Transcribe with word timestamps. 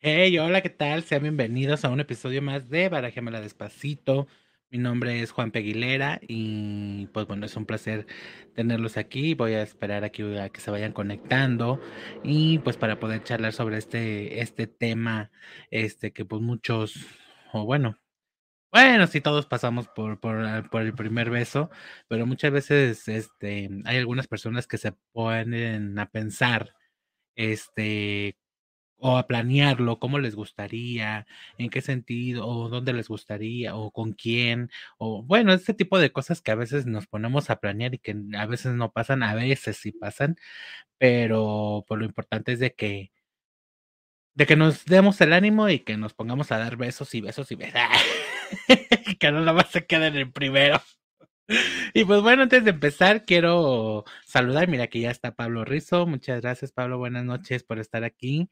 Hey, 0.00 0.38
hola, 0.38 0.60
¿qué 0.60 0.70
tal? 0.70 1.02
Sean 1.02 1.22
bienvenidos 1.22 1.84
a 1.84 1.88
un 1.88 1.98
episodio 1.98 2.40
más 2.40 2.68
de 2.70 2.88
Barajémela 2.88 3.40
Despacito. 3.40 4.28
Mi 4.70 4.78
nombre 4.78 5.20
es 5.22 5.32
Juan 5.32 5.50
Peguilera 5.50 6.20
y 6.22 7.06
pues 7.08 7.26
bueno, 7.26 7.46
es 7.46 7.56
un 7.56 7.66
placer 7.66 8.06
tenerlos 8.54 8.96
aquí. 8.96 9.34
Voy 9.34 9.54
a 9.54 9.62
esperar 9.62 10.04
aquí 10.04 10.22
a 10.38 10.50
que 10.50 10.60
se 10.60 10.70
vayan 10.70 10.92
conectando 10.92 11.80
y 12.22 12.58
pues 12.60 12.76
para 12.76 13.00
poder 13.00 13.24
charlar 13.24 13.52
sobre 13.52 13.78
este, 13.78 14.40
este 14.40 14.68
tema, 14.68 15.32
este 15.72 16.12
que 16.12 16.24
pues 16.24 16.42
muchos, 16.42 16.94
o 17.52 17.64
bueno, 17.64 17.98
bueno, 18.72 19.06
sí 19.08 19.20
todos 19.20 19.46
pasamos 19.46 19.88
por, 19.88 20.20
por, 20.20 20.70
por 20.70 20.82
el 20.82 20.94
primer 20.94 21.30
beso, 21.30 21.70
pero 22.08 22.26
muchas 22.26 22.52
veces 22.52 23.08
este, 23.08 23.70
hay 23.84 23.96
algunas 23.98 24.28
personas 24.28 24.66
que 24.68 24.78
se 24.78 24.92
ponen 25.12 25.98
a 25.98 26.10
pensar 26.10 26.74
este 27.36 28.36
o 28.98 29.16
a 29.16 29.26
planearlo, 29.26 29.98
cómo 29.98 30.18
les 30.18 30.34
gustaría, 30.34 31.26
en 31.58 31.70
qué 31.70 31.80
sentido, 31.82 32.46
o 32.46 32.68
dónde 32.68 32.92
les 32.92 33.08
gustaría, 33.08 33.76
o 33.76 33.90
con 33.92 34.12
quién, 34.12 34.70
o 34.98 35.22
bueno, 35.22 35.52
este 35.52 35.74
tipo 35.74 35.98
de 35.98 36.12
cosas 36.12 36.40
que 36.42 36.50
a 36.50 36.54
veces 36.56 36.86
nos 36.86 37.06
ponemos 37.06 37.50
a 37.50 37.60
planear 37.60 37.94
y 37.94 37.98
que 37.98 38.16
a 38.36 38.46
veces 38.46 38.74
no 38.74 38.92
pasan, 38.92 39.22
a 39.22 39.34
veces 39.34 39.76
sí 39.78 39.92
pasan, 39.92 40.36
pero 40.98 41.84
por 41.86 41.98
pues, 41.98 42.00
lo 42.00 42.06
importante 42.06 42.52
es 42.52 42.60
de 42.60 42.74
que 42.74 43.12
de 44.34 44.46
que 44.46 44.56
nos 44.56 44.84
demos 44.84 45.20
el 45.20 45.32
ánimo 45.32 45.68
y 45.68 45.80
que 45.80 45.96
nos 45.96 46.14
pongamos 46.14 46.52
a 46.52 46.58
dar 46.58 46.76
besos 46.76 47.12
y 47.14 47.20
besos 47.20 47.50
y 47.50 47.56
besos. 47.56 47.80
que 49.18 49.32
no 49.32 49.40
nada 49.40 49.52
más 49.52 49.70
se 49.70 49.84
queden 49.86 50.14
en 50.14 50.16
el 50.16 50.32
primero. 50.32 50.80
Y 51.94 52.04
pues 52.04 52.20
bueno, 52.20 52.42
antes 52.42 52.62
de 52.64 52.70
empezar, 52.70 53.24
quiero 53.24 54.04
saludar. 54.24 54.68
Mira 54.68 54.86
que 54.88 55.00
ya 55.00 55.10
está 55.10 55.34
Pablo 55.34 55.64
Rizo. 55.64 56.06
Muchas 56.06 56.42
gracias, 56.42 56.72
Pablo. 56.72 56.98
Buenas 56.98 57.24
noches 57.24 57.64
por 57.64 57.78
estar 57.78 58.04
aquí. 58.04 58.50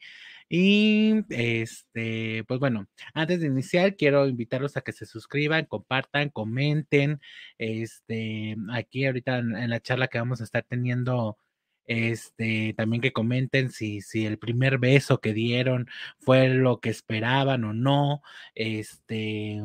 Y 0.48 1.24
este, 1.30 2.44
pues 2.46 2.60
bueno, 2.60 2.86
antes 3.14 3.40
de 3.40 3.46
iniciar, 3.48 3.96
quiero 3.96 4.28
invitarlos 4.28 4.76
a 4.76 4.82
que 4.82 4.92
se 4.92 5.06
suscriban, 5.06 5.64
compartan, 5.66 6.30
comenten. 6.30 7.20
Este, 7.58 8.56
aquí 8.72 9.06
ahorita 9.06 9.38
en, 9.38 9.70
la 9.70 9.80
charla 9.80 10.08
que 10.08 10.18
vamos 10.18 10.40
a 10.40 10.44
estar 10.44 10.64
teniendo, 10.64 11.38
este, 11.86 12.74
también 12.76 13.00
que 13.02 13.12
comenten 13.12 13.70
si, 13.70 14.00
si 14.00 14.26
el 14.26 14.38
primer 14.38 14.78
beso 14.78 15.20
que 15.20 15.32
dieron 15.32 15.88
fue 16.18 16.48
lo 16.48 16.80
que 16.80 16.90
esperaban 16.90 17.64
o 17.64 17.72
no. 17.72 18.22
Este, 18.54 19.60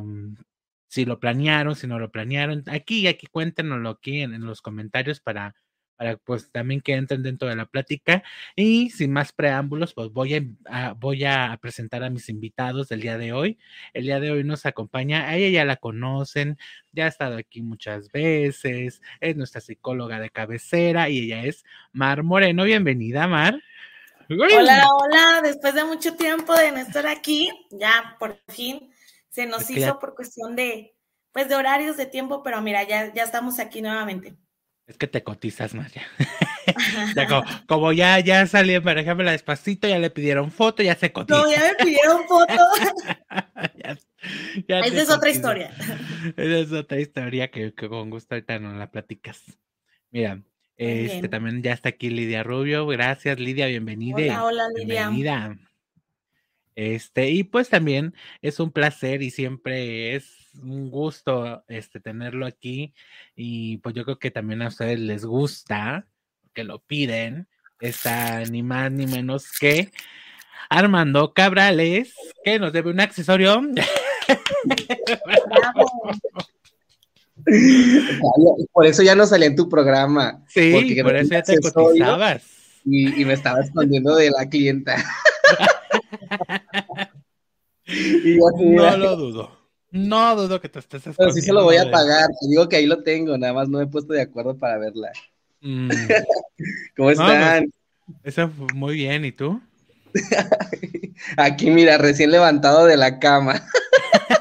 si 0.88 1.06
lo 1.06 1.20
planearon, 1.20 1.76
si 1.76 1.88
no 1.88 2.00
lo 2.00 2.12
planearon. 2.12 2.64
Aquí, 2.68 3.08
aquí 3.08 3.28
cuéntenoslo 3.28 3.90
aquí 3.92 4.22
en 4.22 4.42
los 4.46 4.62
comentarios 4.62 5.22
para 5.22 5.56
para 6.02 6.18
pues 6.18 6.52
también 6.52 6.82
que 6.82 6.94
entren 6.94 7.22
dentro 7.22 7.48
de 7.48 7.56
la 7.56 7.68
plática. 7.68 8.24
Y 8.56 8.90
sin 8.90 9.12
más 9.14 9.32
preámbulos, 9.32 9.94
pues 9.94 10.10
voy 10.10 10.34
a, 10.66 10.94
voy 10.94 11.26
a 11.26 11.56
presentar 11.62 12.04
a 12.04 12.10
mis 12.10 12.28
invitados 12.28 12.90
del 12.90 13.02
día 13.02 13.20
de 13.20 13.34
hoy. 13.34 13.60
El 13.94 14.06
día 14.06 14.20
de 14.20 14.32
hoy 14.32 14.44
nos 14.44 14.66
acompaña, 14.66 15.30
a 15.30 15.36
ella 15.36 15.60
ya 15.60 15.64
la 15.64 15.76
conocen, 15.76 16.58
ya 16.92 17.06
ha 17.06 17.08
estado 17.08 17.38
aquí 17.38 17.62
muchas 17.62 18.12
veces, 18.12 19.00
es 19.20 19.36
nuestra 19.36 19.62
psicóloga 19.62 20.20
de 20.20 20.32
cabecera 20.32 21.08
y 21.08 21.20
ella 21.20 21.44
es 21.44 21.64
Mar 21.94 22.24
Moreno. 22.24 22.64
Bienvenida, 22.64 23.28
Mar. 23.28 23.62
Hola, 24.28 24.88
hola, 24.96 25.42
después 25.44 25.76
de 25.76 25.84
mucho 25.84 26.16
tiempo 26.16 26.56
de 26.56 26.72
no 26.72 26.80
estar 26.80 27.06
aquí, 27.06 27.52
ya 27.70 28.16
por 28.18 28.40
fin 28.48 28.92
se 29.30 29.46
nos 29.46 29.70
hizo 29.70 30.00
por 30.00 30.16
cuestión 30.16 30.56
de, 30.56 30.96
pues 31.32 31.48
de 31.48 31.54
horarios 31.54 31.96
de 31.96 32.08
tiempo, 32.08 32.42
pero 32.42 32.60
mira, 32.60 32.82
ya, 32.88 33.14
ya 33.14 33.22
estamos 33.22 33.60
aquí 33.60 33.84
nuevamente. 33.84 34.36
Es 34.92 34.98
que 34.98 35.08
te 35.08 35.24
cotizas, 35.24 35.74
María. 35.74 36.06
como, 37.66 37.94
ya, 37.94 38.20
ya 38.20 38.46
salí 38.46 38.78
la 38.78 39.32
despacito, 39.32 39.88
ya 39.88 40.00
le 40.00 40.10
pidieron 40.10 40.52
foto, 40.52 40.84
ya 40.84 40.96
se 40.96 41.14
cotiza. 41.14 41.40
No, 41.40 41.50
ya 41.50 41.60
me 41.60 41.86
pidieron 41.86 42.28
foto. 42.28 42.54
Esa 44.68 45.02
es 45.02 45.10
otra 45.10 45.30
historia. 45.30 45.74
Esa 46.36 46.60
es 46.60 46.74
otra 46.74 47.00
historia 47.00 47.50
que, 47.50 47.74
con 47.74 48.10
gusto 48.10 48.36
ahorita 48.36 48.60
no 48.60 48.74
la 48.74 48.92
platicas. 48.92 49.58
Mira, 50.10 50.44
este 50.76 51.30
también 51.30 51.64
ya 51.64 51.72
está 51.72 51.88
aquí 51.88 52.10
Lidia 52.10 52.44
Rubio. 52.44 52.86
Gracias, 52.88 53.40
Lidia, 53.40 53.68
bienvenida. 53.68 54.18
Hola, 54.18 54.44
hola, 54.44 54.64
Lidia. 54.76 55.08
Bienvenida. 55.08 55.58
Este, 56.76 57.30
y 57.30 57.46
pues 57.46 57.70
también 57.70 58.14
es 58.42 58.60
un 58.60 58.72
placer 58.72 59.22
y 59.22 59.32
siempre 59.32 60.16
es 60.16 60.41
un 60.62 60.90
gusto 60.90 61.64
este, 61.68 62.00
tenerlo 62.00 62.46
aquí 62.46 62.94
y 63.36 63.78
pues 63.78 63.96
yo 63.96 64.04
creo 64.04 64.20
que 64.20 64.32
también 64.32 64.62
a 64.62 64.68
ustedes 64.68 65.00
les 65.00 65.26
gusta, 65.26 66.08
que 66.54 66.64
lo 66.64 66.80
piden, 66.80 67.48
está 67.80 68.44
ni 68.46 68.64
más 68.64 68.92
ni 68.92 69.08
menos 69.08 69.52
que 69.58 69.92
Armando 70.70 71.34
Cabrales, 71.34 72.14
que 72.44 72.60
nos 72.60 72.74
debe 72.74 72.92
un 72.92 73.00
accesorio. 73.00 73.62
Por 78.72 78.86
eso 78.86 79.04
ya 79.04 79.16
no 79.16 79.26
salía 79.26 79.48
en 79.48 79.56
tu 79.56 79.68
programa. 79.68 80.44
Sí, 80.48 81.02
por 81.02 81.16
eso 81.16 81.32
ya 81.32 81.42
te 81.42 81.58
cotizabas. 81.60 82.44
Y, 82.86 83.22
y 83.22 83.26
me 83.26 83.34
estaba 83.34 83.62
escondiendo 83.62 84.16
de 84.16 84.30
la 84.30 84.48
clienta. 84.48 84.96
no 88.60 88.98
lo 88.98 89.16
dudo. 89.16 89.61
No 89.92 90.36
dudo 90.38 90.62
que 90.62 90.70
te 90.70 90.80
estés 90.80 91.04
Pero 91.18 91.32
sí 91.32 91.42
se 91.42 91.52
lo 91.52 91.64
voy 91.64 91.76
a 91.76 91.92
pagar. 91.92 92.30
Te 92.40 92.48
digo 92.48 92.70
que 92.70 92.78
ahí 92.78 92.86
lo 92.86 93.04
tengo, 93.04 93.38
nada 93.38 93.54
más 93.54 93.68
no 93.68 93.78
me 93.78 93.84
he 93.84 93.88
puesto 93.88 94.14
de 94.14 94.22
acuerdo 94.22 94.58
para 94.58 94.78
verla. 94.78 95.12
Mm. 95.60 95.90
¿Cómo 96.98 97.12
están? 97.12 97.72
eso 98.24 98.50
fue 98.50 98.68
muy 98.74 98.96
bien, 98.96 99.26
¿y 99.26 99.32
tú? 99.32 99.62
Aquí, 101.38 101.70
mira, 101.70 101.98
recién 101.98 102.32
levantado 102.32 102.86
de 102.86 102.98
la 102.98 103.20
cama. 103.20 103.68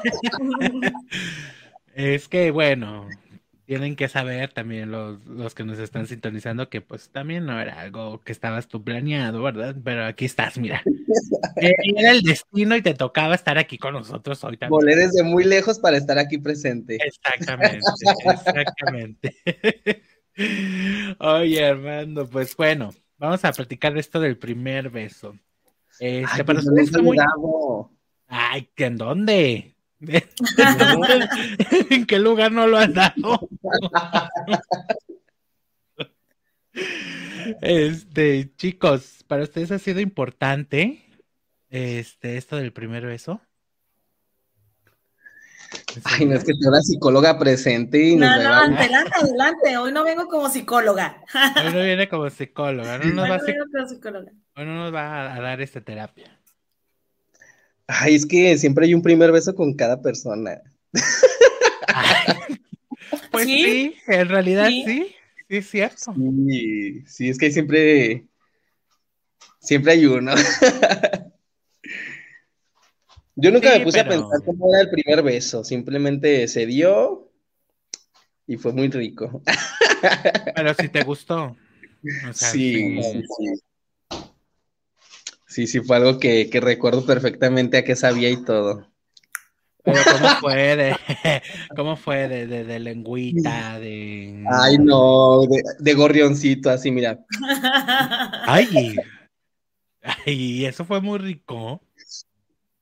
es 1.95 2.27
que, 2.27 2.51
bueno, 2.51 3.07
tienen 3.71 3.95
que 3.95 4.09
saber 4.09 4.51
también 4.51 4.91
los, 4.91 5.25
los 5.25 5.55
que 5.55 5.63
nos 5.63 5.79
están 5.79 6.05
sintonizando 6.05 6.67
que 6.67 6.81
pues 6.81 7.07
también 7.07 7.45
no 7.45 7.57
era 7.57 7.79
algo 7.79 8.19
que 8.21 8.33
estabas 8.33 8.67
tú 8.67 8.83
planeado, 8.83 9.41
¿verdad? 9.41 9.77
Pero 9.81 10.03
aquí 10.03 10.25
estás, 10.25 10.57
mira. 10.57 10.83
Eh, 11.57 11.73
era 11.97 12.11
el 12.11 12.21
destino 12.21 12.75
y 12.75 12.81
te 12.81 12.93
tocaba 12.93 13.35
estar 13.35 13.57
aquí 13.57 13.77
con 13.77 13.93
nosotros 13.93 14.43
hoy 14.43 14.57
también. 14.57 14.71
Volé 14.71 14.95
desde 14.95 15.21
muy 15.21 15.43
lejos 15.43 15.79
para 15.79 15.97
estar 15.97 16.17
aquí 16.17 16.37
presente. 16.37 16.97
Exactamente, 17.03 17.79
exactamente. 18.25 19.35
Oye, 21.19 21.65
Armando, 21.65 22.27
pues 22.27 22.55
bueno, 22.55 22.93
vamos 23.17 23.43
a 23.43 23.51
platicar 23.51 23.97
esto 23.97 24.19
del 24.19 24.37
primer 24.37 24.89
beso. 24.89 25.37
Este, 25.99 26.25
Ay, 26.25 26.41
está 26.77 27.01
muy... 27.01 27.17
Ay, 28.27 28.69
¿en 28.77 28.97
dónde? 28.97 29.75
¿En 31.89 32.05
qué 32.05 32.19
lugar 32.19 32.51
no 32.51 32.67
lo 32.67 32.77
has 32.77 32.93
dado? 32.93 33.47
Este, 37.61 38.51
chicos, 38.55 39.23
¿para 39.27 39.43
ustedes 39.43 39.71
ha 39.71 39.79
sido 39.79 39.99
importante 39.99 41.05
este, 41.69 42.37
esto 42.37 42.55
del 42.57 42.73
primer 42.73 43.05
beso? 43.05 43.41
Ay, 46.03 46.25
no 46.25 46.35
es 46.35 46.43
que 46.43 46.53
tengo 46.53 46.69
una 46.69 46.81
psicóloga 46.81 47.37
presente 47.39 48.01
y 48.01 48.15
No, 48.15 48.25
no, 48.41 48.53
adelante, 48.53 49.15
adelante. 49.21 49.77
Hoy 49.77 49.91
no 49.91 50.03
vengo 50.03 50.27
como 50.27 50.49
psicóloga. 50.49 51.23
Hoy 51.63 51.73
no 51.73 51.83
viene 51.83 52.09
como 52.09 52.29
psicóloga. 52.29 52.97
No 52.97 53.13
nos, 53.13 53.29
va, 53.29 53.35
a... 53.35 53.87
psicóloga. 53.87 54.31
Hoy 54.55 54.65
no 54.65 54.75
nos 54.75 54.93
va 54.93 55.33
a 55.33 55.41
dar 55.41 55.61
esta 55.61 55.81
terapia. 55.81 56.40
Ay, 57.93 58.15
es 58.15 58.25
que 58.25 58.57
siempre 58.57 58.85
hay 58.85 58.93
un 58.93 59.01
primer 59.01 59.33
beso 59.33 59.53
con 59.53 59.73
cada 59.73 60.01
persona. 60.01 60.61
pues 63.31 63.45
¿Sí? 63.45 63.95
en 64.07 64.29
realidad 64.29 64.69
sí, 64.69 64.85
sí, 64.85 65.13
es 65.49 65.69
cierto. 65.69 66.15
Sí, 66.15 67.03
sí, 67.05 67.27
es 67.29 67.37
que 67.37 67.51
siempre, 67.51 68.27
siempre 69.59 69.91
hay 69.91 70.05
uno. 70.05 70.33
Yo 73.35 73.51
nunca 73.51 73.77
me 73.77 73.81
puse 73.81 73.99
a 73.99 74.07
pensar 74.07 74.41
cómo 74.45 74.73
era 74.73 74.83
el 74.83 74.89
primer 74.89 75.21
beso, 75.21 75.65
simplemente 75.65 76.47
se 76.47 76.65
dio 76.65 77.29
y 78.47 78.55
fue 78.55 78.71
muy 78.71 78.89
rico. 78.89 79.41
Pero 80.55 80.73
si 80.75 80.87
te 80.87 81.03
gustó. 81.03 81.57
sí, 82.33 83.01
sí, 83.01 83.21
sí. 83.37 83.61
Sí, 85.51 85.67
sí, 85.67 85.81
fue 85.81 85.97
algo 85.97 86.17
que, 86.17 86.49
recuerdo 86.61 87.05
perfectamente 87.05 87.77
a 87.77 87.83
qué 87.83 87.97
sabía 87.97 88.29
y 88.29 88.41
todo. 88.41 88.87
Pero 89.83 89.99
¿cómo 90.09 90.29
fue 90.39 90.75
de, 90.77 90.95
cómo 91.75 91.95
fue 91.97 92.29
de, 92.29 92.47
de, 92.47 92.79
lengüita, 92.79 93.77
de... 93.77 94.45
Ay, 94.49 94.77
no, 94.77 95.41
de, 95.79 95.93
gorrioncito, 95.93 96.69
así, 96.69 96.89
mira. 96.89 97.19
Ay, 98.45 98.95
ay, 100.25 100.65
eso 100.65 100.85
fue 100.85 101.01
muy 101.01 101.19
rico. 101.19 101.81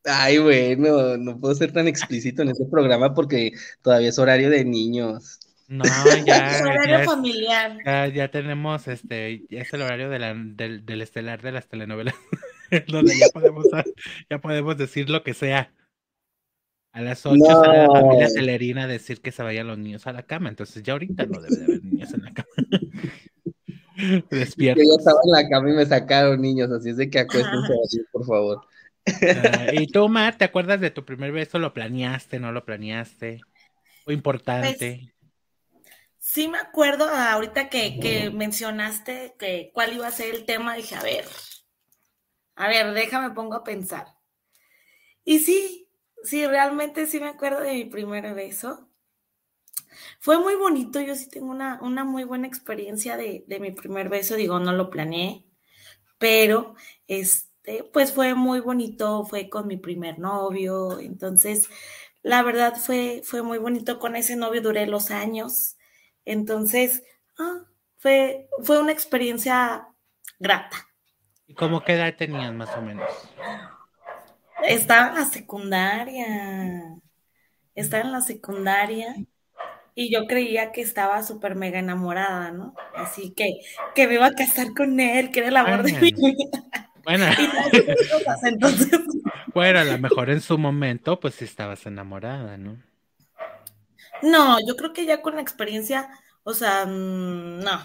Ay, 0.06 0.38
bueno, 0.38 1.18
no 1.18 1.40
puedo 1.40 1.56
ser 1.56 1.72
tan 1.72 1.88
explícito 1.88 2.44
en 2.44 2.50
este 2.50 2.66
programa 2.66 3.16
porque 3.16 3.52
todavía 3.82 4.10
es 4.10 4.20
horario 4.20 4.52
de 4.52 4.64
niños. 4.64 5.40
No, 5.68 5.86
ya. 6.24 6.52
es 6.56 6.62
horario 6.62 7.04
familiar. 7.04 8.14
Ya, 8.14 8.30
tenemos, 8.30 8.88
este, 8.88 9.48
ya 9.50 9.62
es 9.62 9.74
el 9.74 9.82
horario 9.82 10.12
del, 10.12 10.56
del 10.86 11.02
estelar 11.02 11.42
de 11.42 11.52
las 11.52 11.68
telenovelas. 11.68 12.14
donde 12.88 13.18
ya 13.18 13.28
podemos, 13.34 13.66
ya 14.30 14.40
podemos 14.40 14.78
decir 14.78 15.10
lo 15.10 15.24
que 15.24 15.34
sea. 15.34 15.74
A 16.92 17.02
las 17.02 17.26
8 17.26 17.40
sale 17.46 17.78
la 17.78 17.88
familia 17.88 18.30
Celerina 18.30 18.84
a 18.84 18.88
decir 18.88 19.22
que 19.22 19.32
se 19.32 19.44
vayan 19.44 19.68
los 19.68 19.78
niños 19.78 20.08
a 20.08 20.14
la 20.14 20.24
cama, 20.24 20.50
entonces 20.50 20.82
ya 20.82 20.94
ahorita 20.94 21.26
no 21.28 21.40
debe 21.40 21.56
de 21.56 21.64
haber 21.64 21.84
niños 21.84 22.14
en 22.14 22.24
la 22.24 22.32
cama. 22.32 22.50
Despierto. 24.32 24.82
Yo 24.82 24.98
estaba 24.98 25.20
en 25.24 25.32
la 25.32 25.50
cama 25.50 25.70
y 25.70 25.74
me 25.74 25.86
sacaron 25.86 26.42
niños, 26.42 26.72
así 26.72 26.90
es 26.90 26.98
de 26.98 27.10
que 27.10 27.20
acuéstense 27.20 27.74
así, 27.86 28.00
por 28.12 28.26
favor. 28.26 28.62
Ah, 29.06 29.68
¿Y 29.74 29.88
tú, 29.88 30.08
Mar, 30.10 30.38
te 30.38 30.46
acuerdas 30.46 30.80
de 30.80 30.92
tu 30.92 31.06
primer 31.06 31.32
beso? 31.32 31.60
¿Lo 31.60 31.74
planeaste, 31.74 32.40
no 32.40 32.52
lo 32.52 32.66
planeaste? 32.66 33.42
¿Fue 34.06 34.14
importante? 34.14 34.76
Pues, 34.78 35.84
sí 36.18 36.48
me 36.48 36.58
acuerdo 36.58 37.06
ahorita 37.06 37.70
que, 37.70 38.00
que, 38.00 38.32
mencionaste 38.32 39.36
que 39.38 39.72
cuál 39.74 39.94
iba 39.94 40.08
a 40.08 40.12
ser 40.12 40.34
el 40.34 40.46
tema, 40.46 40.76
dije, 40.76 40.96
a 40.96 41.04
ver, 41.04 41.26
a 42.60 42.68
ver, 42.68 42.94
déjame 42.94 43.32
pongo 43.34 43.56
a 43.56 43.64
pensar. 43.64 44.18
Y 45.24 45.40
sí, 45.40 45.90
sí, 46.24 46.46
realmente 46.46 47.08
sí 47.08 47.22
me 47.22 47.30
acuerdo 47.30 47.62
de 47.62 47.72
mi 47.72 47.86
primer 47.86 48.34
beso. 48.36 48.90
Fue 50.20 50.38
muy 50.40 50.56
bonito, 50.56 51.00
yo 51.00 51.16
sí 51.16 51.30
tengo 51.30 51.48
una, 51.52 51.80
una 51.82 52.04
muy 52.04 52.26
buena 52.26 52.48
experiencia 52.48 53.16
de, 53.16 53.46
de, 53.48 53.60
mi 53.62 53.72
primer 53.72 54.10
beso, 54.10 54.36
digo, 54.36 54.60
no 54.60 54.74
lo 54.74 54.90
planeé, 54.90 55.46
pero 56.18 56.76
este, 57.08 57.86
pues 57.94 58.14
fue 58.14 58.34
muy 58.36 58.60
bonito, 58.60 59.26
fue 59.26 59.50
con 59.50 59.68
mi 59.68 59.78
primer 59.78 60.20
novio, 60.20 61.00
entonces 61.00 61.70
la 62.24 62.44
verdad 62.44 62.76
fue, 62.76 63.22
fue 63.24 63.42
muy 63.42 63.58
bonito, 63.58 64.00
con 64.00 64.18
ese 64.18 64.36
novio 64.36 64.62
duré 64.62 64.86
los 64.86 65.12
años, 65.12 65.78
entonces 66.26 67.04
ah, 67.40 67.66
fue, 67.98 68.50
fue 68.64 68.80
una 68.82 68.92
experiencia 68.92 69.88
grata. 70.40 70.89
¿Y 71.50 71.56
cómo 71.56 71.84
qué 71.84 71.94
edad 71.94 72.14
tenías 72.16 72.54
más 72.54 72.70
o 72.78 72.82
menos? 72.82 73.10
Estaba 74.64 75.10
en 75.10 75.16
la 75.16 75.26
secundaria, 75.26 76.96
estaba 77.74 78.04
en 78.04 78.12
la 78.12 78.22
secundaria 78.22 79.16
y 79.96 80.14
yo 80.14 80.28
creía 80.28 80.72
que 80.72 80.82
estaba 80.82 81.24
súper 81.24 81.56
mega 81.56 81.80
enamorada, 81.80 82.52
¿no? 82.52 82.76
Así 82.96 83.34
que, 83.36 83.62
que 83.96 84.08
me 84.08 84.14
iba 84.14 84.28
a 84.28 84.34
casar 84.34 84.76
con 84.78 85.00
él, 85.00 85.32
que 85.32 85.40
era 85.40 85.50
el 85.50 85.58
amor 85.58 85.82
de 85.82 85.94
mi 85.94 86.12
vida. 86.12 86.92
Bueno. 87.04 87.26
entonces... 88.44 89.02
bueno, 89.48 89.80
a 89.80 89.84
lo 89.86 89.98
mejor 89.98 90.30
en 90.30 90.42
su 90.42 90.56
momento, 90.60 91.20
pues 91.20 91.34
sí 91.34 91.46
estabas 91.46 91.84
enamorada, 91.88 92.58
¿no? 92.58 92.78
No, 94.22 94.60
yo 94.68 94.76
creo 94.76 94.94
que 94.94 95.08
ya 95.08 95.24
con 95.24 95.34
la 95.34 95.42
experiencia, 95.42 96.10
o 96.44 96.54
sea, 96.54 96.86
mm, 96.86 97.64
no, 97.64 97.82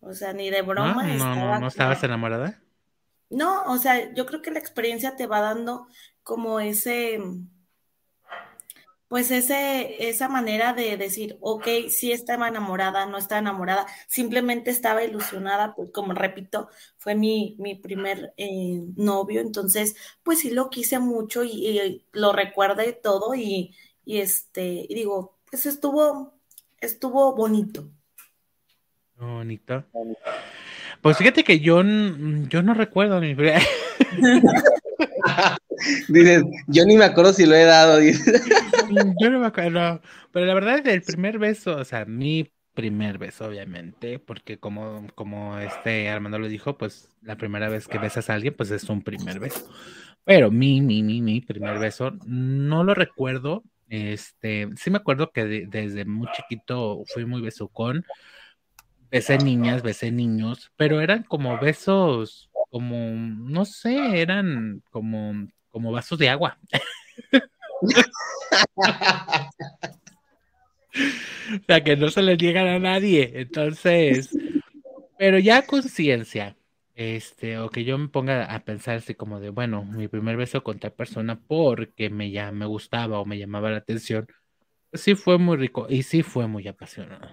o 0.00 0.14
sea, 0.14 0.32
ni 0.32 0.48
de 0.48 0.62
broma. 0.62 1.02
No, 1.02 1.34
no, 1.34 1.60
no, 1.60 1.68
estabas 1.68 2.02
enamorada. 2.04 2.62
No, 3.32 3.64
o 3.64 3.78
sea, 3.78 4.12
yo 4.14 4.26
creo 4.26 4.42
que 4.42 4.50
la 4.50 4.58
experiencia 4.58 5.16
te 5.16 5.26
va 5.26 5.40
dando 5.40 5.86
como 6.22 6.60
ese, 6.60 7.18
pues 9.08 9.30
ese, 9.30 10.08
esa 10.08 10.28
manera 10.28 10.74
de 10.74 10.96
decir, 10.98 11.38
ok, 11.40 11.66
sí 11.88 12.12
estaba 12.12 12.48
enamorada, 12.48 13.06
no 13.06 13.16
estaba 13.16 13.38
enamorada, 13.40 13.86
simplemente 14.06 14.70
estaba 14.70 15.02
ilusionada, 15.02 15.74
pues 15.74 15.90
como 15.92 16.12
repito, 16.12 16.68
fue 16.98 17.14
mi, 17.14 17.56
mi 17.58 17.74
primer 17.74 18.34
eh, 18.36 18.82
novio, 18.96 19.40
entonces, 19.40 19.96
pues 20.22 20.40
sí 20.40 20.50
lo 20.50 20.68
quise 20.68 20.98
mucho 20.98 21.42
y, 21.42 22.06
lo 22.12 22.32
recuerde 22.32 22.92
todo 22.92 23.34
y, 23.34 23.74
y 24.04 24.18
este, 24.18 24.86
y 24.88 24.94
digo, 24.94 25.38
pues 25.50 25.64
estuvo, 25.66 26.34
estuvo 26.80 27.34
bonito. 27.34 27.90
Bonito. 29.16 29.84
Pues 31.02 31.18
fíjate 31.18 31.44
que 31.44 31.60
yo, 31.60 31.82
yo 31.82 32.62
no 32.62 32.74
recuerdo 32.74 33.20
mi 33.20 33.34
Dices, 36.08 36.44
yo 36.68 36.84
ni 36.84 36.96
me 36.96 37.04
acuerdo 37.04 37.32
si 37.32 37.44
lo 37.44 37.56
he 37.56 37.64
dado. 37.64 38.00
yo 39.20 39.30
no 39.30 39.40
me 39.40 39.46
acuerdo, 39.46 40.00
pero 40.30 40.46
la 40.46 40.54
verdad 40.54 40.78
es 40.78 40.86
el 40.86 41.02
primer 41.02 41.40
beso, 41.40 41.76
o 41.76 41.84
sea, 41.84 42.04
mi 42.04 42.52
primer 42.72 43.18
beso, 43.18 43.46
obviamente, 43.46 44.20
porque 44.20 44.58
como, 44.58 45.08
como 45.16 45.58
este 45.58 46.08
Armando 46.08 46.38
lo 46.38 46.48
dijo, 46.48 46.78
pues 46.78 47.08
la 47.20 47.36
primera 47.36 47.68
vez 47.68 47.88
que 47.88 47.98
besas 47.98 48.30
a 48.30 48.34
alguien, 48.34 48.54
pues 48.56 48.70
es 48.70 48.84
un 48.84 49.02
primer 49.02 49.40
beso. 49.40 49.68
Pero 50.24 50.52
mi, 50.52 50.80
mi, 50.80 51.02
mi, 51.02 51.20
mi 51.20 51.40
primer 51.40 51.80
beso, 51.80 52.12
no 52.26 52.84
lo 52.84 52.94
recuerdo. 52.94 53.64
Este, 53.88 54.68
sí 54.76 54.90
me 54.90 54.98
acuerdo 54.98 55.32
que 55.32 55.66
desde 55.68 56.04
muy 56.04 56.28
chiquito 56.32 57.02
fui 57.12 57.26
muy 57.26 57.42
besucón. 57.42 58.04
Besé 59.12 59.38
niñas, 59.38 59.82
besé 59.82 60.10
niños, 60.10 60.72
pero 60.76 61.00
eran 61.00 61.22
como 61.22 61.60
besos, 61.60 62.50
como, 62.70 62.96
no 62.96 63.64
sé, 63.64 64.20
eran 64.20 64.82
como 64.90 65.46
como 65.72 65.90
vasos 65.90 66.18
de 66.18 66.28
agua. 66.28 66.58
o 68.74 68.80
sea, 71.66 71.82
que 71.82 71.96
no 71.96 72.10
se 72.10 72.22
les 72.22 72.38
llegan 72.38 72.68
a 72.68 72.78
nadie. 72.78 73.32
Entonces, 73.34 74.30
pero 75.18 75.38
ya 75.38 75.66
conciencia, 75.66 76.56
este, 76.94 77.58
o 77.58 77.70
que 77.70 77.84
yo 77.84 77.98
me 77.98 78.08
ponga 78.08 78.54
a 78.54 78.64
pensar 78.64 78.96
así 78.96 79.14
como 79.14 79.40
de, 79.40 79.48
bueno, 79.48 79.84
mi 79.84 80.08
primer 80.08 80.36
beso 80.36 80.62
con 80.62 80.78
tal 80.78 80.92
persona 80.92 81.40
porque 81.40 82.10
me, 82.10 82.30
ya, 82.30 82.52
me 82.52 82.66
gustaba 82.66 83.18
o 83.18 83.24
me 83.24 83.38
llamaba 83.38 83.70
la 83.70 83.78
atención, 83.78 84.26
sí 84.92 85.14
fue 85.14 85.38
muy 85.38 85.56
rico 85.56 85.86
y 85.88 86.02
sí 86.02 86.22
fue 86.22 86.46
muy 86.46 86.68
apasionado. 86.68 87.30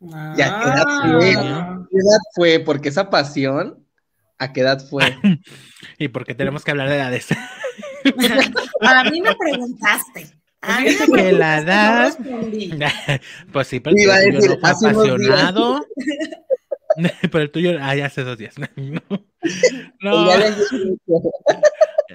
¿Y 0.00 0.42
a 0.42 0.60
qué 0.60 0.68
edad 0.68 0.86
fue? 1.02 1.34
Ah. 1.38 1.86
¿Qué 1.90 1.96
edad 1.96 2.20
fue? 2.34 2.60
Porque 2.60 2.88
esa 2.88 3.10
pasión 3.10 3.84
¿A 4.38 4.52
qué 4.52 4.60
edad 4.60 4.84
fue? 4.84 5.16
y 5.98 6.08
porque 6.08 6.34
tenemos 6.34 6.64
que 6.64 6.70
hablar 6.70 6.88
de 6.88 6.96
edades. 6.96 7.28
a 8.80 9.04
mí 9.04 9.20
me 9.20 9.34
preguntaste. 9.34 10.26
A 10.60 10.80
mí 10.80 10.88
me 10.98 11.22
que 11.22 11.32
la 11.32 11.58
edad. 11.58 12.18
pues 13.52 13.68
sí, 13.68 13.80
pero 13.80 13.96
el 13.96 14.02
tuyo 14.02 14.32
no 14.32 14.40
fue 14.40 14.70
apasionado. 14.70 15.86
pero 17.22 17.40
el 17.40 17.50
tuyo, 17.50 17.78
ay, 17.80 18.00
hace 18.00 18.24
dos 18.24 18.38
días. 18.38 18.54
no. 20.00 20.30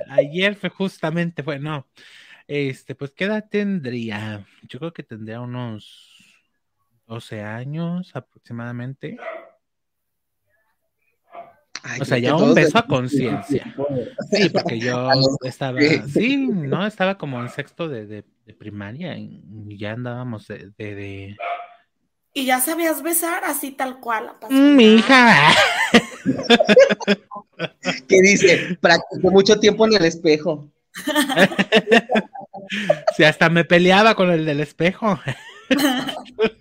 Ayer 0.10 0.56
fue 0.56 0.70
justamente, 0.70 1.44
fue, 1.44 1.60
no. 1.60 1.88
Este, 2.48 2.96
pues, 2.96 3.12
¿qué 3.12 3.26
edad 3.26 3.46
tendría? 3.50 4.46
Yo 4.64 4.80
creo 4.80 4.94
que 4.94 5.04
tendría 5.04 5.40
unos 5.40 6.09
12 7.10 7.42
años 7.42 8.12
aproximadamente 8.14 9.18
o 12.00 12.06
sea, 12.06 12.18
ya 12.18 12.36
un 12.36 12.54
beso 12.54 12.78
a 12.78 12.86
conciencia. 12.86 13.76
Sí, 14.32 14.50
porque 14.50 14.80
yo 14.80 15.10
estaba, 15.44 15.80
sí, 16.14 16.38
no, 16.38 16.86
estaba 16.86 17.18
como 17.18 17.42
en 17.42 17.50
sexto 17.50 17.88
de, 17.88 18.06
de, 18.06 18.24
primaria 18.54 19.18
y 19.18 19.78
ya 19.78 19.94
andábamos 19.94 20.48
de, 20.48 20.72
de, 20.78 21.36
Y 22.34 22.46
ya 22.46 22.60
sabías 22.60 23.02
besar 23.02 23.44
así 23.46 23.72
tal 23.72 24.00
cual. 24.00 24.32
Mm, 24.50 24.76
mi 24.76 24.96
hija. 24.96 25.52
¿Qué 28.08 28.22
dice? 28.22 28.78
Practicó 28.80 29.32
mucho 29.32 29.60
tiempo 29.60 29.88
en 29.88 29.94
el 29.94 30.06
espejo. 30.06 30.70
sí, 33.18 33.24
hasta 33.24 33.50
me 33.50 33.66
peleaba 33.66 34.16
con 34.16 34.30
el 34.30 34.46
del 34.46 34.60
espejo. 34.60 35.20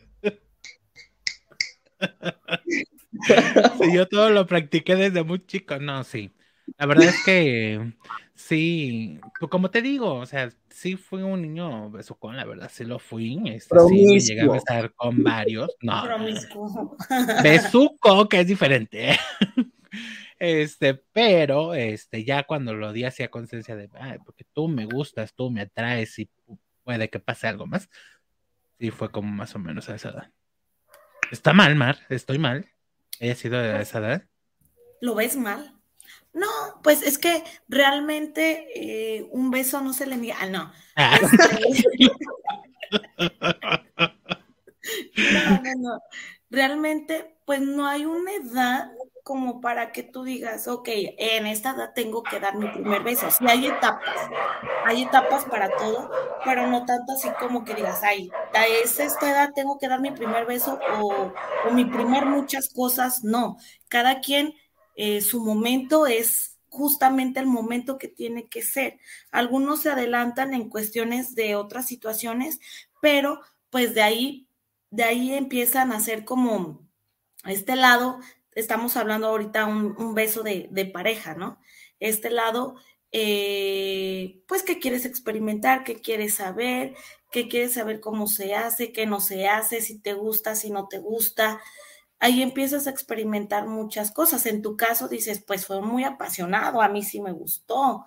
sí, 3.80 3.92
yo 3.92 4.06
todo 4.08 4.30
lo 4.30 4.46
practiqué 4.46 4.96
desde 4.96 5.22
muy 5.22 5.44
chico. 5.44 5.78
No, 5.78 6.04
sí. 6.04 6.32
La 6.76 6.86
verdad 6.86 7.06
es 7.06 7.24
que 7.24 7.92
sí, 8.34 9.18
pues, 9.38 9.50
como 9.50 9.70
te 9.70 9.82
digo, 9.82 10.14
o 10.14 10.26
sea, 10.26 10.50
sí 10.68 10.96
fui 10.96 11.22
un 11.22 11.42
niño 11.42 11.90
besucón, 11.90 12.36
la 12.36 12.44
verdad, 12.44 12.70
sí 12.72 12.84
lo 12.84 12.98
fui. 12.98 13.40
Este, 13.46 13.76
sí, 13.88 14.06
me 14.06 14.20
llegué 14.20 14.42
a 14.42 14.48
besar 14.48 14.92
con 14.94 15.22
varios. 15.22 15.74
No. 15.80 16.04
Besuco, 17.42 18.28
que 18.28 18.40
es 18.40 18.46
diferente. 18.46 19.18
Este, 20.38 20.94
pero 20.94 21.74
este, 21.74 22.24
ya 22.24 22.44
cuando 22.44 22.72
lo 22.72 22.92
di 22.92 23.04
hacía 23.04 23.28
conciencia 23.28 23.74
de, 23.74 23.90
Ay, 23.94 24.18
porque 24.24 24.44
tú 24.52 24.68
me 24.68 24.86
gustas, 24.86 25.34
tú 25.34 25.50
me 25.50 25.62
atraes 25.62 26.16
y 26.20 26.30
puede 26.84 27.10
que 27.10 27.18
pase 27.18 27.48
algo 27.48 27.66
más. 27.66 27.90
Sí, 28.78 28.90
fue 28.92 29.10
como 29.10 29.32
más 29.32 29.56
o 29.56 29.58
menos 29.58 29.88
a 29.88 29.96
esa 29.96 30.10
edad. 30.10 30.32
Está 31.30 31.52
mal, 31.52 31.74
Mar, 31.74 31.98
estoy 32.08 32.38
mal. 32.38 32.66
¿Ella 33.20 33.32
ha 33.32 33.36
sido 33.36 33.60
de 33.60 33.80
esa 33.82 33.98
edad? 33.98 34.22
¿Lo 35.00 35.14
ves 35.14 35.36
mal? 35.36 35.74
No, 36.32 36.46
pues 36.82 37.02
es 37.02 37.18
que 37.18 37.42
realmente 37.68 38.66
eh, 38.74 39.28
un 39.30 39.50
beso 39.50 39.80
no 39.80 39.92
se 39.92 40.06
le 40.06 40.16
niega. 40.16 40.38
Ah, 40.40 40.46
no. 40.46 40.72
Ah. 40.96 41.18
no, 45.16 45.62
no, 45.62 45.74
no. 45.78 46.00
Realmente, 46.50 47.36
pues 47.44 47.60
no 47.60 47.86
hay 47.86 48.04
una 48.06 48.32
edad 48.32 48.90
como 49.28 49.60
para 49.60 49.92
que 49.92 50.02
tú 50.02 50.24
digas, 50.24 50.68
ok, 50.68 50.88
en 51.18 51.46
esta 51.46 51.72
edad 51.72 51.92
tengo 51.94 52.22
que 52.22 52.40
dar 52.40 52.56
mi 52.56 52.66
primer 52.70 53.02
beso. 53.02 53.30
Sí, 53.30 53.44
hay 53.46 53.66
etapas, 53.66 54.18
hay 54.86 55.02
etapas 55.02 55.44
para 55.44 55.68
todo, 55.76 56.10
pero 56.46 56.66
no 56.66 56.86
tanto 56.86 57.12
así 57.12 57.28
como 57.38 57.62
que 57.62 57.74
digas, 57.74 58.02
ay, 58.02 58.30
a 58.54 58.66
esta 58.66 59.30
edad 59.30 59.52
tengo 59.54 59.78
que 59.78 59.86
dar 59.86 60.00
mi 60.00 60.12
primer 60.12 60.46
beso 60.46 60.80
o, 60.98 61.30
mi 61.74 61.84
primer 61.84 62.24
muchas 62.24 62.70
cosas. 62.70 63.22
No, 63.22 63.58
cada 63.88 64.22
quien, 64.22 64.54
eh, 64.96 65.20
su 65.20 65.44
momento 65.44 66.06
es 66.06 66.56
justamente 66.70 67.38
el 67.38 67.46
momento 67.46 67.98
que 67.98 68.08
tiene 68.08 68.48
que 68.48 68.62
ser. 68.62 68.98
Algunos 69.30 69.82
se 69.82 69.90
adelantan 69.90 70.54
en 70.54 70.70
cuestiones 70.70 71.34
de 71.34 71.54
otras 71.54 71.84
situaciones, 71.84 72.60
pero 73.02 73.42
pues 73.68 73.92
de 73.92 74.00
ahí, 74.00 74.48
de 74.88 75.04
ahí 75.04 75.34
empiezan 75.34 75.92
a 75.92 76.00
ser 76.00 76.24
como 76.24 76.88
este 77.44 77.76
lado, 77.76 78.20
estamos 78.58 78.96
hablando 78.96 79.28
ahorita 79.28 79.66
un, 79.66 79.94
un 79.98 80.14
beso 80.14 80.42
de, 80.42 80.90
pareja, 80.92 81.34
¿no? 81.34 81.60
Este 82.00 82.30
lado, 82.30 82.76
eh, 83.12 84.42
pues 84.46 84.62
que 84.62 84.78
quieres 84.78 85.04
experimentar, 85.04 85.84
que 85.84 86.00
quieres 86.00 86.34
saber, 86.34 86.94
que 87.30 87.48
quieres 87.48 87.74
saber 87.74 88.00
cómo 88.00 88.26
se 88.26 88.54
hace, 88.54 88.92
qué 88.92 89.06
no 89.06 89.20
se 89.20 89.48
hace, 89.48 89.80
si 89.80 89.98
te 90.00 90.14
gusta, 90.14 90.54
si 90.54 90.70
no 90.70 90.88
te 90.88 90.98
gusta. 90.98 91.60
Ahí 92.18 92.42
empiezas 92.42 92.86
a 92.86 92.90
experimentar 92.90 93.66
muchas 93.68 94.10
cosas. 94.10 94.46
En 94.46 94.62
tu 94.62 94.76
caso 94.76 95.08
dices, 95.08 95.42
pues 95.46 95.66
fue 95.66 95.80
muy 95.80 96.04
apasionado, 96.04 96.82
a 96.82 96.88
mí 96.88 97.02
sí 97.02 97.20
me 97.20 97.32
gustó 97.32 98.06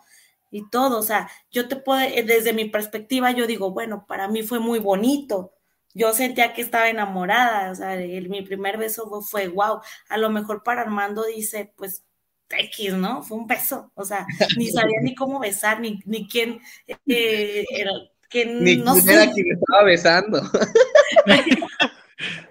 y 0.51 0.69
todo. 0.69 0.99
O 0.99 1.03
sea, 1.03 1.29
yo 1.51 1.67
te 1.67 1.77
puedo, 1.77 2.01
desde 2.25 2.53
mi 2.53 2.65
perspectiva, 2.65 3.31
yo 3.31 3.47
digo, 3.47 3.71
bueno, 3.71 4.05
para 4.07 4.27
mí 4.27 4.43
fue 4.43 4.59
muy 4.59 4.79
bonito. 4.79 5.53
Yo 5.93 6.13
sentía 6.13 6.53
que 6.53 6.61
estaba 6.61 6.89
enamorada, 6.89 7.71
o 7.71 7.75
sea, 7.75 7.95
el, 7.95 8.29
mi 8.29 8.41
primer 8.41 8.77
beso 8.77 9.21
fue, 9.21 9.47
wow. 9.47 9.81
A 10.09 10.17
lo 10.17 10.29
mejor 10.29 10.63
para 10.63 10.81
Armando 10.81 11.25
dice, 11.25 11.73
pues 11.75 12.03
X, 12.49 12.93
¿no? 12.93 13.23
Fue 13.23 13.37
un 13.37 13.47
beso, 13.47 13.91
o 13.95 14.05
sea, 14.05 14.25
ni 14.57 14.69
sabía 14.69 14.99
ni 15.01 15.15
cómo 15.15 15.39
besar, 15.39 15.79
ni, 15.79 15.99
ni 16.05 16.27
quién 16.27 16.59
eh, 17.07 17.65
era, 17.69 17.91
que 18.29 18.45
Ni 18.61 18.77
no 18.77 18.93
quién 18.93 19.05
sé. 19.05 19.13
era 19.13 19.31
quien 19.31 19.51
estaba 19.51 19.83
besando. 19.83 20.41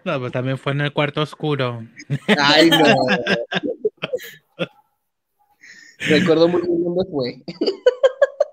No, 0.05 0.19
pues 0.19 0.33
también 0.33 0.59
fue 0.59 0.73
en 0.73 0.81
el 0.81 0.93
cuarto 0.93 1.23
oscuro. 1.23 1.87
Ay, 2.27 2.71
no. 2.71 2.79
Recuerdo 5.99 6.49
muy 6.49 6.63
bien 6.63 6.83
dónde 6.83 7.05
fue. 7.09 7.43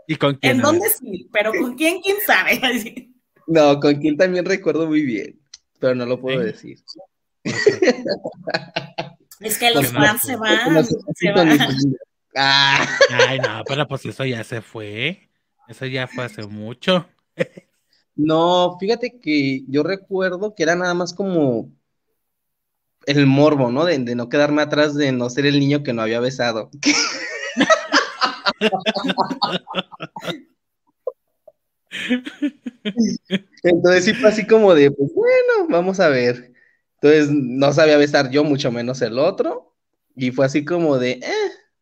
¿Y 0.07 0.15
con 0.17 0.35
quién? 0.35 0.57
¿En 0.57 0.61
dónde 0.61 0.87
sí? 0.89 1.27
Pero 1.31 1.53
con 1.53 1.75
quién, 1.75 2.01
quién 2.01 2.17
sabe. 2.25 3.09
No, 3.47 3.79
con 3.79 3.95
quién 3.95 4.17
también 4.17 4.45
recuerdo 4.45 4.87
muy 4.87 5.01
bien, 5.01 5.39
pero 5.79 5.95
no 5.95 6.05
lo 6.05 6.19
puedo 6.19 6.41
decir. 6.41 6.79
Es 9.39 9.59
que 9.59 9.69
los 9.69 9.89
fans 9.89 10.23
se 10.23 10.35
van, 10.35 10.73
No 10.73 10.83
se 10.83 11.31
van. 11.31 11.59
Ah, 12.35 12.87
Ay, 13.27 13.39
no, 13.39 13.63
pero 13.67 13.87
pues 13.87 14.03
eso 14.05 14.25
ya 14.25 14.43
se 14.43 14.61
fue. 14.61 15.29
Eso 15.67 15.85
ya 15.85 16.07
fue 16.07 16.25
hace 16.25 16.41
mucho. 16.47 17.07
no, 18.15 18.77
fíjate 18.79 19.19
que 19.19 19.63
yo 19.67 19.83
recuerdo 19.83 20.55
que 20.55 20.63
era 20.63 20.75
nada 20.75 20.95
más 20.95 21.13
como 21.13 21.71
el 23.05 23.27
morbo, 23.27 23.71
¿no? 23.71 23.85
De, 23.85 23.99
de 23.99 24.15
no 24.15 24.27
quedarme 24.27 24.63
atrás, 24.63 24.95
de 24.95 25.11
no 25.11 25.29
ser 25.29 25.45
el 25.45 25.59
niño 25.59 25.83
que 25.83 25.93
no 25.93 26.01
había 26.01 26.19
besado. 26.19 26.71
Entonces 33.63 34.05
sí 34.05 34.13
fue 34.13 34.29
así 34.29 34.47
como 34.47 34.73
de, 34.73 34.91
pues 34.91 35.11
bueno, 35.13 35.67
vamos 35.69 35.99
a 35.99 36.09
ver. 36.09 36.53
Entonces 37.01 37.29
no 37.31 37.71
sabía 37.73 37.97
besar 37.97 38.29
yo, 38.31 38.43
mucho 38.43 38.71
menos 38.71 39.01
el 39.01 39.19
otro. 39.19 39.75
Y 40.15 40.31
fue 40.31 40.45
así 40.45 40.65
como 40.65 40.97
de, 40.97 41.11
eh, 41.11 41.23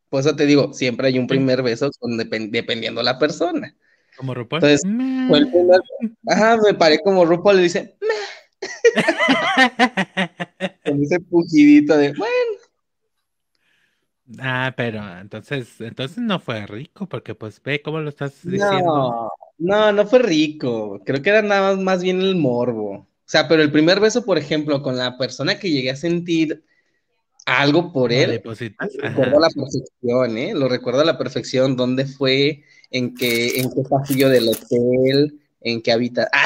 por 0.09 0.19
eso 0.21 0.35
te 0.35 0.45
digo, 0.45 0.73
siempre 0.73 1.07
hay 1.07 1.19
un 1.19 1.27
primer 1.27 1.63
beso 1.63 1.89
con 1.99 2.17
depen- 2.17 2.51
dependiendo 2.51 3.01
la 3.01 3.17
persona. 3.17 3.75
Como 4.17 4.33
RuPaul. 4.33 4.63
Entonces, 4.63 4.81
Mm. 4.85 5.27
Fue 5.27 5.39
el 5.39 5.49
primer, 5.49 5.81
ajá, 6.27 6.57
me 6.57 6.73
paré 6.75 6.99
como 6.99 7.25
RuPaul 7.25 7.57
le 7.57 7.63
dice, 7.63 7.97
con 10.85 11.03
ese 11.03 11.19
pujidito 11.19 11.97
de, 11.97 12.13
bueno, 12.13 12.31
Ah, 14.39 14.73
pero 14.75 15.19
entonces, 15.19 15.79
entonces 15.81 16.17
no 16.17 16.39
fue 16.39 16.65
rico, 16.65 17.07
porque 17.07 17.35
pues 17.35 17.61
ve 17.61 17.81
cómo 17.81 17.99
lo 17.99 18.09
estás 18.09 18.33
diciendo. 18.43 18.85
no, 18.85 19.31
no, 19.57 19.91
no 19.91 20.07
fue 20.07 20.19
rico. 20.19 21.01
Creo 21.05 21.21
que 21.21 21.29
era 21.29 21.41
nada 21.41 21.75
más, 21.75 21.83
más 21.83 22.03
bien 22.03 22.21
el 22.21 22.35
morbo. 22.35 22.91
O 22.91 23.27
sea, 23.27 23.47
pero 23.47 23.61
el 23.61 23.71
primer 23.71 23.99
beso, 23.99 24.25
por 24.25 24.37
ejemplo, 24.37 24.81
con 24.81 24.97
la 24.97 25.17
persona 25.17 25.57
que 25.57 25.71
llegué 25.71 25.91
a 25.91 25.95
sentir 25.95 26.63
algo 27.45 27.93
por 27.93 28.11
él, 28.11 28.41
Lo 28.43 28.53
recuerdo 28.53 29.37
a 29.37 29.39
la 29.39 29.49
perfección, 29.49 30.37
¿eh? 30.37 30.53
Lo 30.53 30.67
recuerdo 30.67 31.01
a 31.01 31.05
la 31.05 31.17
perfección. 31.17 31.75
¿Dónde 31.75 32.05
fue? 32.05 32.63
¿En 32.91 33.15
qué, 33.15 33.59
en 33.59 33.71
qué 33.71 33.81
pasillo 33.89 34.29
del 34.29 34.49
hotel? 34.49 35.39
¿En 35.61 35.81
qué 35.81 35.91
habita? 35.91 36.27
¡Ah! 36.31 36.45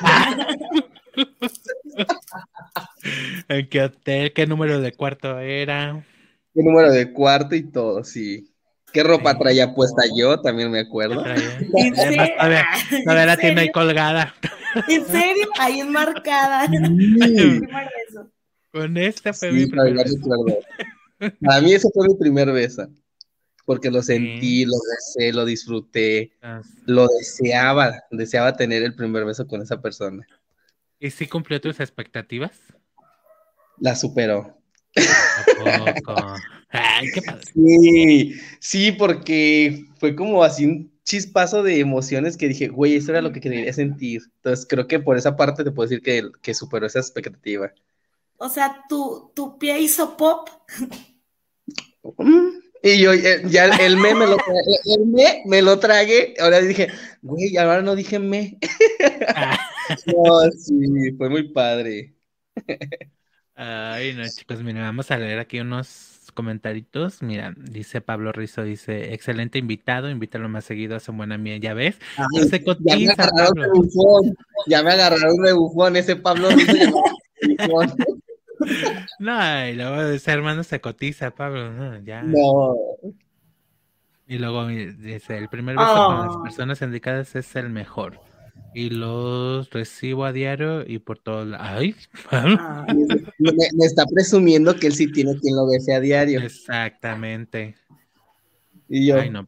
¿En 3.48 3.68
qué 3.68 3.82
hotel? 3.82 4.32
¿Qué 4.32 4.46
número 4.46 4.80
de 4.80 4.92
cuarto 4.92 5.38
era? 5.38 6.04
¿Qué 6.54 6.62
número 6.62 6.90
de 6.92 7.12
cuarto 7.12 7.54
y 7.54 7.70
todo? 7.70 8.02
Sí. 8.04 8.50
¿Qué 8.92 9.02
ropa 9.02 9.32
Sí. 9.32 9.38
traía 9.40 9.74
puesta 9.74 10.02
yo? 10.16 10.40
También 10.40 10.70
me 10.70 10.80
acuerdo. 10.80 11.24
¿En 11.26 11.94
serio? 11.94 12.24
todavía, 12.36 12.66
todavía 13.04 13.26
la 13.26 13.32
¿En 13.34 13.40
tiene 13.40 13.60
ahí 13.62 13.70
colgada. 13.72 14.34
¿En 14.88 15.04
serio? 15.06 15.48
Ahí 15.58 15.80
enmarcada. 15.80 16.66
Sí. 16.68 17.60
Con 18.72 18.96
este 18.96 19.32
fue 19.32 19.50
sí, 19.50 19.54
mi 19.56 19.66
primer 19.66 19.94
beso. 19.94 20.16
recuerdo. 20.16 20.58
Para 21.44 21.60
mí 21.62 21.72
ese 21.72 21.88
fue 21.92 22.08
mi 22.08 22.14
primer 22.14 22.50
beso. 22.52 22.86
Porque 23.64 23.90
lo 23.90 24.02
sentí, 24.02 24.64
lo 24.64 24.72
besé, 24.90 25.32
lo 25.32 25.44
disfruté, 25.44 26.32
Ah, 26.40 26.62
lo 26.86 27.06
deseaba, 27.18 28.02
deseaba 28.10 28.56
tener 28.56 28.82
el 28.82 28.94
primer 28.94 29.26
beso 29.26 29.46
con 29.46 29.60
esa 29.60 29.80
persona. 29.82 30.26
¿Y 30.98 31.10
si 31.10 31.26
cumplió 31.26 31.60
tus 31.60 31.78
expectativas? 31.80 32.52
La 33.78 33.94
superó. 33.94 34.58
¿A 34.96 35.94
poco? 36.02 36.16
Ay, 36.70 37.10
qué 37.10 37.22
padre. 37.22 37.54
Sí, 37.54 38.34
sí, 38.60 38.92
porque 38.92 39.86
fue 39.98 40.14
como 40.16 40.42
así 40.44 40.64
un 40.66 40.92
chispazo 41.04 41.62
de 41.62 41.80
emociones 41.80 42.36
que 42.36 42.48
dije, 42.48 42.68
güey, 42.68 42.96
eso 42.96 43.10
era 43.12 43.22
lo 43.22 43.32
que 43.32 43.40
quería 43.40 43.72
sentir. 43.72 44.22
Entonces 44.36 44.66
creo 44.68 44.86
que 44.86 45.00
por 45.00 45.16
esa 45.16 45.36
parte 45.36 45.64
te 45.64 45.70
puedo 45.72 45.88
decir 45.88 46.02
que, 46.02 46.30
que 46.42 46.54
superó 46.54 46.86
esa 46.86 47.00
expectativa. 47.00 47.72
O 48.38 48.48
sea, 48.48 48.84
tu, 48.88 49.30
tu 49.34 49.58
pie 49.58 49.78
hizo 49.80 50.16
pop. 50.16 50.48
Mm, 52.02 52.60
Y 52.82 53.00
yo, 53.02 53.12
eh, 53.12 53.42
ya 53.46 53.66
el 53.66 53.96
me 53.96 54.14
me 54.14 54.26
lo, 54.26 54.36
el 54.84 55.06
me 55.06 55.42
me 55.46 55.62
lo 55.62 55.78
tragué. 55.78 56.34
Ahora 56.40 56.60
dije, 56.60 56.88
güey, 57.22 57.56
ahora 57.56 57.82
no 57.82 57.96
dije 57.96 58.18
me. 58.18 58.58
Ah, 59.34 59.56
No, 60.06 60.50
sí, 60.52 61.12
fue 61.16 61.28
muy 61.30 61.48
padre. 61.52 62.14
Ay, 63.54 64.14
no, 64.14 64.28
chicos, 64.30 64.62
miren, 64.62 64.82
vamos 64.82 65.10
a 65.10 65.18
leer 65.18 65.38
aquí 65.40 65.58
unos 65.60 66.17
comentaritos. 66.38 67.20
Mira, 67.20 67.52
dice 67.56 68.00
Pablo 68.00 68.30
Rizo, 68.30 68.62
dice, 68.62 69.12
excelente 69.12 69.58
invitado, 69.58 70.08
invítalo 70.08 70.48
más 70.48 70.64
seguido, 70.64 70.94
hace 70.94 71.10
buena 71.10 71.36
mía, 71.36 71.56
ya 71.56 71.74
ves. 71.74 71.98
No 72.16 72.44
se 72.44 72.62
ya 72.64 72.96
me 72.96 73.08
agarraron 73.08 73.54
de 73.54 73.68
bufón. 73.72 74.36
Ya 74.68 74.82
me 74.84 74.92
agarraron 74.92 75.36
de 75.38 75.52
bufón. 75.52 75.96
Ese 75.96 76.14
Pablo 76.14 76.48
bufón. 76.50 77.92
No, 79.18 79.66
y 79.68 79.74
luego 79.74 80.02
ese 80.02 80.30
hermano 80.32 80.62
se 80.62 80.80
cotiza, 80.80 81.30
Pablo, 81.32 81.72
no, 81.72 81.98
ya. 82.02 82.22
No. 82.22 82.74
Y 84.28 84.38
luego 84.38 84.66
dice, 84.66 85.38
el 85.38 85.48
primer 85.48 85.76
beso 85.76 86.06
con 86.06 86.18
las 86.26 86.36
Oh. 86.36 86.42
personas 86.44 86.82
indicadas 86.82 87.34
es 87.34 87.56
el 87.56 87.70
mejor. 87.70 88.20
Y 88.74 88.90
los 88.90 89.70
recibo 89.70 90.24
a 90.24 90.32
diario 90.32 90.84
y 90.86 90.98
por 90.98 91.18
todo 91.18 91.44
la- 91.44 91.74
Ay. 91.76 91.94
Ah, 92.30 92.86
Me, 93.38 93.52
me 93.74 93.84
está 93.84 94.04
presumiendo 94.06 94.76
que 94.76 94.88
él 94.88 94.94
sí 94.94 95.10
tiene 95.10 95.36
quien 95.40 95.56
lo 95.56 95.66
bese 95.66 95.94
a 95.94 96.00
diario. 96.00 96.40
Exactamente. 96.40 97.76
Y 98.88 99.06
yo, 99.06 99.18
Ay, 99.18 99.30
no. 99.30 99.46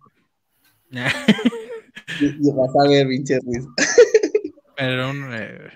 y, 0.91 2.27
y 2.27 2.53
vas 2.53 2.71
a 2.85 2.89
ver, 2.89 3.07
pinche. 3.09 3.39
Pero, 4.77 5.12
eh, 5.35 5.71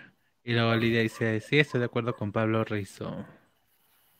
y 0.44 0.52
luego 0.52 0.74
Lidia 0.76 1.00
dice, 1.00 1.40
sí, 1.40 1.58
estoy 1.58 1.80
de 1.80 1.86
acuerdo 1.86 2.16
con 2.16 2.32
Pablo 2.32 2.64
Rizo. 2.64 3.24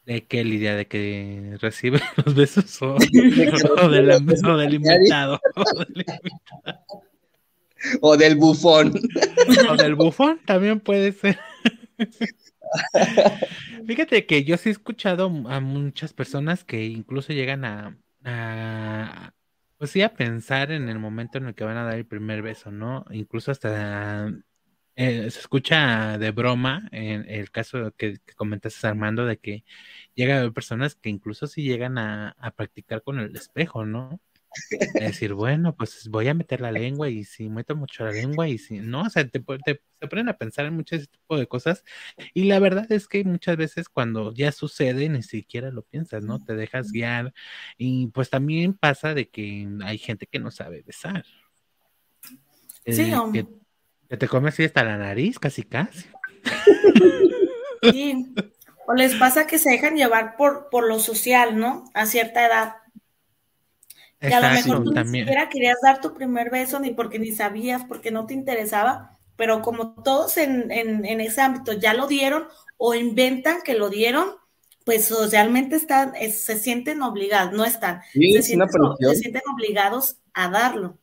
¿De 0.05 0.27
qué, 0.27 0.45
Lidia? 0.45 0.77
¿De 0.77 0.87
que 0.87 1.57
recibe 1.61 2.01
los 2.25 2.35
besos 2.35 2.81
o, 2.83 2.95
o 2.97 3.89
del, 3.89 4.11
o 4.11 4.57
del 4.59 4.75
inventado? 4.75 5.41
O 5.57 5.65
del, 5.85 6.05
O 8.01 8.17
del 8.17 8.37
bufón. 8.37 8.93
o 9.71 9.77
del 9.77 9.95
bufón 9.95 10.41
también 10.47 10.81
puede 10.81 11.13
ser. 11.13 11.39
Fíjate 13.87 14.27
que 14.27 14.45
yo 14.45 14.57
sí 14.57 14.69
he 14.69 14.73
escuchado 14.73 15.27
a 15.49 15.61
muchas 15.61 16.13
personas 16.13 16.65
que 16.65 16.85
incluso 16.85 17.33
llegan 17.33 17.65
a, 17.65 19.35
pues 19.79 19.91
sí, 19.91 20.03
a 20.03 20.15
pensar 20.15 20.73
en 20.73 20.89
el 20.89 20.99
momento 20.99 21.39
en 21.39 21.47
el 21.47 21.55
que 21.55 21.65
van 21.65 21.77
a 21.77 21.85
dar 21.85 21.95
el 21.95 22.07
primer 22.07 22.43
beso, 22.43 22.71
¿no? 22.71 23.05
Incluso 23.11 23.51
hasta 23.51 24.29
eh, 24.97 25.31
se 25.31 25.41
escucha 25.41 26.19
de 26.19 26.31
broma 26.31 26.89
en 26.93 27.29
el 27.29 27.51
caso 27.51 27.93
que, 27.97 28.19
que 28.25 28.35
comentaste 28.35 28.87
Armando 28.87 29.27
de 29.27 29.39
que 29.39 29.65
llega 30.15 30.37
a 30.37 30.39
haber 30.41 30.53
personas 30.53 30.95
que 30.95 31.11
incluso 31.11 31.47
sí 31.47 31.63
llegan 31.63 31.99
a 31.99 32.55
practicar 32.57 33.03
con 33.03 33.19
el 33.19 33.35
espejo, 33.37 33.85
¿no? 33.85 34.21
Decir, 34.95 35.35
bueno, 35.35 35.75
pues 35.75 36.09
voy 36.09 36.29
a 36.29 36.35
meter 36.35 36.61
la 36.61 36.73
lengua 36.73 37.09
y 37.09 37.25
si 37.25 37.49
meto 37.49 37.77
mucho 37.77 38.05
la 38.05 38.13
lengua 38.13 38.49
y 38.49 38.59
si 38.59 38.79
no, 38.79 39.03
o 39.03 39.11
sea, 39.11 39.27
te, 39.27 39.41
te, 39.41 39.81
ponen 40.09 40.29
a 40.29 40.37
pensar 40.37 40.67
en 40.67 40.75
muchos 40.75 41.09
tipo 41.09 41.39
de 41.39 41.47
cosas 41.47 41.85
y 42.35 42.45
la 42.45 42.59
verdad 42.59 42.91
es 42.91 43.09
que 43.09 43.25
muchas 43.25 43.57
veces 43.57 43.89
cuando 43.89 44.33
ya 44.33 44.53
sucede 44.53 45.09
ni 45.09 45.23
siquiera 45.23 45.71
lo 45.71 45.83
piensas, 45.83 46.25
¿no? 46.25 46.43
Te 46.45 46.55
dejas 46.55 46.93
guiar 46.93 47.33
y 47.79 48.09
pues 48.09 48.31
también 48.31 48.75
pasa 48.75 49.15
de 49.15 49.29
que 49.29 49.69
hay 49.85 49.99
gente 49.99 50.27
que 50.27 50.39
no 50.39 50.51
sabe 50.51 50.83
besar. 50.83 51.25
Sí, 52.87 53.03
Eh, 53.03 53.15
que, 53.33 53.47
que 54.09 54.17
te 54.17 54.29
comes 54.29 54.55
así 54.55 54.65
hasta 54.65 54.85
la 54.85 54.99
nariz, 54.99 55.39
casi 55.39 55.63
casi. 55.63 56.07
Sí. 57.93 58.35
O 58.87 58.95
les 58.95 59.15
pasa 59.15 59.47
que 59.47 59.59
se 59.59 59.71
dejan 59.71 59.97
llevar 59.97 60.37
por, 60.37 60.69
por 60.71 60.87
lo 60.87 60.99
social, 60.99 61.59
¿no? 61.59 61.85
A 61.95 62.07
cierta 62.07 62.47
edad. 62.47 62.75
Que 64.27 64.35
a 64.35 64.41
lo 64.41 64.51
mejor 64.51 64.83
tú 64.83 64.93
ni 64.95 64.95
también. 64.95 65.29
siquiera 65.29 65.49
querías 65.51 65.77
dar 65.83 66.01
tu 66.01 66.15
primer 66.15 66.51
beso, 66.51 66.81
ni 66.81 66.93
porque 66.93 67.19
ni 67.19 67.33
sabías, 67.33 67.85
porque 67.85 68.11
no 68.11 68.27
te 68.27 68.35
interesaba, 68.35 69.19
pero 69.37 69.63
como 69.63 69.95
todos 70.03 70.37
en, 70.39 70.71
en, 70.71 71.05
en 71.05 71.21
ese 71.21 71.41
ámbito 71.43 71.73
ya 71.75 71.95
lo 71.95 72.07
dieron 72.07 72.49
o 72.79 72.95
inventan 72.95 73.63
que 73.63 73.75
lo 73.75 73.91
dieron, 73.91 74.31
pues 74.85 75.07
socialmente 75.07 75.77
están, 75.77 76.15
es- 76.17 76.45
se 76.45 76.59
sienten 76.59 77.03
obligados, 77.03 77.53
no 77.55 77.65
están, 77.65 78.01
Sí, 78.13 78.37
se, 78.37 78.41
es 78.41 78.51
una 78.53 78.67
sienten, 78.67 78.97
se 79.01 79.17
sienten 79.17 79.43
obligados 79.53 80.19
a 80.33 80.49
darlo. 80.49 80.99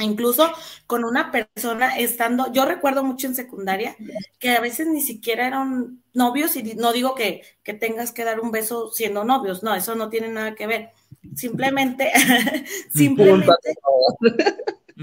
Incluso 0.00 0.52
con 0.86 1.04
una 1.04 1.32
persona 1.32 1.98
estando, 1.98 2.52
yo 2.52 2.64
recuerdo 2.64 3.02
mucho 3.02 3.26
en 3.26 3.34
secundaria 3.34 3.96
que 4.38 4.50
a 4.56 4.60
veces 4.60 4.86
ni 4.86 5.02
siquiera 5.02 5.46
eran 5.48 6.02
novios 6.14 6.54
y 6.56 6.62
no 6.76 6.92
digo 6.92 7.14
que, 7.16 7.42
que 7.64 7.74
tengas 7.74 8.12
que 8.12 8.22
dar 8.24 8.38
un 8.40 8.52
beso 8.52 8.92
siendo 8.92 9.24
novios, 9.24 9.64
no, 9.64 9.74
eso 9.74 9.96
no 9.96 10.08
tiene 10.08 10.28
nada 10.28 10.54
que 10.54 10.68
ver. 10.68 10.90
Simplemente, 11.34 12.12
simplemente 12.94 13.52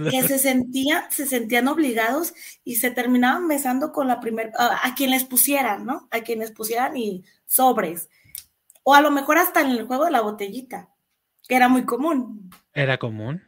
que 0.10 0.24
se 0.24 0.40
sentían, 0.40 1.10
se 1.10 1.26
sentían 1.26 1.68
obligados 1.68 2.34
y 2.64 2.76
se 2.76 2.92
terminaban 2.92 3.48
besando 3.48 3.92
con 3.92 4.08
la 4.08 4.20
primer, 4.20 4.52
a, 4.58 4.88
a 4.88 4.96
quien 4.96 5.12
les 5.12 5.24
pusieran, 5.24 5.86
¿no? 5.86 6.08
A 6.12 6.20
quien 6.22 6.40
les 6.40 6.52
pusieran 6.52 6.98
y 6.98 7.24
sobres. 7.46 8.10
O 8.84 8.94
a 8.94 9.02
lo 9.02 9.10
mejor 9.12 9.38
hasta 9.38 9.62
en 9.62 9.72
el 9.72 9.84
juego 9.84 10.06
de 10.06 10.12
la 10.12 10.22
botellita, 10.22 10.90
que 11.48 11.56
era 11.56 11.70
muy 11.70 11.86
común. 11.86 12.50
Era 12.74 12.98
común. 12.98 13.42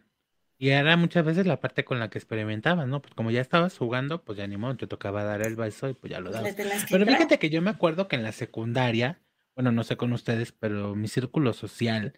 Y 0.60 0.70
era 0.70 0.98
muchas 0.98 1.24
veces 1.24 1.46
la 1.46 1.60
parte 1.60 1.86
con 1.86 2.00
la 2.00 2.10
que 2.10 2.18
experimentabas, 2.18 2.88
¿no? 2.88 3.02
Pues 3.02 3.14
como 3.14 3.30
ya 3.30 3.42
estabas 3.42 3.78
jugando, 3.78 4.24
pues 4.24 4.40
ya 4.40 4.48
ni 4.48 4.58
modo, 4.58 4.76
te 4.76 4.88
tocaba 4.88 5.24
dar 5.24 5.46
el 5.46 5.56
beso 5.56 5.90
y 5.90 5.94
pues 5.94 6.12
ya 6.12 6.20
lo 6.20 6.32
dabas. 6.32 6.56
Pero 6.90 7.06
fíjate 7.06 7.38
que 7.38 7.52
yo 7.52 7.62
me 7.62 7.70
acuerdo 7.70 8.08
que 8.08 8.16
en 8.16 8.24
la 8.24 8.32
secundaria, 8.32 9.22
bueno, 9.54 9.72
no 9.72 9.84
sé 9.84 9.98
con 9.98 10.14
ustedes, 10.14 10.54
pero 10.54 10.96
mi 10.96 11.08
círculo 11.08 11.54
social 11.54 12.18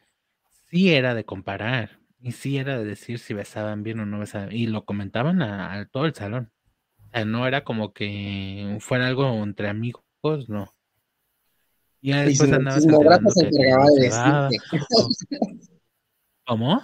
sí 0.70 0.94
era 0.94 1.14
de 1.16 1.26
comparar 1.26 2.00
y 2.22 2.32
sí 2.34 2.58
era 2.58 2.78
de 2.78 2.86
decir 2.86 3.20
si 3.20 3.34
besaban 3.34 3.84
bien 3.84 4.00
o 4.00 4.06
no 4.06 4.20
besaban 4.20 4.52
y 4.52 4.68
lo 4.68 4.86
comentaban 4.86 5.42
a, 5.42 5.74
a 5.74 5.86
todo 5.86 6.06
el 6.06 6.14
salón. 6.16 6.52
O 6.98 7.10
sea, 7.12 7.26
no 7.26 7.48
era 7.48 7.64
como 7.64 7.94
que 7.94 8.78
fuera 8.82 9.08
algo 9.08 9.32
entre 9.44 9.70
amigos, 9.70 10.04
no. 10.48 10.74
Y 12.02 12.12
ya 12.12 12.24
después 12.24 12.50
no, 12.50 12.58
andabas 12.58 12.84
se 12.84 12.90
encargaba 12.90 13.20
no 13.20 13.94
de 13.96 14.02
decirte. 14.02 14.58
¿Cómo? 16.46 16.82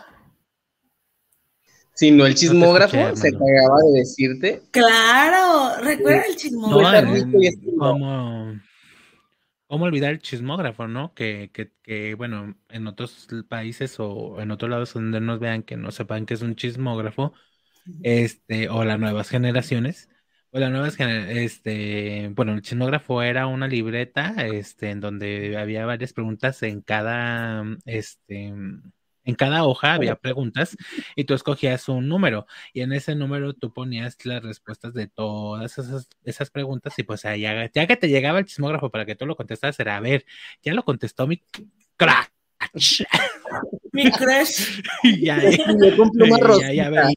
Si 1.94 2.12
no, 2.12 2.26
el 2.26 2.36
chismógrafo 2.36 2.98
escuché, 2.98 3.16
se 3.22 3.28
encargaba 3.30 3.78
de 3.94 4.00
decirte. 4.00 4.62
Claro, 4.72 5.82
recuerda 5.82 6.24
el 6.26 6.32
No, 6.32 6.38
chismógrafo. 6.38 7.16
Y 7.40 7.48
estilo. 7.48 7.78
como, 7.78 8.60
¿cómo 9.68 9.86
olvidar 9.86 10.12
el 10.12 10.20
chismógrafo, 10.20 10.88
no? 10.88 11.14
Que, 11.14 11.52
que, 11.54 11.72
que, 11.84 12.16
bueno, 12.16 12.56
en 12.70 12.88
otros 12.88 13.28
países 13.50 13.96
o 14.00 14.42
en 14.42 14.52
otros 14.52 14.70
lados 14.72 14.94
donde 14.94 15.20
nos 15.22 15.40
vean 15.40 15.64
que 15.64 15.78
no 15.78 15.92
sepan 15.92 16.26
que 16.26 16.34
es 16.36 16.42
un 16.42 16.56
chismógrafo, 16.56 17.34
este, 18.02 18.70
o 18.70 18.84
las 18.86 19.00
nuevas 19.00 19.30
generaciones, 19.30 20.10
o 20.52 20.60
las 20.60 20.72
nuevas 20.72 20.98
gener- 20.98 21.30
este, 21.38 22.30
bueno, 22.36 22.54
el 22.54 22.62
chismógrafo 22.62 23.22
era 23.24 23.48
una 23.48 23.68
libreta, 23.68 24.36
este, 24.48 24.92
en 24.92 25.02
donde 25.02 25.58
había 25.58 25.86
varias 25.86 26.14
preguntas 26.14 26.62
en 26.64 26.82
cada, 26.82 27.64
este, 27.86 28.54
en 29.26 29.36
cada 29.36 29.66
hoja 29.66 29.96
había 29.96 30.16
preguntas 30.16 30.78
y 31.16 31.26
tú 31.26 31.34
escogías 31.34 31.90
un 31.90 32.08
número 32.08 32.46
y 32.74 32.82
en 32.82 32.94
ese 32.94 33.16
número 33.16 33.54
tú 33.54 33.74
ponías 33.74 34.18
las 34.24 34.42
respuestas 34.44 34.94
de 34.94 35.08
todas 35.08 35.78
esas, 35.78 36.08
esas 36.24 36.50
preguntas 36.52 36.98
y 36.98 37.04
pues 37.04 37.26
ahí 37.26 37.42
ya, 37.42 37.70
ya 37.74 37.88
que 37.88 37.98
te 37.98 38.08
llegaba 38.08 38.40
el 38.40 38.46
chismógrafo 38.46 38.90
para 38.90 39.06
que 39.06 39.16
tú 39.16 39.26
lo 39.26 39.36
contestaras 39.36 39.78
era, 39.80 39.98
a 39.98 40.00
ver, 40.00 40.26
ya 40.64 40.74
lo 40.74 40.86
contestó 40.86 41.28
mi 41.28 41.44
crack. 41.98 42.32
Mi 43.92 44.12
crush. 44.12 44.82
Ya, 45.22 45.38
ya, 46.60 46.74
ya, 46.74 46.90
veía- 46.90 47.14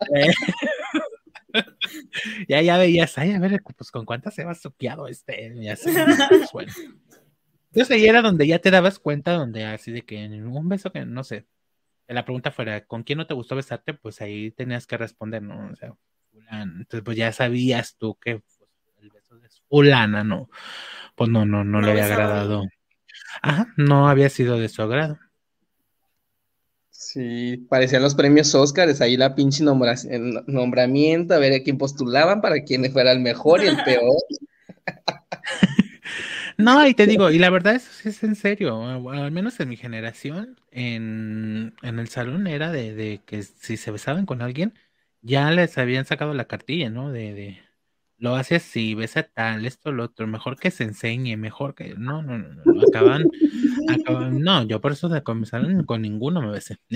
ya, 2.48 2.62
ya 2.62 2.78
veías, 2.78 3.16
ay, 3.18 3.32
a 3.32 3.38
ver, 3.38 3.60
pues 3.76 3.90
con 3.90 4.04
cuántas 4.04 4.34
se 4.34 4.44
va 4.44 4.54
suqueado 4.54 5.08
este, 5.08 5.52
y 5.56 5.68
así, 5.68 5.90
pues, 6.28 6.50
bueno. 6.52 6.72
Entonces 7.72 7.90
ahí 7.96 8.06
era 8.06 8.22
donde 8.22 8.46
ya 8.46 8.58
te 8.58 8.70
dabas 8.70 8.98
cuenta, 8.98 9.32
donde 9.32 9.64
así 9.64 9.92
de 9.92 10.02
que 10.02 10.22
en 10.24 10.46
un 10.46 10.68
beso 10.68 10.90
que, 10.92 11.04
no 11.04 11.22
sé, 11.24 11.46
la 12.08 12.24
pregunta 12.24 12.50
fuera, 12.50 12.84
¿con 12.86 13.04
quién 13.04 13.18
no 13.18 13.26
te 13.26 13.34
gustó 13.34 13.56
besarte? 13.56 13.94
Pues 13.94 14.20
ahí 14.20 14.50
tenías 14.52 14.86
que 14.86 14.96
responder, 14.96 15.42
¿no? 15.42 15.70
O 15.72 15.76
sea, 15.76 15.94
fulano. 16.32 16.72
Entonces 16.80 17.02
pues 17.04 17.16
ya 17.16 17.32
sabías 17.32 17.96
tú 17.96 18.16
que 18.20 18.40
pues, 18.40 18.60
el 19.00 19.10
beso 19.10 19.38
de 19.38 19.48
fulana, 19.68 20.24
¿no? 20.24 20.50
Pues 21.16 21.30
no, 21.30 21.46
no, 21.46 21.64
no, 21.64 21.80
No 21.80 21.86
le 21.86 21.92
había 21.92 22.06
agradado. 22.06 22.64
Ajá, 23.42 23.72
no 23.76 24.08
había 24.08 24.28
sido 24.30 24.58
de 24.58 24.68
su 24.68 24.82
agrado. 24.82 25.18
Sí, 26.90 27.56
parecían 27.68 28.02
los 28.02 28.14
premios 28.14 28.54
Óscares, 28.54 29.00
ahí 29.00 29.16
la 29.16 29.34
pinche 29.34 29.64
nombra- 29.64 29.94
el 30.10 30.42
nombramiento, 30.46 31.34
a 31.34 31.38
ver 31.38 31.54
a 31.54 31.62
quién 31.62 31.78
postulaban 31.78 32.40
para 32.42 32.62
quién 32.62 32.90
fuera 32.92 33.12
el 33.12 33.20
mejor 33.20 33.62
y 33.62 33.68
el 33.68 33.76
peor. 33.84 34.16
No, 36.64 36.86
y 36.86 36.94
te 36.94 37.06
digo, 37.06 37.30
y 37.30 37.38
la 37.38 37.48
verdad 37.50 37.74
es, 37.76 38.04
es 38.06 38.22
en 38.24 38.34
serio, 38.34 38.82
al 39.10 39.30
menos 39.30 39.60
en 39.60 39.68
mi 39.68 39.76
generación, 39.76 40.60
en, 40.72 41.74
en 41.82 41.98
el 41.98 42.08
salón 42.08 42.46
era 42.46 42.70
de, 42.72 42.94
de 42.94 43.22
que 43.24 43.42
si 43.44 43.76
se 43.76 43.90
besaban 43.92 44.26
con 44.26 44.42
alguien, 44.42 44.74
ya 45.22 45.50
les 45.52 45.78
habían 45.78 46.06
sacado 46.06 46.34
la 46.34 46.46
cartilla, 46.46 46.90
¿no? 46.90 47.10
De, 47.12 47.32
de 47.34 47.60
lo 48.20 48.36
hace 48.36 48.56
así, 48.56 48.94
besa 48.94 49.22
tal, 49.22 49.64
esto, 49.64 49.92
lo 49.92 50.04
otro, 50.04 50.26
mejor 50.26 50.58
que 50.58 50.70
se 50.70 50.84
enseñe, 50.84 51.38
mejor 51.38 51.74
que, 51.74 51.94
no, 51.96 52.20
no, 52.22 52.36
no, 52.36 52.48
no, 52.66 52.82
acaban, 52.86 53.24
acaban, 53.88 54.40
no, 54.40 54.62
yo 54.64 54.78
por 54.80 54.92
eso 54.92 55.08
de 55.08 55.22
salón 55.46 55.84
con 55.84 56.02
ninguno 56.02 56.42
me 56.42 56.50
besé. 56.50 56.76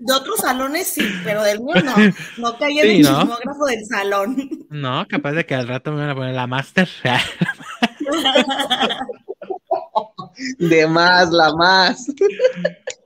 De 0.00 0.12
otros 0.12 0.40
salones 0.40 0.86
sí, 0.86 1.06
pero 1.22 1.42
del 1.42 1.60
mío 1.60 1.74
no. 1.84 1.94
No 2.38 2.56
en 2.60 2.72
Sí, 2.72 2.80
el 2.80 3.02
¿no? 3.02 3.20
chismógrafo 3.20 3.66
del 3.66 3.84
salón. 3.84 4.48
No, 4.70 5.06
capaz 5.08 5.32
de 5.32 5.44
que 5.44 5.54
al 5.54 5.68
rato 5.68 5.92
me 5.92 6.00
van 6.00 6.10
a 6.10 6.14
poner 6.14 6.34
la 6.34 6.46
máster. 6.46 6.88
De 10.58 10.86
más, 10.86 11.30
la 11.30 11.52
más, 11.54 12.06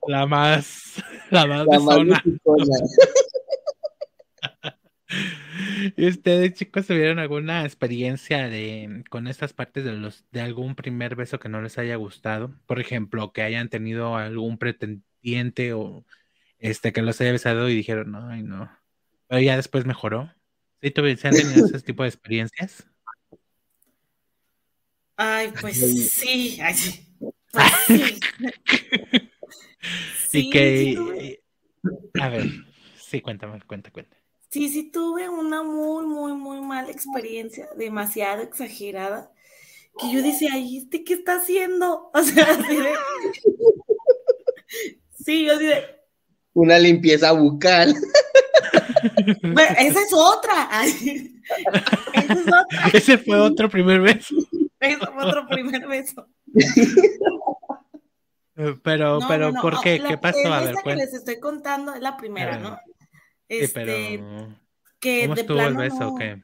La 0.06 0.26
más, 0.26 1.02
la 1.30 1.46
más 1.46 1.66
la 1.66 1.78
más. 1.80 2.22
¿Y 5.96 6.08
ustedes, 6.08 6.54
chicos, 6.54 6.86
tuvieron 6.86 7.18
alguna 7.18 7.64
experiencia 7.64 8.48
de 8.48 9.04
con 9.10 9.26
estas 9.26 9.52
partes 9.52 9.84
de 9.84 9.92
los 9.92 10.24
de 10.30 10.40
algún 10.40 10.74
primer 10.74 11.16
beso 11.16 11.38
que 11.38 11.48
no 11.48 11.60
les 11.60 11.78
haya 11.78 11.96
gustado? 11.96 12.54
Por 12.66 12.80
ejemplo, 12.80 13.32
que 13.32 13.42
hayan 13.42 13.68
tenido 13.68 14.16
algún 14.16 14.58
pretendiente 14.58 15.72
o 15.72 16.04
este 16.58 16.92
que 16.92 17.02
los 17.02 17.20
haya 17.20 17.32
besado 17.32 17.68
y 17.68 17.74
dijeron, 17.74 18.14
ay, 18.16 18.42
no. 18.42 18.70
Pero 19.28 19.40
ya 19.40 19.56
después 19.56 19.84
mejoró. 19.86 20.32
¿Sí 20.80 20.92
¿sí 20.94 21.26
han 21.26 21.34
tenido 21.34 21.66
ese 21.66 21.80
tipo 21.80 22.02
de 22.02 22.08
experiencias? 22.08 22.86
Ay, 25.16 25.52
pues 25.60 25.76
sí. 26.10 26.58
Ay, 26.60 26.74
sí. 26.74 27.06
Pues 27.50 27.64
sí. 30.28 30.48
y 30.48 30.50
que, 30.50 31.40
a 32.20 32.28
ver, 32.28 32.44
sí, 32.98 33.20
cuéntame, 33.20 33.60
cuenta, 33.66 33.90
cuenta. 33.90 34.15
Sí, 34.56 34.70
sí 34.70 34.84
tuve 34.90 35.28
una 35.28 35.62
muy, 35.62 36.06
muy, 36.06 36.32
muy 36.32 36.62
mala 36.62 36.90
experiencia, 36.90 37.68
demasiado 37.76 38.40
exagerada, 38.42 39.30
que 39.98 40.10
yo 40.10 40.22
decía, 40.22 40.48
ay, 40.54 40.78
¿este 40.78 41.04
qué 41.04 41.12
está 41.12 41.36
haciendo? 41.36 42.10
O 42.14 42.22
sea, 42.22 42.44
así 42.52 42.76
de... 42.76 42.94
Sí, 45.22 45.44
yo 45.44 45.56
así 45.56 45.66
de... 45.66 45.84
Una 46.54 46.78
limpieza 46.78 47.32
bucal. 47.32 47.94
Bueno, 49.42 49.76
esa 49.78 50.00
es 50.00 50.12
otra. 50.14 50.68
Ay, 50.70 51.38
esa 52.14 52.32
es 52.32 52.40
otra. 52.40 52.66
Ese 52.94 53.18
fue 53.18 53.38
otro 53.38 53.68
primer 53.68 54.00
beso. 54.00 54.34
Ese 54.80 54.96
fue 54.96 55.22
otro 55.22 55.46
primer 55.48 55.86
beso. 55.86 56.26
Pero, 58.54 59.20
No, 59.20 59.28
pero, 59.28 59.46
no, 59.48 59.52
no, 59.52 59.60
¿por 59.60 59.80
qué? 59.82 59.98
la- 59.98 60.08
¿Qué 60.08 60.16
pasó? 60.16 60.50
A 60.50 60.60
ver, 60.60 60.70
esa 60.70 60.82
que 60.82 60.96
les 60.96 61.12
estoy 61.12 61.38
contando 61.40 61.92
es 61.92 62.00
la 62.00 62.16
primera, 62.16 62.54
A 62.54 62.80
Sí, 63.48 63.56
Este, 63.60 63.84
pero, 63.84 64.48
que 65.00 65.20
¿cómo 65.22 65.34
de 65.34 65.40
estuvo 65.40 65.60
el 65.60 65.74
plano 65.74 65.82
beso? 65.82 66.00
no- 66.00 66.08
o 66.08 66.18
qué? 66.18 66.42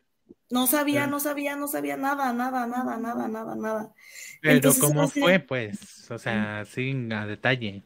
No 0.51 0.67
sabía, 0.67 1.07
no 1.07 1.19
sabía, 1.19 1.57
no 1.57 1.67
sabía 1.67 1.97
nada, 1.97 2.33
nada, 2.35 2.67
nada, 2.67 2.99
nada, 2.99 3.27
nada, 3.27 3.55
nada. 3.57 3.95
Pero 4.43 4.55
Entonces, 4.57 4.83
¿cómo 4.83 5.09
fue, 5.09 5.39
pues? 5.41 6.11
O 6.11 6.19
sea, 6.19 6.65
sin 6.67 7.11
a 7.13 7.27
detalle. 7.27 7.83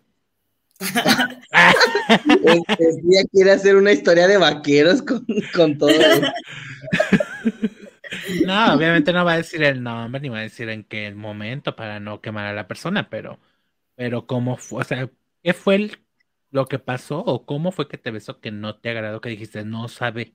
Ella 2.42 3.22
quiere 3.32 3.52
hacer 3.52 3.76
una 3.76 3.92
historia 3.92 4.26
de 4.26 4.36
vaqueros 4.36 5.02
con, 5.02 5.24
con 5.54 5.78
todo. 5.78 5.92
No, 8.46 8.74
obviamente 8.74 9.12
no 9.12 9.24
va 9.24 9.32
a 9.34 9.36
decir 9.38 9.62
el 9.62 9.82
nombre 9.82 10.20
ni 10.20 10.28
va 10.28 10.38
a 10.38 10.42
decir 10.42 10.68
en 10.68 10.84
qué 10.84 11.12
momento 11.14 11.74
para 11.76 12.00
no 12.00 12.20
quemar 12.20 12.46
a 12.46 12.52
la 12.52 12.68
persona, 12.68 13.08
pero, 13.10 13.38
pero 13.96 14.26
cómo 14.26 14.56
fue, 14.56 14.82
o 14.82 14.84
sea, 14.84 15.10
¿qué 15.42 15.54
fue 15.54 15.76
el- 15.76 15.98
lo 16.56 16.68
que 16.68 16.78
pasó 16.78 17.18
o 17.18 17.44
cómo 17.44 17.70
fue 17.70 17.86
que 17.86 17.98
te 17.98 18.10
besó 18.10 18.40
que 18.40 18.50
no 18.50 18.80
te 18.80 18.88
agradó, 18.88 19.20
que 19.20 19.28
dijiste 19.28 19.62
no 19.62 19.88
sabe? 19.88 20.34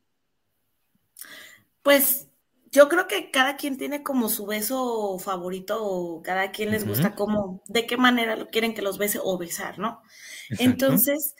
Pues 1.81 2.29
yo 2.71 2.87
creo 2.89 3.07
que 3.07 3.31
cada 3.31 3.57
quien 3.57 3.75
tiene 3.75 4.03
como 4.03 4.29
su 4.29 4.45
beso 4.45 5.17
favorito 5.17 5.83
o 5.83 6.21
cada 6.21 6.51
quien 6.51 6.69
les 6.69 6.87
gusta 6.87 7.15
como 7.15 7.63
de 7.65 7.87
qué 7.87 7.97
manera 7.97 8.35
lo 8.35 8.49
quieren 8.49 8.75
que 8.75 8.83
los 8.83 8.99
bese 8.99 9.19
o 9.19 9.35
besar, 9.39 9.79
¿no? 9.79 10.03
Exacto. 10.51 10.63
Entonces, 10.63 11.33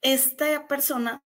esta 0.00 0.66
persona, 0.66 1.22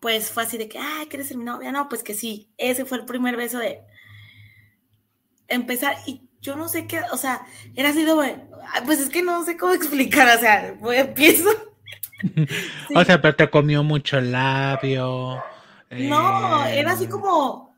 pues 0.00 0.30
fue 0.30 0.44
así 0.44 0.56
de 0.56 0.68
que, 0.68 0.78
ay, 0.78 1.08
¿quieres 1.08 1.26
ser 1.26 1.36
mi 1.36 1.44
novia? 1.44 1.72
No, 1.72 1.88
pues 1.88 2.04
que 2.04 2.14
sí, 2.14 2.54
ese 2.58 2.84
fue 2.84 2.98
el 2.98 3.06
primer 3.06 3.36
beso 3.36 3.58
de 3.58 3.82
empezar 5.48 5.96
y 6.06 6.29
yo 6.40 6.56
no 6.56 6.68
sé 6.68 6.86
qué, 6.86 7.00
o 7.12 7.16
sea, 7.16 7.42
era 7.74 7.90
así 7.90 8.04
de, 8.04 8.12
bueno, 8.12 8.42
ay, 8.72 8.82
pues 8.86 9.00
es 9.00 9.10
que 9.10 9.22
no 9.22 9.44
sé 9.44 9.56
cómo 9.56 9.72
explicar, 9.74 10.36
o 10.36 10.40
sea, 10.40 10.74
voy, 10.80 10.96
empiezo. 10.96 11.48
Sí. 12.22 12.94
O 12.94 13.02
sea, 13.02 13.18
pero 13.18 13.34
te 13.34 13.48
comió 13.48 13.82
mucho 13.82 14.18
el 14.18 14.32
labio. 14.32 15.42
No, 15.90 16.66
era 16.66 16.92
así 16.92 17.04
eh, 17.04 17.08
como, 17.08 17.74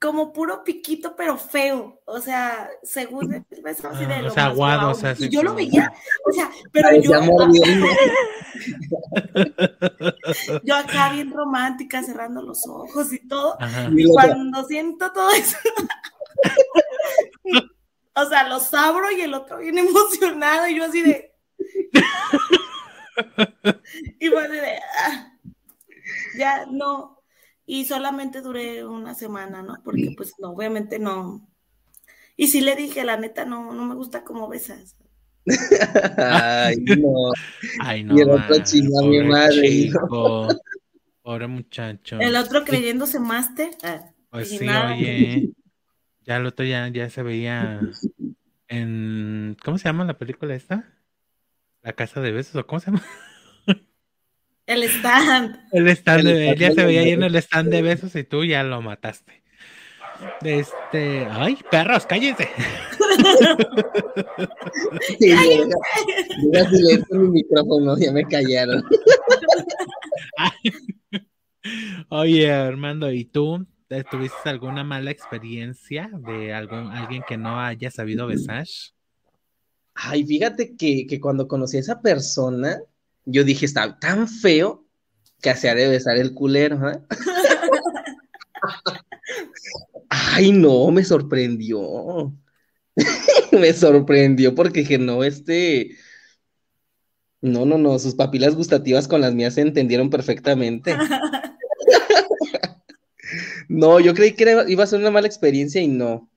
como 0.00 0.32
puro 0.32 0.64
piquito, 0.64 1.14
pero 1.16 1.36
feo. 1.36 2.00
O 2.06 2.20
sea, 2.20 2.68
según 2.82 3.34
el 3.34 3.44
beso 3.62 3.88
así 3.88 4.04
de 4.04 4.14
O 4.14 4.22
lo 4.22 4.30
sea, 4.30 4.44
más 4.44 4.52
aguado, 4.52 4.80
guau. 4.80 4.90
o 4.90 4.94
sea, 4.94 5.14
Y 5.16 5.28
yo 5.28 5.44
lo 5.44 5.54
veía, 5.54 5.92
o 6.28 6.32
sea, 6.32 6.50
pero 6.72 7.00
yo, 7.00 7.12
yo 10.64 10.74
acá 10.74 11.12
bien 11.12 11.32
romántica, 11.32 12.02
cerrando 12.02 12.42
los 12.42 12.66
ojos 12.66 13.12
y 13.12 13.28
todo. 13.28 13.56
Ajá. 13.60 13.88
Cuando 14.12 14.64
siento 14.64 15.12
todo 15.12 15.30
eso, 15.30 15.56
o 18.22 18.28
sea, 18.28 18.48
los 18.48 18.72
abro 18.74 19.10
y 19.10 19.20
el 19.20 19.34
otro 19.34 19.58
bien 19.58 19.78
emocionado 19.78 20.66
y 20.68 20.76
yo 20.76 20.84
así 20.84 21.02
de... 21.02 21.34
y 24.20 24.28
fue 24.28 24.44
así 24.44 24.56
de... 24.56 24.78
ah, 25.04 25.32
ya 26.36 26.66
no. 26.66 27.22
Y 27.66 27.84
solamente 27.84 28.40
duré 28.40 28.84
una 28.84 29.14
semana, 29.14 29.62
¿no? 29.62 29.76
Porque 29.84 30.14
pues 30.16 30.34
no, 30.38 30.50
obviamente 30.50 30.98
no. 30.98 31.46
Y 32.36 32.48
sí 32.48 32.60
le 32.60 32.76
dije, 32.76 33.04
la 33.04 33.16
neta, 33.16 33.44
no, 33.44 33.74
no 33.74 33.84
me 33.84 33.94
gusta 33.94 34.24
cómo 34.24 34.48
besas. 34.48 34.96
Ay, 36.16 36.76
no. 36.76 37.32
Ay, 37.80 38.04
no. 38.04 38.16
Y 38.16 38.20
el 38.20 38.30
otro 38.30 38.48
man, 38.48 38.64
chinga 38.64 39.00
a 39.00 39.06
mi 39.06 39.20
madre, 39.22 39.68
chico. 39.68 40.48
Pobre 41.22 41.46
muchacho. 41.46 42.18
El 42.20 42.36
otro 42.36 42.64
creyéndose 42.64 43.20
máster. 43.20 43.70
ah, 43.82 44.10
Pues 44.30 44.48
sí, 44.48 44.64
nada. 44.64 44.94
oye. 44.94 45.50
Ya 46.28 46.36
el 46.36 46.44
otro 46.44 46.66
ya, 46.66 46.86
ya 46.88 47.08
se 47.08 47.22
veía 47.22 47.80
en. 48.68 49.56
¿Cómo 49.64 49.78
se 49.78 49.84
llama 49.84 50.04
la 50.04 50.18
película 50.18 50.54
esta? 50.54 50.92
La 51.82 51.94
casa 51.94 52.20
de 52.20 52.32
besos, 52.32 52.54
¿o 52.56 52.66
cómo 52.66 52.80
se 52.80 52.90
llama? 52.90 53.02
El 54.66 54.82
stand. 54.82 55.58
El 55.72 55.88
stand 55.88 56.20
El 56.20 56.26
de 56.26 56.50
él 56.50 56.58
ya 56.58 56.72
se 56.72 56.84
veía 56.84 57.00
ahí 57.00 57.12
en 57.12 57.22
el 57.22 57.34
stand 57.36 57.70
de 57.70 57.80
besos 57.80 58.14
y 58.14 58.24
tú 58.24 58.44
ya 58.44 58.62
lo 58.62 58.82
mataste. 58.82 59.42
Este. 60.42 61.26
Ay, 61.30 61.56
perros, 61.70 62.04
cállense. 62.04 62.46
Sí, 65.18 65.30
deja 66.50 66.70
silencio 66.70 67.06
en 67.16 67.22
mi 67.22 67.28
micrófono, 67.30 67.96
ya 67.96 68.12
me 68.12 68.24
callaron. 68.24 68.84
Oye, 72.10 72.52
Armando, 72.52 73.10
¿y 73.10 73.24
tú 73.24 73.66
tuviste 74.10 74.48
alguna 74.48 74.84
mala 74.84 75.10
experiencia 75.10 76.10
de 76.12 76.52
algún 76.52 76.90
alguien 76.92 77.22
que 77.26 77.36
no 77.36 77.60
haya 77.60 77.90
sabido 77.90 78.26
besar? 78.26 78.66
Ay, 79.94 80.24
fíjate 80.24 80.76
que, 80.76 81.06
que 81.06 81.20
cuando 81.20 81.48
conocí 81.48 81.76
a 81.76 81.80
esa 81.80 82.00
persona, 82.00 82.80
yo 83.24 83.44
dije, 83.44 83.66
está 83.66 83.98
tan 83.98 84.28
feo 84.28 84.84
que 85.40 85.54
se 85.54 85.70
ha 85.70 85.74
de 85.74 85.88
besar 85.88 86.16
el 86.16 86.34
culero, 86.34 86.90
¿eh? 86.90 87.00
Ay, 90.08 90.52
no, 90.52 90.90
me 90.90 91.04
sorprendió. 91.04 92.32
me 93.52 93.72
sorprendió 93.72 94.54
porque 94.54 94.84
que 94.84 94.98
no, 94.98 95.24
este. 95.24 95.96
No, 97.40 97.64
no, 97.64 97.78
no, 97.78 97.98
sus 97.98 98.14
papilas 98.14 98.54
gustativas 98.56 99.06
con 99.06 99.20
las 99.20 99.34
mías 99.34 99.54
se 99.54 99.60
entendieron 99.60 100.10
perfectamente. 100.10 100.96
No, 103.78 104.00
yo 104.00 104.12
creí 104.12 104.32
que 104.34 104.42
era- 104.42 104.68
iba 104.68 104.82
a 104.82 104.86
ser 104.88 104.98
una 104.98 105.12
mala 105.12 105.28
experiencia 105.28 105.80
y 105.80 105.86
no. 105.86 106.28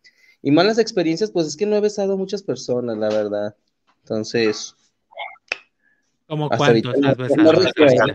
Y 0.43 0.51
malas 0.51 0.77
experiencias, 0.77 1.31
pues 1.31 1.47
es 1.47 1.57
que 1.57 1.65
no 1.65 1.75
he 1.75 1.79
besado 1.81 2.13
a 2.13 2.15
muchas 2.15 2.43
personas, 2.43 2.99
la 2.99 3.09
verdad. 3.09 3.55
Entonces, 4.03 4.75
¿Cómo 6.27 6.49
cuántos 6.49 6.95
has 7.03 7.17
besado? 7.17 8.07
no 8.07 8.13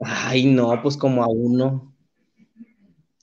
ay, 0.00 0.44
no, 0.44 0.82
pues 0.82 0.98
como 0.98 1.22
a 1.24 1.28
uno. 1.28 1.94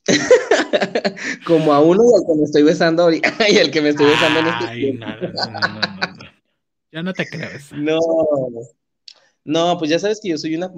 Como 1.46 1.74
a 1.74 1.82
uno 1.82 2.02
y 2.04 2.14
al 2.16 2.26
que 2.26 2.36
me 2.40 2.44
estoy 2.44 2.64
besando 2.64 3.04
ahorita, 3.04 3.30
y 3.50 3.58
al 3.58 3.72
que 3.72 3.82
me 3.82 3.90
estoy 3.90 4.06
besando 4.08 4.40
en 4.40 4.48
este 4.48 4.66
Ay, 4.66 4.80
tiempo. 4.80 5.06
no, 5.06 5.16
no, 5.18 5.52
no, 5.52 5.70
no, 5.70 6.14
no, 6.92 7.04
no. 7.04 7.14
Te 7.14 7.30
creo 7.30 7.50
eso. 7.52 7.76
No, 7.76 8.00
no, 9.48 9.78
pues 9.78 9.90
ya 9.90 9.98
sabes 9.98 10.20
que 10.22 10.30
yo 10.30 10.38
soy 10.38 10.56
una 10.56 10.70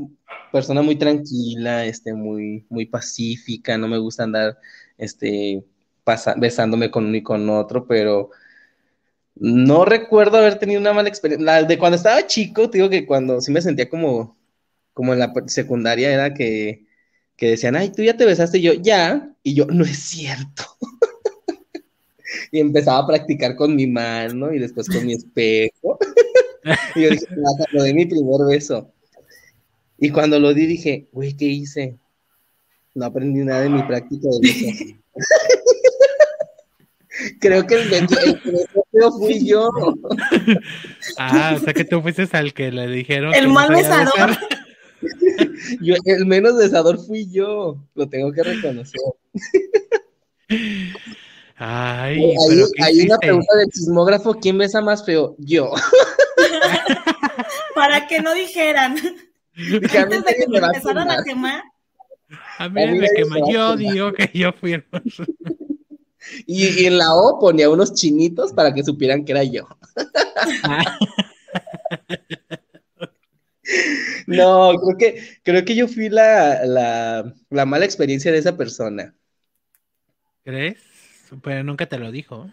persona 0.51 0.83
muy 0.83 0.95
tranquila, 0.95 1.85
este, 1.85 2.13
muy, 2.13 2.67
muy 2.69 2.85
pacífica, 2.85 3.79
no 3.79 3.87
me 3.87 3.97
gusta 3.97 4.23
andar, 4.23 4.59
este, 4.95 5.65
besándome 6.37 6.91
con 6.91 7.05
uno 7.05 7.17
y 7.17 7.23
con 7.23 7.49
otro, 7.49 7.87
pero 7.87 8.29
no 9.35 9.85
recuerdo 9.85 10.37
haber 10.37 10.59
tenido 10.59 10.79
una 10.79 10.93
mala 10.93 11.09
experiencia. 11.09 11.43
La 11.43 11.63
de 11.63 11.79
cuando 11.79 11.95
estaba 11.97 12.27
chico, 12.27 12.69
te 12.69 12.77
digo 12.77 12.91
que 12.91 13.07
cuando 13.07 13.41
sí 13.41 13.51
me 13.51 13.61
sentía 13.61 13.89
como, 13.89 14.37
como 14.93 15.13
en 15.13 15.19
la 15.19 15.33
secundaria 15.47 16.13
era 16.13 16.35
que, 16.35 16.85
que 17.37 17.49
decían, 17.51 17.75
ay, 17.75 17.91
tú 17.91 18.03
ya 18.03 18.15
te 18.17 18.25
besaste, 18.25 18.59
y 18.59 18.61
yo, 18.61 18.73
ya, 18.73 19.33
y 19.41 19.55
yo, 19.55 19.65
no 19.65 19.83
es 19.83 19.97
cierto. 19.97 20.63
Y 22.51 22.59
empezaba 22.59 22.99
a 22.99 23.07
practicar 23.07 23.55
con 23.55 23.75
mi 23.75 23.87
mano 23.87 24.53
y 24.53 24.59
después 24.59 24.87
con 24.87 25.05
mi 25.05 25.13
espejo. 25.13 25.97
Y 26.95 27.01
yo 27.03 27.09
dije, 27.09 27.25
"Ah, 27.31 27.53
cuando 27.57 27.83
di 27.83 27.93
mi 27.93 28.05
primer 28.05 28.45
beso. 28.47 28.91
Y 29.97 30.09
cuando 30.11 30.39
lo 30.39 30.53
di, 30.53 30.65
dije, 30.65 31.07
güey, 31.11 31.35
¿qué 31.35 31.45
hice? 31.45 31.97
No 32.95 33.05
aprendí 33.05 33.41
nada 33.41 33.61
de 33.61 33.69
mi 33.69 33.83
práctica 33.83 34.27
de 34.29 34.39
beso. 34.47 34.95
Creo 37.41 37.67
que 37.67 37.75
el, 37.75 37.89
beso- 37.89 39.17
fui 39.19 39.45
yo. 39.45 39.69
Ah, 41.17 41.53
o 41.55 41.59
sea 41.59 41.73
que 41.73 41.83
tú 41.83 42.01
fuiste 42.01 42.27
al 42.31 42.53
que 42.53 42.71
le 42.71 42.87
dijeron 42.87 43.33
El 43.33 43.49
mal 43.49 43.69
besador. 43.69 44.37
yo. 45.81 45.95
El 46.05 46.25
menos 46.25 46.57
besador 46.57 46.97
fui 47.05 47.29
yo. 47.29 47.77
Lo 47.95 48.07
tengo 48.07 48.31
que 48.31 48.43
reconocer. 48.43 49.01
Ay, 51.57 52.21
hay 52.23 52.35
pero 52.47 52.67
¿qué 52.73 52.83
hay 52.83 53.01
una 53.01 53.17
pregunta 53.17 53.55
del 53.57 53.71
sismógrafo: 53.71 54.33
¿quién 54.35 54.57
besa 54.57 54.81
más 54.81 55.05
feo? 55.05 55.35
Yo. 55.39 55.71
Para 57.79 58.07
que 58.07 58.21
no 58.21 58.33
dijeran. 58.33 58.95
Dije, 59.55 59.99
Antes 59.99 60.25
de 60.25 60.35
que 60.35 60.47
me 60.49 60.57
empezaran 60.57 61.09
a 61.09 61.23
quemar. 61.23 61.63
A 62.57 62.67
mí 62.67 62.83
A 62.83 62.87
mí 62.91 62.99
me 62.99 63.53
Yo 63.53 63.77
digo 63.77 64.11
que 64.11 64.29
yo 64.33 64.51
fui 64.51 64.73
el 64.73 64.85
Y, 66.45 66.81
y 66.81 66.85
en 66.87 66.97
la 66.97 67.15
O 67.15 67.39
ponía 67.39 67.69
unos 67.69 67.93
chinitos 67.93 68.51
para 68.51 68.73
que 68.73 68.83
supieran 68.83 69.23
que 69.23 69.31
era 69.31 69.43
yo. 69.45 69.65
No, 74.25 74.73
creo 74.79 74.97
que, 74.97 75.23
creo 75.43 75.63
que 75.65 75.75
yo 75.75 75.87
fui 75.87 76.09
la, 76.09 76.65
la, 76.65 77.33
la 77.49 77.65
mala 77.65 77.85
experiencia 77.85 78.31
de 78.31 78.39
esa 78.39 78.57
persona. 78.57 79.15
¿Crees? 80.43 80.79
Pero 81.43 81.63
nunca 81.63 81.85
te 81.87 81.99
lo 81.99 82.11
dijo. 82.11 82.49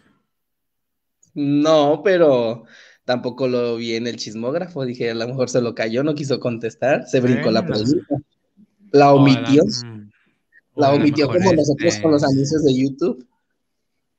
No, 1.35 2.03
pero 2.03 2.65
tampoco 3.07 3.49
lo 3.49 3.77
vi 3.77 3.95
en 3.95 4.07
el 4.07 4.17
chismógrafo. 4.17 4.85
Dije, 4.85 5.11
a 5.11 5.15
lo 5.15 5.27
mejor 5.27 5.49
se 5.49 5.63
lo 5.63 5.75
cayó, 5.75 6.03
no 6.03 6.15
quiso 6.15 6.39
contestar, 6.39 7.07
se 7.09 7.21
brincó 7.21 7.51
la 7.51 7.65
pregunta. 7.65 8.17
La 8.91 9.15
omitió, 9.15 9.65
mm, 9.65 10.11
la 10.77 10.93
omitió 10.93 11.29
como 11.29 11.53
nosotros 11.55 11.95
este- 11.95 12.03
con 12.03 12.11
los 12.13 12.23
anuncios 12.23 12.63
de 12.65 12.75
YouTube. 12.75 13.27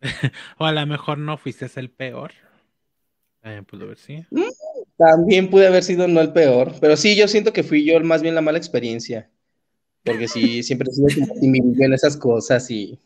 O 0.58 0.65
a 0.65 0.71
lo 0.71 0.86
mejor 0.88 1.17
no 1.17 1.38
fuiste 1.38 1.69
el 1.76 1.89
peor. 1.89 2.32
Eh, 3.43 3.62
pudo 3.67 3.88
ver, 3.88 3.97
sí. 3.97 4.26
También 4.97 5.50
pude 5.50 5.67
haber 5.67 5.84
sido 5.84 6.08
no 6.08 6.21
el 6.21 6.32
peor, 6.34 6.73
pero 6.82 6.97
sí, 6.97 7.15
yo 7.15 7.28
siento 7.28 7.54
que 7.54 7.63
fui 7.63 7.86
yo 7.86 8.00
más 8.02 8.21
bien 8.21 8.36
la 8.36 8.41
mala 8.41 8.58
experiencia. 8.58 9.30
Porque 10.04 10.28
sí, 10.28 10.63
siempre 10.63 10.89
he 10.89 10.93
sido 10.93 11.08
en 11.41 11.93
esas 11.93 12.15
cosas 12.15 12.69
y 12.71 13.00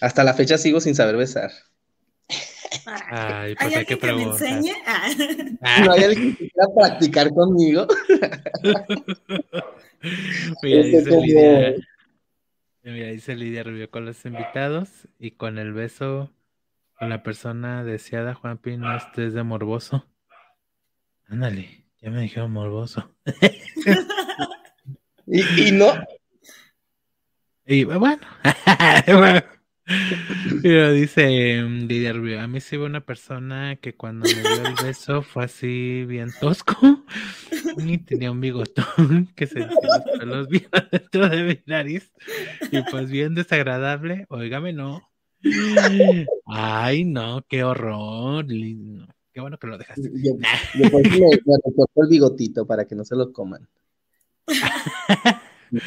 hasta 0.00 0.22
la 0.24 0.34
fecha 0.34 0.58
sigo 0.58 0.80
sin 0.80 0.94
saber 0.94 1.16
besar. 1.16 1.50
Ay, 3.10 3.54
pues 3.56 3.68
¿Hay 3.68 3.74
hay 3.74 3.84
que 3.84 3.84
alguien 3.84 3.86
que 3.86 3.94
me 3.94 4.00
preguntar. 4.00 4.48
enseñe? 4.48 4.72
Ah. 4.86 5.82
¿No 5.84 5.92
hay 5.92 6.04
alguien 6.04 6.36
que 6.36 6.48
quiera 6.50 6.68
practicar 6.76 7.30
conmigo? 7.34 7.86
Mira, 10.62 10.80
Este 10.80 10.98
dice 10.98 11.08
como- 11.10 11.22
Lidia. 11.22 11.74
Mira, 12.82 13.08
dice 13.08 13.36
Lidia 13.36 13.62
Rubio 13.62 13.90
con 13.90 14.04
los 14.06 14.24
invitados 14.24 14.88
y 15.18 15.32
con 15.32 15.58
el 15.58 15.72
beso 15.72 16.32
con 16.98 17.08
la 17.10 17.22
persona 17.22 17.82
deseada, 17.84 18.34
Juanpi, 18.34 18.76
no 18.76 18.94
estés 18.96 19.32
de 19.34 19.42
morboso. 19.42 20.06
Ándale, 21.28 21.86
ya 22.00 22.10
me 22.10 22.22
dijeron 22.22 22.52
morboso. 22.52 23.10
Y, 25.32 25.68
y 25.68 25.70
no, 25.70 25.92
Y 27.64 27.84
bueno, 27.84 28.18
bueno. 29.06 29.42
Pero 30.62 30.92
dice 30.92 31.62
Lidia 31.62 32.12
Rubio, 32.12 32.40
a 32.40 32.46
mí 32.46 32.60
sí 32.60 32.76
hubo 32.76 32.86
una 32.86 33.04
persona 33.04 33.76
que 33.76 33.94
cuando 33.94 34.28
me 34.28 34.34
dio 34.34 34.66
el 34.66 34.74
beso 34.84 35.22
fue 35.22 35.44
así 35.44 36.04
bien 36.04 36.30
tosco 36.40 37.04
y 37.78 37.98
tenía 37.98 38.30
un 38.30 38.40
bigotón 38.40 39.28
que 39.36 39.46
se 39.46 39.66
los 40.24 40.48
bien 40.48 40.68
adentro 40.72 41.28
de 41.28 41.42
mi 41.42 41.60
nariz 41.66 42.12
y 42.70 42.82
pues 42.90 43.10
bien 43.10 43.34
desagradable, 43.34 44.26
óigame 44.28 44.72
no. 44.72 45.02
Ay 46.46 47.04
no, 47.04 47.44
qué 47.48 47.64
horror, 47.64 48.46
qué 48.46 49.40
bueno 49.40 49.58
que 49.58 49.66
lo 49.66 49.78
dejaste. 49.78 50.10
yo, 50.14 50.36
yo 50.74 50.90
por 50.90 51.00
eso 51.06 52.02
el 52.02 52.08
bigotito 52.08 52.66
para 52.66 52.86
que 52.86 52.94
no 52.94 53.04
se 53.04 53.16
lo 53.16 53.32
coman. 53.32 53.66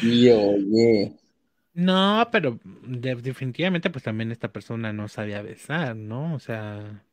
Y 0.02 0.28
oye, 0.30 1.12
No, 1.74 2.28
pero 2.30 2.58
de- 2.84 3.16
definitivamente 3.16 3.90
pues 3.90 4.04
también 4.04 4.30
esta 4.30 4.52
persona 4.52 4.92
no 4.92 5.08
sabía 5.08 5.42
besar, 5.42 5.96
¿no? 5.96 6.34
O 6.34 6.38
sea, 6.38 7.04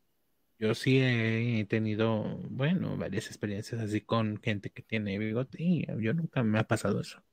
yo 0.59 0.75
sí 0.75 0.99
he 1.01 1.65
tenido, 1.69 2.23
bueno, 2.49 2.97
varias 2.97 3.27
experiencias 3.27 3.81
así 3.81 4.01
con 4.01 4.37
gente 4.41 4.71
que 4.71 4.83
tiene 4.83 5.19
bigote 5.19 5.63
y 5.63 5.87
yo 6.01 6.13
nunca 6.13 6.43
me 6.43 6.59
ha 6.59 6.65
pasado 6.67 7.01
eso. 7.01 7.23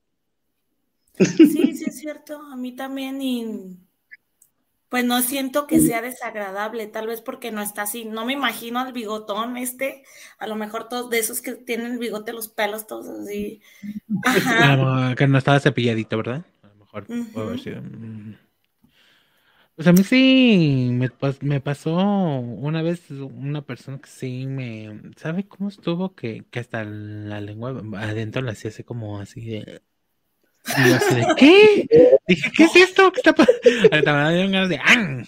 Sí, 1.19 1.77
sí 1.77 1.85
es 1.87 1.99
cierto, 1.99 2.41
a 2.41 2.57
mí 2.57 2.75
también 2.75 3.21
y 3.21 3.77
pues 4.89 5.05
no 5.05 5.21
siento 5.21 5.67
que 5.67 5.81
sea 5.81 6.01
desagradable, 6.01 6.87
tal 6.87 7.07
vez 7.09 7.21
porque 7.21 7.53
no 7.53 7.61
está 7.61 7.83
así, 7.83 8.07
no 8.07 8.25
me 8.25 8.33
imagino 8.33 8.79
al 8.81 8.95
bigotón 8.95 9.59
este, 9.59 10.03
a 10.39 10.47
lo 10.47 10.55
mejor 10.57 10.89
todos 10.89 11.11
de 11.11 11.19
esos 11.19 11.43
que 11.43 11.53
tienen 11.53 11.93
el 11.93 11.99
bigote, 11.99 12.33
los 12.33 12.49
pelos 12.49 12.87
todos 12.87 13.07
así. 13.09 13.61
Ajá. 14.25 15.15
que 15.15 15.27
no 15.27 15.39
estaba 15.39 15.61
cepilladito, 15.61 16.17
¿verdad? 16.17 16.45
Mejor 16.93 17.07
puede 17.33 17.47
haber 17.47 17.61
sido, 17.61 17.83
mm. 17.83 18.35
Pues 19.75 19.87
a 19.87 19.93
mí 19.93 20.03
sí 20.03 20.91
me, 20.93 21.09
pas- 21.09 21.41
me 21.41 21.61
pasó 21.61 21.95
una 21.95 22.83
vez 22.83 23.11
una 23.11 23.63
persona 23.63 23.99
que 24.01 24.09
sí 24.09 24.47
me, 24.47 25.01
¿sabe 25.17 25.47
cómo 25.47 25.69
estuvo? 25.69 26.17
Que, 26.17 26.45
que 26.51 26.59
hasta 26.59 26.83
la 26.85 27.41
lengua 27.41 27.81
adentro 27.97 28.43
la 28.43 28.53
hacía 28.53 28.71
así 28.71 28.83
como 28.83 29.21
así 29.21 29.41
de... 29.45 29.83
Y 30.67 30.89
yo 30.91 30.97
así 30.97 31.15
de, 31.15 31.27
¿qué? 31.37 32.19
Dije, 32.27 32.51
¿qué 32.57 32.65
es 32.65 32.77
esto? 32.77 33.13
¿Qué 33.13 33.21
está 33.21 33.33
pasando? 33.35 33.63
Me 33.91 34.33
dieron 34.35 34.53
ganas 34.53 34.69
de, 34.69 34.79
¡ah! 34.79 35.23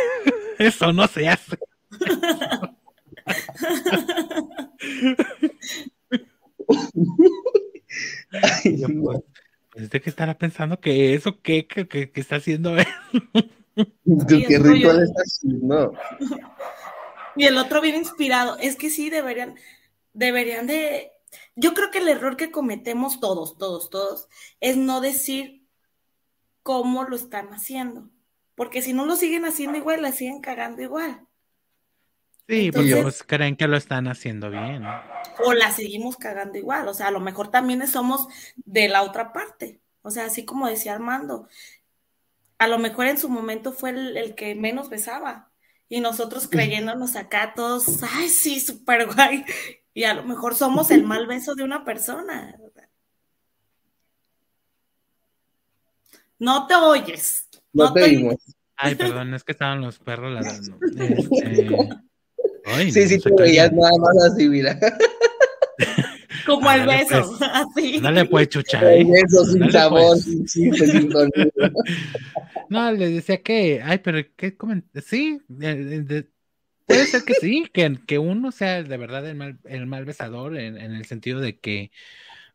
Eso 0.58 0.92
no 0.92 1.06
se 1.06 1.28
hace. 1.28 1.58
Y 8.64 8.80
yo, 8.80 8.88
¿de 9.76 10.00
qué 10.00 10.10
estará 10.10 10.36
pensando 10.38 10.80
que 10.80 11.14
eso, 11.14 11.40
qué, 11.42 11.66
que, 11.66 11.86
que- 11.88 12.10
que 12.10 12.20
está 12.20 12.36
haciendo 12.36 12.76
él? 12.78 12.86
¿tú 14.04 14.18
Sí, 14.28 14.44
qué 14.46 14.54
es 14.54 14.62
ritual 14.62 15.02
estás 15.02 15.38
haciendo? 15.38 15.92
Y 17.36 17.44
el 17.44 17.58
otro 17.58 17.80
bien 17.80 17.96
inspirado. 17.96 18.56
Es 18.58 18.76
que 18.76 18.90
sí, 18.90 19.10
deberían, 19.10 19.56
deberían 20.12 20.66
de. 20.66 21.12
Yo 21.54 21.74
creo 21.74 21.90
que 21.90 21.98
el 21.98 22.08
error 22.08 22.36
que 22.36 22.50
cometemos 22.50 23.20
todos, 23.20 23.58
todos, 23.58 23.90
todos, 23.90 24.28
es 24.60 24.76
no 24.76 25.00
decir 25.00 25.66
cómo 26.62 27.04
lo 27.04 27.16
están 27.16 27.48
haciendo. 27.52 28.10
Porque 28.54 28.82
si 28.82 28.92
no 28.94 29.04
lo 29.04 29.16
siguen 29.16 29.44
haciendo 29.44 29.76
igual, 29.78 30.02
la 30.02 30.12
siguen 30.12 30.40
cagando 30.40 30.82
igual. 30.82 31.25
Sí, 32.48 32.70
porque 32.70 32.88
Entonces- 32.90 33.02
pues 33.02 33.22
creen 33.24 33.56
que 33.56 33.66
lo 33.66 33.76
están 33.76 34.06
haciendo 34.06 34.50
bien. 34.50 34.84
O 35.44 35.52
la 35.52 35.72
seguimos 35.72 36.16
cagando 36.16 36.56
igual. 36.58 36.86
O 36.88 36.94
sea, 36.94 37.08
a 37.08 37.10
lo 37.10 37.20
mejor 37.20 37.48
también 37.50 37.86
somos 37.88 38.28
de 38.56 38.88
la 38.88 39.02
otra 39.02 39.32
parte. 39.32 39.80
O 40.02 40.10
sea, 40.10 40.26
así 40.26 40.44
como 40.44 40.68
decía 40.68 40.94
Armando, 40.94 41.48
a 42.58 42.68
lo 42.68 42.78
mejor 42.78 43.06
en 43.06 43.18
su 43.18 43.28
momento 43.28 43.72
fue 43.72 43.90
el, 43.90 44.16
el 44.16 44.34
que 44.34 44.54
menos 44.54 44.88
besaba. 44.88 45.50
Y 45.88 46.00
nosotros 46.00 46.48
creyéndonos 46.48 47.16
acá 47.16 47.52
todos, 47.54 48.02
ay, 48.02 48.28
sí, 48.28 48.60
súper 48.60 49.06
guay. 49.06 49.44
Y 49.94 50.04
a 50.04 50.14
lo 50.14 50.24
mejor 50.24 50.54
somos 50.54 50.90
el 50.90 51.04
mal 51.04 51.26
beso 51.26 51.54
de 51.54 51.64
una 51.64 51.84
persona. 51.84 52.56
No 56.38 56.66
te 56.66 56.74
oyes. 56.74 57.48
No 57.72 57.92
te 57.92 58.02
oyes. 58.02 58.18
vimos. 58.18 58.36
Ay, 58.76 58.94
perdón, 58.94 59.32
es 59.34 59.42
que 59.42 59.52
estaban 59.52 59.80
los 59.80 59.98
perros 59.98 60.32
ladrando. 60.32 60.78
Este... 60.98 62.05
Ay, 62.66 62.90
Sí, 62.90 63.00
no, 63.02 63.08
sí, 63.08 63.20
te 63.20 63.42
veías 63.42 63.72
nada 63.72 63.92
más 64.00 64.32
así, 64.32 64.48
mira. 64.48 64.78
Como 66.46 66.70
el 66.70 66.86
beso. 66.86 67.36
pues. 67.38 67.50
Así. 67.52 68.00
No 68.00 68.10
le 68.12 68.24
puedes 68.24 68.48
chuchar, 68.48 68.84
¿eh? 68.84 69.06
Eso 69.24 69.44
sin 69.46 69.70
sabor, 69.70 70.12
pues. 70.12 70.24
sin 70.24 70.44
chiste, 70.46 70.86
sin 70.86 71.10
sonido. 71.12 71.50
No, 72.68 72.90
les 72.92 73.14
decía 73.14 73.42
que, 73.42 73.80
ay, 73.82 73.98
pero 73.98 74.18
qué 74.36 74.56
coment 74.56 74.84
sí, 75.04 75.40
de- 75.48 75.84
de- 75.84 76.02
de- 76.02 76.30
puede 76.86 77.06
ser 77.06 77.22
que 77.24 77.34
sí, 77.34 77.66
que, 77.72 77.98
que 78.06 78.18
uno 78.18 78.52
sea 78.52 78.82
de 78.82 78.96
verdad 78.96 79.28
el 79.28 79.34
mal, 79.36 79.58
el 79.64 79.86
mal 79.86 80.04
besador 80.04 80.56
en, 80.56 80.78
en 80.78 80.92
el 80.92 81.04
sentido 81.04 81.40
de 81.40 81.58
que, 81.58 81.90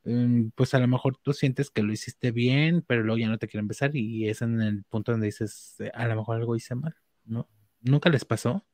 mm, 0.05 0.49
pues 0.55 0.73
a 0.73 0.79
lo 0.79 0.87
mejor 0.87 1.17
tú 1.21 1.33
sientes 1.33 1.69
que 1.69 1.83
lo 1.83 1.91
hiciste 1.93 2.31
bien, 2.31 2.83
pero 2.87 3.03
luego 3.03 3.17
ya 3.19 3.27
no 3.29 3.37
te 3.37 3.47
quieren 3.47 3.67
besar 3.67 3.95
y 3.95 4.29
es 4.29 4.41
en 4.41 4.61
el 4.61 4.83
punto 4.85 5.11
donde 5.11 5.27
dices, 5.27 5.75
eh, 5.79 5.91
a 5.93 6.07
lo 6.07 6.15
mejor 6.15 6.37
algo 6.37 6.55
hice 6.55 6.75
mal, 6.75 6.95
¿no? 7.25 7.49
¿Nunca 7.81 8.09
les 8.09 8.23
pasó? 8.25 8.65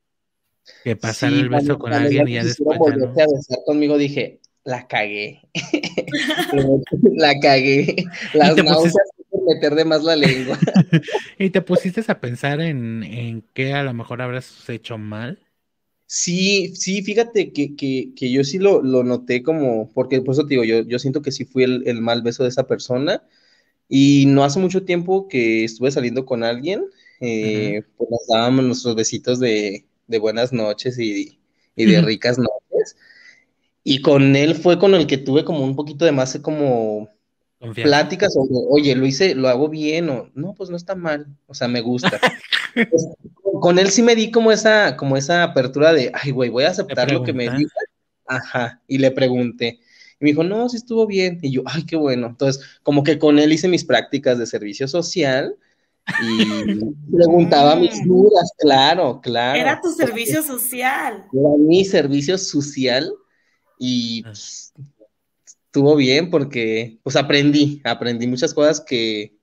Que 0.84 0.96
pasar 0.96 1.30
Sí, 1.30 1.38
el 1.40 1.48
beso 1.48 1.78
cuando- 1.78 1.78
con 1.78 1.90
cuando 1.90 2.06
alguien 2.06 2.28
y 2.28 2.32
ya 2.34 2.44
después 2.44 2.78
ya 2.90 2.96
no. 2.96 3.04
a 3.06 3.08
besar 3.36 3.58
conmigo, 3.66 3.98
dije, 3.98 4.40
la 4.64 4.86
cagué. 4.86 5.40
la 7.14 7.38
cagué. 7.40 8.04
Las 8.34 8.56
náuseas 8.56 8.94
pusiste- 8.94 9.54
meter 9.54 9.74
de 9.74 9.84
más 9.84 10.02
la 10.04 10.16
lengua. 10.16 10.58
Y 11.38 11.50
te 11.50 11.62
pusiste 11.62 12.02
a 12.08 12.20
pensar 12.20 12.60
en, 12.60 13.02
en 13.04 13.44
qué 13.54 13.72
a 13.72 13.82
lo 13.84 13.94
mejor 13.94 14.20
habrás 14.22 14.68
hecho 14.68 14.98
mal. 14.98 15.38
Sí, 16.06 16.74
sí, 16.74 17.02
fíjate 17.02 17.52
que, 17.52 17.76
que, 17.76 18.10
que 18.16 18.30
yo 18.30 18.42
sí 18.42 18.58
lo, 18.58 18.82
lo 18.82 19.04
noté 19.04 19.42
como, 19.42 19.90
porque 19.92 20.20
por 20.22 20.32
eso 20.34 20.44
te 20.44 20.50
digo, 20.54 20.64
yo, 20.64 20.80
yo 20.80 20.98
siento 20.98 21.20
que 21.22 21.30
sí 21.32 21.44
fui 21.44 21.64
el, 21.64 21.82
el 21.86 22.00
mal 22.00 22.22
beso 22.22 22.42
de 22.42 22.48
esa 22.48 22.66
persona. 22.66 23.22
Y 23.90 24.24
no 24.26 24.42
hace 24.44 24.58
mucho 24.58 24.84
tiempo 24.84 25.28
que 25.28 25.64
estuve 25.64 25.90
saliendo 25.90 26.26
con 26.26 26.42
alguien, 26.44 26.84
eh, 27.20 27.82
pues 27.96 28.10
nos 28.10 28.26
dábamos 28.28 28.64
nuestros 28.64 28.94
besitos 28.94 29.38
de, 29.40 29.84
de 30.08 30.18
buenas 30.18 30.52
noches 30.52 30.98
y, 30.98 31.38
y 31.76 31.84
de 31.86 32.00
ricas 32.02 32.38
noches. 32.38 32.96
Y 33.84 34.02
con 34.02 34.36
él 34.36 34.54
fue 34.54 34.78
con 34.78 34.94
el 34.94 35.06
que 35.06 35.18
tuve 35.18 35.44
como 35.44 35.64
un 35.64 35.76
poquito 35.76 36.04
de 36.04 36.12
más 36.12 36.38
como 36.42 37.08
Confianza. 37.58 37.82
pláticas 37.82 38.34
sobre, 38.34 38.50
oye, 38.70 38.94
lo 38.96 39.06
hice, 39.06 39.34
lo 39.34 39.48
hago 39.48 39.68
bien, 39.68 40.08
o 40.10 40.30
no, 40.34 40.54
pues 40.54 40.70
no 40.70 40.76
está 40.76 40.94
mal, 40.94 41.26
o 41.46 41.54
sea, 41.54 41.68
me 41.68 41.80
gusta. 41.80 42.20
Pues, 42.90 43.08
con- 43.60 43.78
él 43.78 43.90
sí 43.90 44.02
me 44.02 44.14
di 44.14 44.30
como 44.30 44.52
esa, 44.52 44.96
como 44.96 45.16
esa 45.16 45.42
apertura 45.42 45.92
de, 45.92 46.12
ay, 46.14 46.30
güey, 46.30 46.50
voy 46.50 46.64
a 46.64 46.70
aceptar 46.70 47.10
lo 47.10 47.24
que 47.24 47.32
me 47.32 47.50
diga. 47.50 47.70
Ajá, 48.26 48.82
y 48.86 48.98
le 48.98 49.10
pregunté. 49.10 49.80
Y 50.20 50.24
me 50.24 50.30
dijo, 50.30 50.44
no, 50.44 50.68
sí 50.68 50.76
estuvo 50.76 51.06
bien. 51.06 51.38
Y 51.42 51.50
yo, 51.50 51.62
ay, 51.66 51.84
qué 51.86 51.96
bueno. 51.96 52.26
Entonces, 52.28 52.62
como 52.84 53.02
que 53.02 53.18
con 53.18 53.38
él 53.38 53.52
hice 53.52 53.66
mis 53.68 53.84
prácticas 53.84 54.38
de 54.38 54.46
servicio 54.46 54.86
social 54.86 55.56
y 56.22 56.80
preguntaba 57.16 57.76
mis 57.76 58.04
dudas, 58.06 58.50
claro, 58.58 59.20
claro. 59.20 59.58
Era 59.58 59.80
tu 59.80 59.92
servicio 59.92 60.42
social. 60.42 61.26
Era 61.32 61.48
mi 61.58 61.84
servicio 61.84 62.38
social 62.38 63.12
y 63.78 64.22
Ah. 64.24 64.28
pues, 64.30 64.72
estuvo 65.66 65.94
bien 65.96 66.30
porque 66.30 66.98
pues 67.02 67.14
aprendí, 67.16 67.80
aprendí 67.84 68.26
muchas 68.26 68.54
cosas 68.54 68.80
que, 68.80 69.36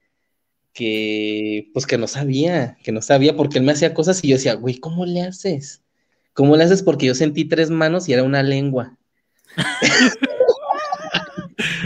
que 0.73 1.69
pues 1.73 1.86
que 1.86 1.97
no 1.97 2.08
sabía, 2.08 2.78
que 2.84 2.91
no 2.91 3.01
sabía 3.01 3.36
porque 3.38 3.60
él 3.60 3.63
me 3.63 3.71
hacía 3.71 3.93
cosas 3.93 4.23
y 4.23 4.30
yo 4.30 4.36
decía, 4.36 4.56
güey, 4.56 4.78
¿cómo 4.80 5.06
le 5.06 5.21
haces? 5.21 5.84
¿Cómo 6.34 6.58
le 6.58 6.63
haces? 6.65 6.84
Porque 6.84 7.06
yo 7.06 7.15
sentí 7.15 7.45
tres 7.45 7.69
manos 7.69 8.10
y 8.10 8.13
era 8.13 8.23
una 8.23 8.43
lengua. 8.43 8.97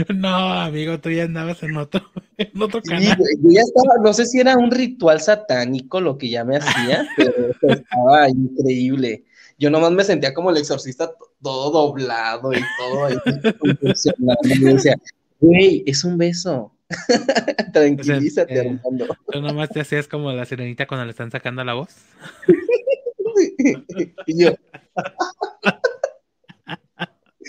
No, 0.14 0.28
amigo, 0.52 0.98
tú 1.00 1.10
ya 1.10 1.24
andabas 1.24 1.62
en 1.62 1.76
otro, 1.76 2.00
en 2.38 2.62
otro 2.62 2.80
Sí, 2.82 2.90
canal. 2.90 3.18
yo 3.18 3.50
ya 3.50 3.60
estaba, 3.62 3.94
no 4.02 4.12
sé 4.12 4.26
si 4.26 4.40
era 4.40 4.56
un 4.56 4.70
ritual 4.70 5.20
satánico 5.20 6.00
lo 6.00 6.16
que 6.18 6.30
ya 6.30 6.44
me 6.44 6.56
hacía, 6.56 7.06
pero 7.16 7.32
estaba 7.74 8.28
increíble. 8.28 9.24
Yo 9.58 9.70
nomás 9.70 9.92
me 9.92 10.04
sentía 10.04 10.32
como 10.32 10.50
el 10.50 10.56
exorcista 10.56 11.08
to- 11.08 11.32
todo 11.42 11.70
doblado 11.70 12.52
y 12.52 12.60
todo 12.78 13.04
ahí. 13.04 13.16
Y 14.44 14.58
decía, 14.64 14.94
güey, 15.40 15.82
es 15.86 16.02
un 16.04 16.16
beso, 16.16 16.72
Tranquilízate, 17.72 18.54
eh, 18.54 18.80
Armando. 18.82 19.06
Tú 19.30 19.40
nomás 19.40 19.68
te 19.68 19.80
hacías 19.80 20.08
como 20.08 20.32
la 20.32 20.44
sirenita 20.44 20.86
cuando 20.86 21.04
le 21.04 21.10
están 21.12 21.30
sacando 21.30 21.62
la 21.62 21.74
voz. 21.74 21.94
y 24.26 24.44
yo. 24.44 24.54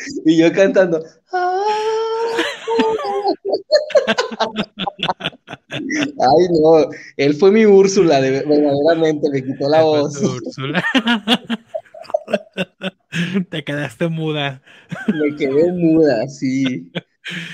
y 0.26 0.38
yo 0.38 0.52
cantando. 0.52 1.04
Ay, 5.72 6.48
no, 6.62 6.90
él 7.18 7.34
fue 7.36 7.52
mi 7.52 7.66
Úrsula, 7.66 8.22
de, 8.22 8.42
verdaderamente, 8.42 9.30
me 9.30 9.44
quitó 9.44 9.70
la 9.70 9.84
voz. 9.84 10.22
Úrsula. 10.22 10.84
Te 13.50 13.64
quedaste 13.64 14.08
muda. 14.08 14.62
Me 15.08 15.36
quedé 15.36 15.72
muda, 15.74 16.28
sí, 16.28 16.92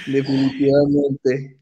definitivamente. 0.05 1.59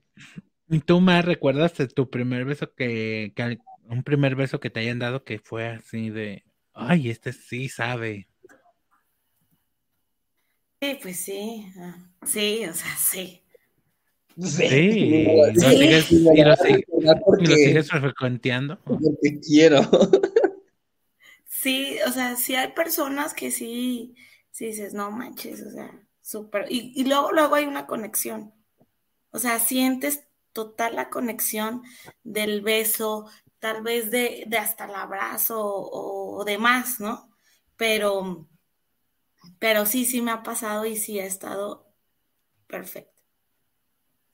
¿Y 0.70 0.80
tú 0.80 1.00
más 1.00 1.24
recuerdas 1.24 1.78
de 1.78 1.88
tu 1.88 2.10
primer 2.10 2.46
beso 2.46 2.74
que, 2.74 3.32
que, 3.36 3.60
un 3.88 4.04
primer 4.04 4.36
beso 4.36 4.60
que 4.60 4.70
te 4.70 4.82
hayan 4.82 5.00
dado 5.00 5.24
que 5.24 5.40
fue 5.40 5.68
así 5.68 6.10
de, 6.10 6.44
ay, 6.74 7.10
este 7.10 7.34
sí 7.34 7.70
sabe? 7.70 8.28
Sí, 10.86 11.00
pues 11.02 11.20
sí, 11.20 11.68
ah, 11.80 11.98
sí, 12.26 12.66
o 12.66 12.74
sea, 12.74 12.96
sí. 12.96 13.42
Sí, 14.38 14.68
sí. 14.68 15.26
Lo 15.54 15.72
sigues, 15.72 16.12
y, 16.12 16.20
lo 16.20 16.56
sigues, 16.56 16.86
porque, 17.26 17.44
y 17.44 17.48
lo 17.48 17.56
sigues 17.56 17.90
frecuenteando. 17.90 18.80
Porque 18.84 19.40
quiero. 19.42 19.82
Sí, 21.48 21.98
o 22.06 22.12
sea, 22.12 22.36
sí 22.36 22.54
hay 22.54 22.74
personas 22.74 23.34
que 23.34 23.50
sí, 23.50 24.14
sí 24.52 24.68
dices, 24.68 24.94
no 24.94 25.10
manches, 25.10 25.64
o 25.64 25.72
sea, 25.72 25.90
súper. 26.22 26.68
Y, 26.70 26.92
y 26.96 27.06
luego, 27.06 27.32
luego 27.32 27.56
hay 27.56 27.66
una 27.66 27.88
conexión. 27.88 28.54
O 29.32 29.40
sea, 29.40 29.58
sientes 29.58 30.28
total 30.54 30.96
la 30.96 31.10
conexión 31.10 31.82
del 32.24 32.62
beso, 32.62 33.32
tal 33.58 33.82
vez 33.82 34.12
de, 34.12 34.44
de 34.46 34.58
hasta 34.60 34.86
el 34.86 34.94
abrazo 34.94 35.66
o, 35.66 36.38
o, 36.38 36.46
demás, 36.46 37.00
¿no? 37.00 37.32
Pero, 37.78 38.48
pero 39.60 39.86
sí, 39.86 40.06
sí 40.06 40.22
me 40.22 40.32
ha 40.32 40.44
pasado 40.44 40.86
y 40.86 40.96
sí 40.96 41.20
ha 41.20 41.26
estado 41.26 41.88
perfecto. 42.68 43.22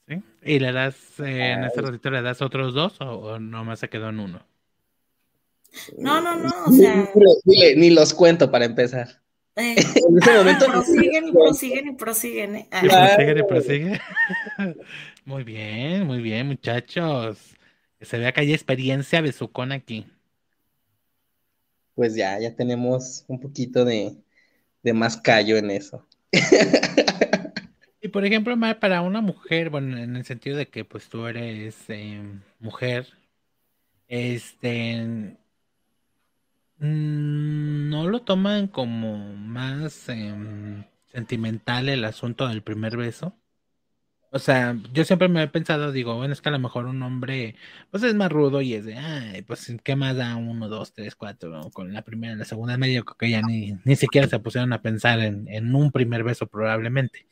¿Sí? 0.08 0.22
¿Y 0.44 0.60
le 0.60 0.72
das, 0.72 1.20
eh, 1.20 1.52
en 1.52 1.64
este 1.64 1.82
ratito 1.82 2.10
le 2.10 2.22
das 2.22 2.42
otros 2.42 2.74
dos 2.74 3.00
o, 3.02 3.06
o 3.06 3.40
nomás 3.40 3.80
se 3.80 3.90
quedó 3.90 4.10
en 4.10 4.20
uno? 4.20 4.46
No, 5.98 6.22
no, 6.22 6.36
no, 6.36 6.52
o 6.68 6.72
sea. 6.72 7.10
Dile, 7.46 7.76
ni 7.76 7.90
los 7.92 8.14
cuento 8.14 8.52
para 8.52 8.66
empezar. 8.66 9.22
Eh, 9.56 9.76
en 10.10 10.18
ese 10.18 10.34
momento. 10.36 10.66
Prosiguen 10.66 11.28
y 11.28 11.32
prosiguen 11.32 11.88
y 11.88 11.92
prosiguen, 11.94 12.56
¿eh? 12.56 12.70
Y 12.84 12.88
prosiguen 12.88 13.38
y 13.38 13.44
prosiguen. 13.44 14.00
muy 15.26 15.44
bien, 15.44 16.06
muy 16.06 16.22
bien, 16.22 16.48
muchachos. 16.48 17.56
Que 18.00 18.06
se 18.06 18.18
vea 18.18 18.32
que 18.32 18.42
hay 18.42 18.54
experiencia 18.54 19.22
besucón 19.22 19.72
aquí. 19.72 20.06
Pues 21.96 22.16
ya, 22.16 22.40
ya 22.40 22.56
tenemos 22.56 23.26
un 23.28 23.40
poquito 23.40 23.86
de, 23.86 24.16
de 24.84 24.94
más 24.94 25.18
callo 25.18 25.58
en 25.58 25.72
eso. 25.72 26.08
Y 28.04 28.08
por 28.08 28.26
ejemplo, 28.26 28.56
para 28.80 29.02
una 29.02 29.22
mujer, 29.22 29.70
bueno, 29.70 29.96
en 29.98 30.16
el 30.16 30.26
sentido 30.26 30.58
de 30.58 30.68
que 30.68 30.84
pues 30.84 31.08
tú 31.08 31.28
eres 31.28 31.76
eh, 31.88 32.20
mujer, 32.60 33.08
este, 34.08 35.38
no 36.80 38.10
lo 38.10 38.22
toman 38.24 38.68
como 38.68 39.36
más 39.36 40.10
eh, 40.10 40.34
sentimental 41.12 41.90
el 41.90 42.04
asunto 42.04 42.48
del 42.48 42.64
primer 42.64 42.98
beso. 42.98 43.36
O 44.34 44.40
sea, 44.40 44.78
yo 44.94 45.04
siempre 45.04 45.28
me 45.28 45.44
he 45.44 45.48
pensado, 45.50 45.92
digo, 45.92 46.16
bueno, 46.16 46.32
es 46.32 46.40
que 46.42 46.48
a 46.48 46.54
lo 46.54 46.60
mejor 46.60 46.86
un 46.86 47.04
hombre, 47.04 47.56
pues 47.90 48.02
es 48.04 48.16
más 48.16 48.32
rudo 48.32 48.62
y 48.62 48.74
es 48.76 48.86
de, 48.86 48.96
ay, 48.96 49.42
pues, 49.42 49.74
¿qué 49.84 49.98
más 49.98 50.16
da 50.16 50.38
uno, 50.38 50.70
dos, 50.70 50.94
tres, 50.94 51.16
cuatro? 51.16 51.70
Con 51.74 51.92
la 51.94 52.02
primera, 52.02 52.36
la 52.36 52.46
segunda, 52.46 52.78
medio 52.78 53.04
que 53.04 53.30
ya 53.30 53.42
ni, 53.42 53.78
ni 53.84 53.96
siquiera 53.98 54.30
se 54.30 54.40
pusieron 54.40 54.72
a 54.72 54.82
pensar 54.82 55.20
en, 55.20 55.50
en 55.50 55.76
un 55.76 55.92
primer 55.92 56.24
beso 56.24 56.48
probablemente. 56.48 57.28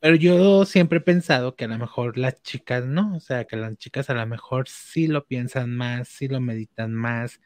Pero 0.00 0.16
yo 0.16 0.66
siempre 0.66 0.98
he 0.98 1.00
pensado 1.00 1.56
que 1.56 1.64
a 1.64 1.68
lo 1.68 1.78
mejor 1.78 2.18
las 2.18 2.42
chicas 2.42 2.84
no, 2.84 3.16
o 3.16 3.20
sea, 3.20 3.46
que 3.46 3.56
las 3.56 3.78
chicas 3.78 4.10
a 4.10 4.14
lo 4.14 4.26
mejor 4.26 4.68
sí 4.68 5.06
lo 5.06 5.26
piensan 5.26 5.74
más, 5.74 6.08
sí 6.08 6.28
lo 6.28 6.42
meditan 6.42 6.94
más, 6.94 7.40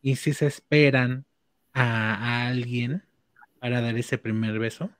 y 0.00 0.14
si 0.14 0.32
se 0.32 0.46
esperan 0.46 1.26
a, 1.72 2.14
a, 2.14 2.46
alguien 2.46 3.02
para 3.58 3.80
dar 3.80 3.98
ese 3.98 4.16
primer 4.16 4.60
beso 4.60 4.90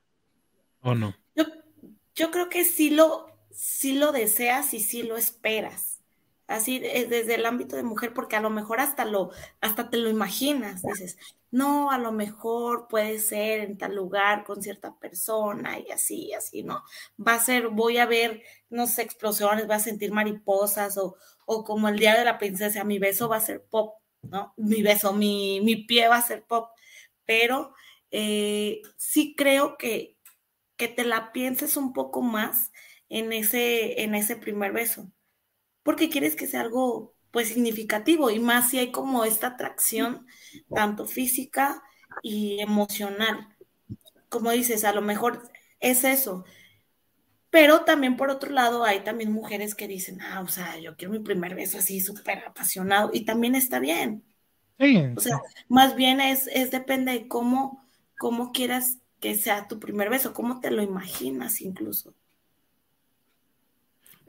o 0.81 0.93
no. 0.93 1.15
Yo 2.19 2.31
creo 2.31 2.49
que 2.49 2.65
sí 2.65 2.89
lo, 2.89 3.28
sí 3.51 3.93
lo 3.93 4.11
deseas 4.11 4.73
y 4.73 4.79
sí 4.79 5.03
lo 5.03 5.17
esperas. 5.17 5.97
Así 6.47 6.79
desde 6.79 7.35
el 7.35 7.45
ámbito 7.45 7.75
de 7.75 7.83
mujer, 7.83 8.11
porque 8.13 8.35
a 8.35 8.41
lo 8.41 8.49
mejor 8.49 8.79
hasta 8.79 9.05
lo, 9.05 9.29
hasta 9.61 9.91
te 9.91 9.97
lo 9.97 10.09
imaginas, 10.09 10.81
dices, 10.81 11.15
no, 11.51 11.91
a 11.91 11.99
lo 11.99 12.11
mejor 12.11 12.87
puede 12.87 13.19
ser 13.19 13.59
en 13.59 13.77
tal 13.77 13.95
lugar 13.95 14.43
con 14.45 14.61
cierta 14.63 14.97
persona 14.97 15.77
y 15.79 15.91
así, 15.91 16.33
así, 16.33 16.63
¿no? 16.63 16.83
Va 17.25 17.35
a 17.35 17.39
ser, 17.39 17.69
voy 17.69 17.99
a 17.99 18.07
ver, 18.07 18.41
no 18.69 18.87
sé, 18.87 19.03
explosiones, 19.03 19.69
va 19.69 19.75
a 19.75 19.79
sentir 19.79 20.11
mariposas 20.11 20.97
o, 20.97 21.17
o 21.45 21.63
como 21.63 21.87
el 21.87 21.99
día 21.99 22.17
de 22.17 22.25
la 22.25 22.39
princesa, 22.39 22.83
mi 22.83 22.97
beso 22.97 23.29
va 23.29 23.37
a 23.37 23.41
ser 23.41 23.63
pop, 23.65 23.99
¿no? 24.23 24.53
Mi 24.57 24.81
beso, 24.81 25.13
mi, 25.13 25.61
mi 25.61 25.75
pie 25.85 26.07
va 26.07 26.17
a 26.17 26.21
ser 26.27 26.45
pop, 26.45 26.71
pero 27.25 27.73
eh, 28.11 28.81
sí 28.97 29.35
creo 29.37 29.77
que, 29.77 30.17
que 30.77 30.87
te 30.87 31.03
la 31.03 31.31
pienses 31.31 31.77
un 31.77 31.93
poco 31.93 32.21
más 32.21 32.71
en 33.09 33.33
ese, 33.33 34.03
en 34.03 34.15
ese 34.15 34.35
primer 34.37 34.71
beso, 34.71 35.11
porque 35.83 36.09
quieres 36.09 36.35
que 36.35 36.47
sea 36.47 36.61
algo 36.61 37.15
pues 37.31 37.49
significativo 37.49 38.31
y 38.31 38.39
más 38.39 38.69
si 38.69 38.79
hay 38.79 38.91
como 38.91 39.25
esta 39.25 39.47
atracción 39.47 40.27
tanto 40.73 41.05
física 41.05 41.83
y 42.23 42.59
emocional. 42.61 43.55
Como 44.29 44.51
dices, 44.51 44.83
a 44.83 44.93
lo 44.93 45.01
mejor 45.01 45.49
es 45.79 46.03
eso. 46.03 46.45
Pero 47.51 47.83
también 47.83 48.15
por 48.15 48.29
otro 48.29 48.51
lado 48.51 48.83
hay 48.83 49.03
también 49.03 49.31
mujeres 49.31 49.73
que 49.75 49.87
dicen, 49.87 50.21
ah, 50.21 50.41
o 50.41 50.47
sea, 50.47 50.77
yo 50.79 50.95
quiero 50.95 51.13
mi 51.13 51.19
primer 51.19 51.55
beso 51.55 51.79
así 51.79 51.99
súper 51.99 52.39
apasionado 52.45 53.09
y 53.13 53.25
también 53.25 53.55
está 53.55 53.79
bien. 53.79 54.23
Sí. 54.79 54.97
O 55.15 55.21
sea, 55.21 55.39
más 55.67 55.95
bien 55.95 56.21
es, 56.21 56.47
es 56.47 56.71
depende 56.71 57.11
de 57.13 57.27
cómo, 57.27 57.87
cómo 58.17 58.51
quieras 58.51 58.99
que 59.19 59.35
sea 59.35 59.67
tu 59.67 59.79
primer 59.79 60.09
beso, 60.09 60.33
cómo 60.33 60.59
te 60.59 60.71
lo 60.71 60.83
imaginas 60.83 61.61
incluso. 61.61 62.13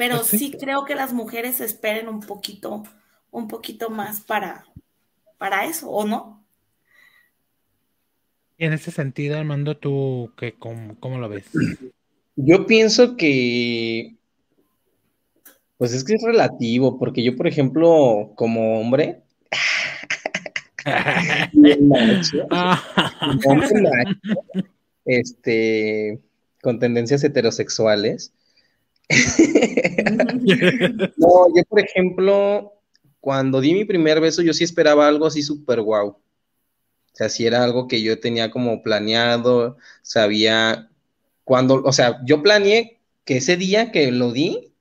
Pero 0.01 0.17
Pues 0.17 0.29
sí. 0.29 0.39
sí 0.39 0.57
creo 0.59 0.87
que 0.87 0.95
las 0.95 1.13
mujeres 1.13 1.61
esperen 1.61 2.09
un 2.09 2.21
poquito, 2.21 2.85
un 3.31 3.49
poquito 3.49 3.91
más 3.91 4.23
para, 4.23 4.65
para 5.37 5.67
eso, 5.67 5.91
¿o 5.91 6.07
no? 6.07 6.43
Y 8.57 8.65
en 8.65 8.73
ese 8.73 8.93
sentido, 8.93 9.39
Armando, 9.39 9.77
¿tú 9.77 10.33
qué, 10.39 10.55
cómo, 10.59 10.99
cómo 11.01 11.19
lo 11.19 11.29
ves? 11.29 11.51
Yo 12.35 12.67
pienso 12.67 13.19
que, 13.19 14.17
pues 15.77 15.93
es 15.93 16.03
que 16.03 16.15
es 16.15 16.23
relativo, 16.23 16.99
porque 16.99 17.23
yo, 17.23 17.37
por 17.37 17.47
ejemplo, 17.47 18.33
como 18.37 18.81
hombre, 18.81 19.21
macho, 21.83 22.49
hombre 23.45 23.83
macho, 23.83 24.65
este, 25.05 26.19
con 26.63 26.79
tendencias 26.79 27.23
heterosexuales. 27.23 28.33
No, 31.17 31.47
yo, 31.55 31.63
por 31.69 31.81
ejemplo, 31.81 32.73
cuando 33.21 33.61
di 33.61 33.75
mi 33.75 33.85
primer 33.85 34.21
beso, 34.21 34.43
yo 34.43 34.53
sí 34.53 34.65
esperaba 34.65 35.09
algo 35.09 35.27
así 35.27 35.43
súper 35.43 35.81
guau. 35.83 36.09
O 36.09 36.21
sea, 37.13 37.29
si 37.29 37.47
era 37.47 37.63
algo 37.65 37.89
que 37.89 38.03
yo 38.03 38.21
tenía 38.21 38.51
como 38.51 38.83
planeado, 38.83 39.77
sabía 40.03 40.89
cuando, 41.45 41.83
o 41.85 41.93
sea, 41.93 42.21
yo 42.25 42.43
planeé 42.43 43.01
que 43.25 43.39
ese 43.39 43.57
día 43.57 43.91
que 43.93 44.11
lo 44.13 44.33
di, 44.33 44.73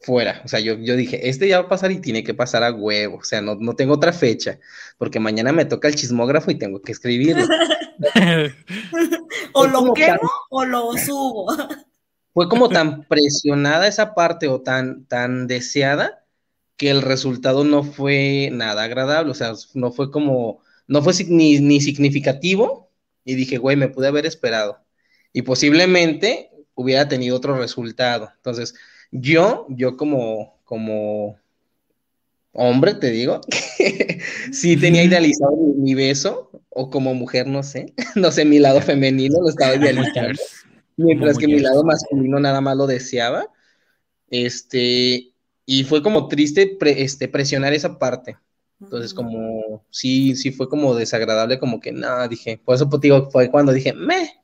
fuera. 0.00 0.42
O 0.44 0.48
sea, 0.48 0.60
yo, 0.60 0.74
yo 0.78 0.96
dije, 0.96 1.28
este 1.28 1.48
ya 1.48 1.60
va 1.60 1.66
a 1.66 1.68
pasar 1.68 1.90
y 1.92 2.00
tiene 2.00 2.24
que 2.24 2.34
pasar 2.34 2.62
a 2.62 2.72
huevo. 2.72 3.18
O 3.18 3.24
sea, 3.24 3.40
no, 3.40 3.56
no 3.56 3.74
tengo 3.74 3.94
otra 3.94 4.12
fecha, 4.12 4.58
porque 4.96 5.20
mañana 5.20 5.52
me 5.52 5.64
toca 5.64 5.88
el 5.88 5.94
chismógrafo 5.94 6.50
y 6.50 6.58
tengo 6.58 6.80
que 6.80 6.92
escribirlo. 6.92 7.44
o 9.52 9.62
Fue 9.64 9.70
lo 9.70 9.92
quemo 9.94 10.18
tan- 10.18 10.28
o 10.50 10.64
lo 10.64 10.92
subo. 10.96 11.46
Fue 12.38 12.48
como 12.48 12.68
tan 12.68 13.02
presionada 13.02 13.88
esa 13.88 14.14
parte 14.14 14.46
o 14.46 14.60
tan, 14.60 15.06
tan 15.06 15.48
deseada 15.48 16.24
que 16.76 16.88
el 16.88 17.02
resultado 17.02 17.64
no 17.64 17.82
fue 17.82 18.50
nada 18.52 18.84
agradable. 18.84 19.32
O 19.32 19.34
sea, 19.34 19.54
no 19.74 19.90
fue 19.90 20.12
como, 20.12 20.60
no 20.86 21.02
fue 21.02 21.14
ni, 21.26 21.58
ni 21.58 21.80
significativo. 21.80 22.92
Y 23.24 23.34
dije, 23.34 23.58
güey, 23.58 23.76
me 23.76 23.88
pude 23.88 24.06
haber 24.06 24.24
esperado. 24.24 24.78
Y 25.32 25.42
posiblemente 25.42 26.52
hubiera 26.76 27.08
tenido 27.08 27.36
otro 27.36 27.58
resultado. 27.58 28.30
Entonces, 28.36 28.72
yo, 29.10 29.66
yo 29.70 29.96
como, 29.96 30.60
como 30.62 31.40
hombre, 32.52 32.94
te 32.94 33.10
digo, 33.10 33.40
sí 34.52 34.76
tenía 34.76 35.02
idealizado 35.02 35.56
mi, 35.56 35.74
mi 35.74 35.94
beso, 35.94 36.52
o 36.68 36.88
como 36.88 37.14
mujer, 37.14 37.48
no 37.48 37.64
sé, 37.64 37.94
no 38.14 38.30
sé, 38.30 38.44
mi 38.44 38.60
lado 38.60 38.80
femenino 38.80 39.40
lo 39.40 39.48
estaba 39.48 39.74
idealizando. 39.74 40.40
Mientras 40.98 41.38
que 41.38 41.46
mi 41.46 41.60
lado 41.60 41.84
masculino 41.84 42.38
nada 42.40 42.60
más 42.60 42.76
lo 42.76 42.86
deseaba. 42.86 43.46
Este, 44.28 45.32
y 45.64 45.84
fue 45.84 46.02
como 46.02 46.28
triste 46.28 46.76
este, 46.80 47.28
presionar 47.28 47.72
esa 47.72 47.98
parte. 47.98 48.36
Entonces, 48.80 49.12
como, 49.12 49.84
sí, 49.90 50.36
sí 50.36 50.52
fue 50.52 50.68
como 50.68 50.94
desagradable, 50.94 51.58
como 51.58 51.80
que 51.80 51.92
nada, 51.92 52.28
dije, 52.28 52.60
por 52.64 52.76
eso 52.76 52.88
pues, 52.88 53.00
digo, 53.02 53.28
fue 53.30 53.50
cuando 53.50 53.72
dije, 53.72 53.92
me, 53.92 54.40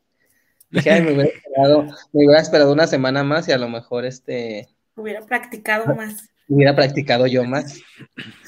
dije, 0.71 0.91
ay, 0.91 1.03
me 1.03 1.13
hubiera 1.13 1.31
esperado, 1.35 1.83
me 2.13 2.27
hubiera 2.27 2.41
esperado 2.41 2.73
una 2.73 2.87
semana 2.87 3.23
más 3.23 3.47
y 3.49 3.53
a 3.53 3.59
lo 3.59 3.69
mejor 3.69 4.05
este... 4.05 4.69
Hubiera 4.97 5.25
practicado 5.25 5.95
más. 5.95 6.29
Hubiera 6.47 6.77
practicado 6.77 7.27
yo 7.27 7.45
más. 7.45 7.81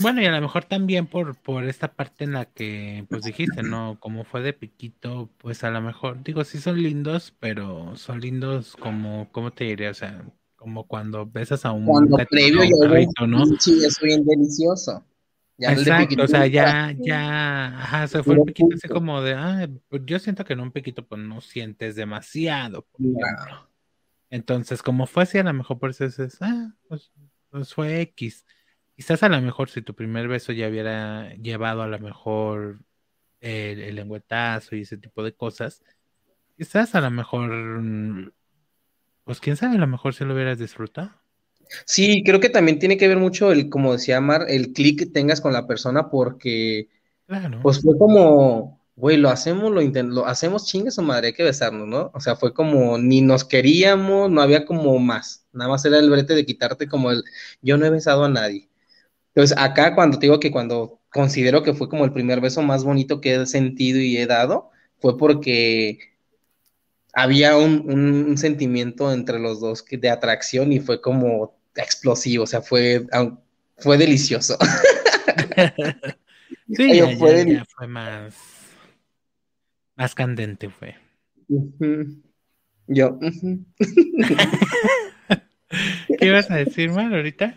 Bueno, 0.00 0.20
y 0.20 0.26
a 0.26 0.32
lo 0.32 0.40
mejor 0.40 0.64
también 0.64 1.06
por, 1.06 1.34
por 1.36 1.64
esta 1.64 1.94
parte 1.94 2.24
en 2.24 2.32
la 2.32 2.44
que, 2.44 3.06
pues 3.08 3.24
dijiste, 3.24 3.62
¿no? 3.62 3.96
Como 4.00 4.24
fue 4.24 4.42
de 4.42 4.52
piquito, 4.52 5.30
pues 5.38 5.64
a 5.64 5.70
lo 5.70 5.80
mejor, 5.80 6.22
digo, 6.22 6.44
sí 6.44 6.58
son 6.58 6.82
lindos, 6.82 7.34
pero 7.40 7.96
son 7.96 8.20
lindos 8.20 8.76
como, 8.76 9.30
¿cómo 9.32 9.50
te 9.50 9.64
diría? 9.64 9.90
O 9.90 9.94
sea, 9.94 10.22
como 10.56 10.84
cuando 10.86 11.24
besas 11.24 11.64
a 11.64 11.72
un 11.72 11.86
cuando 11.86 12.18
previo 12.30 12.64
yo 12.64 13.26
¿no? 13.26 13.46
Sí, 13.58 13.82
es 13.84 13.98
bien 14.02 14.26
delicioso. 14.26 15.04
Exacto, 15.58 16.22
o 16.22 16.28
sea, 16.28 16.46
ya, 16.46 16.94
ya, 16.98 17.68
ajá, 17.78 18.08
se 18.08 18.22
fue 18.22 18.34
el 18.34 18.42
piquito 18.42 18.74
así 18.74 18.88
como 18.88 19.22
de, 19.22 19.32
ah, 19.32 19.66
pues 19.88 20.02
yo 20.04 20.18
siento 20.18 20.44
que 20.44 20.52
en 20.52 20.60
un 20.60 20.70
piquito 20.70 21.06
pues 21.06 21.20
no 21.22 21.40
sientes 21.40 21.96
demasiado, 21.96 22.86
Entonces, 24.28 24.82
como 24.82 25.06
fue 25.06 25.22
así, 25.22 25.38
a 25.38 25.44
lo 25.44 25.54
mejor 25.54 25.78
por 25.78 25.90
eso 25.90 26.04
es, 26.04 26.18
ah, 26.42 26.74
pues, 26.88 27.10
pues, 27.56 27.74
fue 27.74 28.00
X. 28.02 28.44
Quizás 28.94 29.22
a 29.22 29.28
lo 29.28 29.40
mejor 29.40 29.68
si 29.70 29.82
tu 29.82 29.94
primer 29.94 30.28
beso 30.28 30.52
ya 30.52 30.68
hubiera 30.68 31.34
llevado 31.34 31.82
a 31.82 31.86
lo 31.86 31.98
mejor 31.98 32.80
el, 33.40 33.80
el 33.80 33.96
lengüetazo 33.96 34.76
y 34.76 34.82
ese 34.82 34.96
tipo 34.96 35.22
de 35.22 35.34
cosas, 35.34 35.82
quizás 36.56 36.94
a 36.94 37.00
lo 37.00 37.10
mejor, 37.10 37.50
mm, 37.50 38.32
pues 39.24 39.40
quién 39.40 39.56
sabe, 39.56 39.76
a 39.76 39.80
lo 39.80 39.86
mejor 39.86 40.14
se 40.14 40.24
lo 40.24 40.34
hubieras 40.34 40.58
disfrutado. 40.58 41.12
Sí, 41.84 42.22
creo 42.24 42.40
que 42.40 42.48
también 42.48 42.78
tiene 42.78 42.96
que 42.96 43.08
ver 43.08 43.16
mucho 43.16 43.50
el, 43.52 43.68
como 43.68 43.92
decía 43.92 44.20
Mar, 44.20 44.46
el 44.48 44.72
clic 44.72 45.00
que 45.00 45.06
tengas 45.06 45.40
con 45.40 45.52
la 45.52 45.66
persona, 45.66 46.10
porque 46.10 46.88
pues 47.62 47.80
fue 47.80 47.98
como, 47.98 48.75
güey, 48.96 49.18
lo 49.18 49.28
hacemos, 49.28 49.70
lo, 49.72 49.82
lo 49.82 50.26
hacemos 50.26 50.66
chingues 50.66 50.98
o 50.98 51.02
madre, 51.02 51.28
hay 51.28 51.32
que 51.34 51.44
besarnos, 51.44 51.86
¿no? 51.86 52.10
O 52.14 52.20
sea, 52.20 52.36
fue 52.36 52.54
como, 52.54 52.98
ni 52.98 53.20
nos 53.20 53.44
queríamos, 53.44 54.30
no 54.30 54.40
había 54.40 54.64
como 54.64 54.98
más, 54.98 55.46
nada 55.52 55.70
más 55.70 55.84
era 55.84 55.98
el 55.98 56.10
brete 56.10 56.34
de 56.34 56.46
quitarte 56.46 56.88
como 56.88 57.10
el, 57.10 57.22
yo 57.62 57.76
no 57.76 57.86
he 57.86 57.90
besado 57.90 58.24
a 58.24 58.28
nadie. 58.30 58.70
Entonces, 59.34 59.56
acá 59.58 59.94
cuando 59.94 60.18
te 60.18 60.26
digo 60.26 60.40
que 60.40 60.50
cuando 60.50 61.00
considero 61.10 61.62
que 61.62 61.74
fue 61.74 61.88
como 61.88 62.04
el 62.04 62.12
primer 62.12 62.40
beso 62.40 62.62
más 62.62 62.84
bonito 62.84 63.20
que 63.20 63.34
he 63.36 63.46
sentido 63.46 64.00
y 64.00 64.16
he 64.16 64.26
dado, 64.26 64.70
fue 64.98 65.18
porque 65.18 65.98
había 67.12 67.56
un, 67.56 67.90
un, 68.28 68.38
sentimiento 68.38 69.12
entre 69.12 69.38
los 69.38 69.60
dos 69.60 69.84
de 69.90 70.10
atracción 70.10 70.72
y 70.72 70.80
fue 70.80 71.00
como 71.00 71.58
explosivo, 71.74 72.44
o 72.44 72.46
sea, 72.46 72.62
fue, 72.62 73.06
fue 73.78 73.98
delicioso. 73.98 74.56
sí, 76.76 76.96
ya, 76.96 77.16
fue, 77.16 77.62
fue 77.76 77.86
más, 77.86 78.34
más 79.96 80.14
candente 80.14 80.70
fue. 80.70 80.96
Yo. 82.86 83.18
¿Qué 86.18 86.26
ibas 86.26 86.50
a 86.50 86.56
decir, 86.56 86.90
Mar, 86.90 87.12
ahorita? 87.12 87.56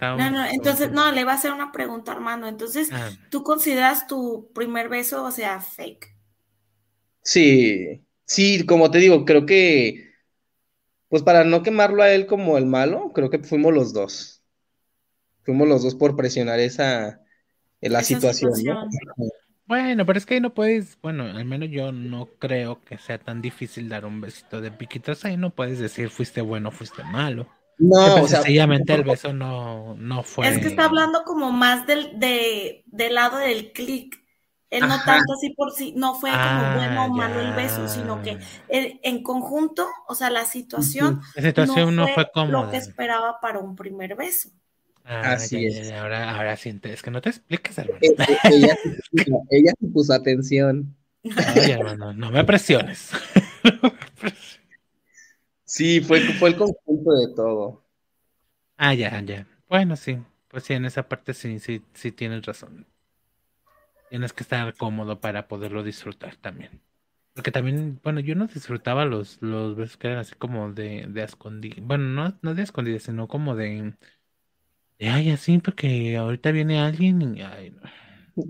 No, 0.00 0.30
no, 0.30 0.46
entonces, 0.46 0.92
no, 0.92 1.12
le 1.12 1.24
va 1.24 1.32
a 1.32 1.34
hacer 1.34 1.52
una 1.52 1.70
pregunta, 1.70 2.12
Armando. 2.12 2.48
Entonces, 2.48 2.88
ah. 2.92 3.10
¿tú 3.30 3.42
consideras 3.42 4.06
tu 4.06 4.50
primer 4.54 4.88
beso, 4.88 5.24
o 5.24 5.30
sea, 5.30 5.60
fake? 5.60 6.14
Sí, 7.22 8.04
Sí, 8.26 8.64
como 8.64 8.90
te 8.90 8.98
digo, 8.98 9.24
creo 9.24 9.46
que, 9.46 10.12
pues 11.08 11.22
para 11.22 11.44
no 11.44 11.62
quemarlo 11.62 12.02
a 12.02 12.10
él 12.10 12.26
como 12.26 12.56
el 12.56 12.66
malo, 12.66 13.12
creo 13.14 13.30
que 13.30 13.38
fuimos 13.38 13.72
los 13.74 13.92
dos. 13.92 14.42
Fuimos 15.42 15.68
los 15.68 15.82
dos 15.82 15.94
por 15.94 16.16
presionar 16.16 16.58
esa, 16.58 17.20
la 17.80 18.02
situación, 18.02 18.52
Bueno, 19.66 20.04
pero 20.04 20.18
es 20.18 20.26
que 20.26 20.34
ahí 20.34 20.40
no 20.40 20.52
puedes, 20.52 20.98
bueno, 21.00 21.24
al 21.24 21.44
menos 21.44 21.70
yo 21.70 21.90
no 21.90 22.26
creo 22.38 22.82
que 22.82 22.98
sea 22.98 23.18
tan 23.18 23.40
difícil 23.40 23.88
dar 23.88 24.04
un 24.04 24.20
besito 24.20 24.60
de 24.60 24.70
piquitos, 24.70 25.24
ahí 25.24 25.38
no 25.38 25.50
puedes 25.50 25.78
decir 25.78 26.10
fuiste 26.10 26.42
bueno, 26.42 26.70
fuiste 26.70 27.02
malo. 27.04 27.48
No, 27.78 28.22
o 28.22 28.28
sea, 28.28 28.42
sencillamente 28.42 28.94
el 28.94 29.04
beso 29.04 29.32
no, 29.32 29.94
no 29.96 30.22
fue. 30.22 30.48
Es 30.48 30.58
que 30.58 30.68
está 30.68 30.84
hablando 30.84 31.24
como 31.24 31.50
más 31.50 31.86
del, 31.86 32.18
de, 32.18 32.84
del 32.86 33.14
lado 33.14 33.38
del 33.38 33.72
clic. 33.72 34.22
Él 34.70 34.88
no 34.88 34.96
tanto 35.04 35.34
así 35.34 35.50
por 35.50 35.70
sí, 35.72 35.94
no 35.96 36.16
fue 36.16 36.30
como 36.30 36.42
ah, 36.42 36.74
bueno 36.76 37.04
o 37.04 37.08
malo 37.10 37.40
el 37.40 37.52
beso, 37.52 37.86
sino 37.86 38.22
que 38.22 38.38
en 38.68 39.22
conjunto, 39.22 39.86
o 40.08 40.16
sea, 40.16 40.30
la 40.30 40.44
situación, 40.46 41.20
la 41.36 41.42
situación 41.42 41.94
no, 41.94 42.08
fue, 42.08 42.28
como 42.32 42.50
lo 42.50 42.70
que 42.70 42.78
esperaba 42.78 43.38
para 43.40 43.60
un 43.60 43.76
primer 43.76 44.16
beso. 44.16 44.50
Ah, 45.04 45.32
Así 45.32 45.66
es. 45.66 45.92
ahora, 45.92 46.34
ahora 46.34 46.56
siente, 46.56 46.92
es 46.92 47.02
que 47.02 47.10
no 47.10 47.20
te 47.20 47.28
expliques, 47.28 47.76
hermano. 47.78 47.98
Eh, 48.00 48.14
eh, 48.18 48.38
ella, 48.50 48.76
ella, 49.50 49.72
puso 49.92 50.14
atención. 50.14 50.96
Ay, 51.36 51.72
hermano, 51.72 52.12
no 52.14 52.30
me 52.30 52.42
presiones. 52.44 53.10
sí, 55.64 56.00
fue, 56.00 56.20
fue 56.20 56.48
el 56.50 56.56
conjunto 56.56 57.12
de 57.12 57.34
todo. 57.34 57.84
Ah, 58.76 58.94
ya, 58.94 59.20
ya. 59.20 59.46
Bueno, 59.68 59.96
sí. 59.96 60.18
Pues 60.48 60.64
sí, 60.64 60.72
en 60.72 60.84
esa 60.86 61.08
parte 61.08 61.34
sí, 61.34 61.58
sí, 61.58 61.82
sí 61.92 62.12
tienes 62.12 62.46
razón 62.46 62.86
tienes 64.14 64.32
que 64.32 64.44
estar 64.44 64.72
cómodo 64.76 65.20
para 65.20 65.48
poderlo 65.48 65.82
disfrutar 65.82 66.36
también. 66.36 66.80
Porque 67.34 67.50
también, 67.50 68.00
bueno, 68.04 68.20
yo 68.20 68.36
no 68.36 68.46
disfrutaba 68.46 69.04
los, 69.06 69.42
los 69.42 69.74
besos 69.74 69.96
que 69.96 70.06
eran 70.06 70.20
así 70.20 70.36
como 70.36 70.72
de, 70.72 71.06
de 71.08 71.24
escondidas. 71.24 71.80
Bueno, 71.82 72.04
no, 72.04 72.38
no 72.40 72.54
de 72.54 72.62
escondidas, 72.62 73.02
sino 73.02 73.26
como 73.26 73.56
de 73.56 73.94
ay, 75.00 75.30
así, 75.30 75.58
porque 75.58 76.16
ahorita 76.16 76.50
viene 76.50 76.80
alguien 76.80 77.36
y 77.36 77.42
ay, 77.42 77.70
no. 77.70 78.44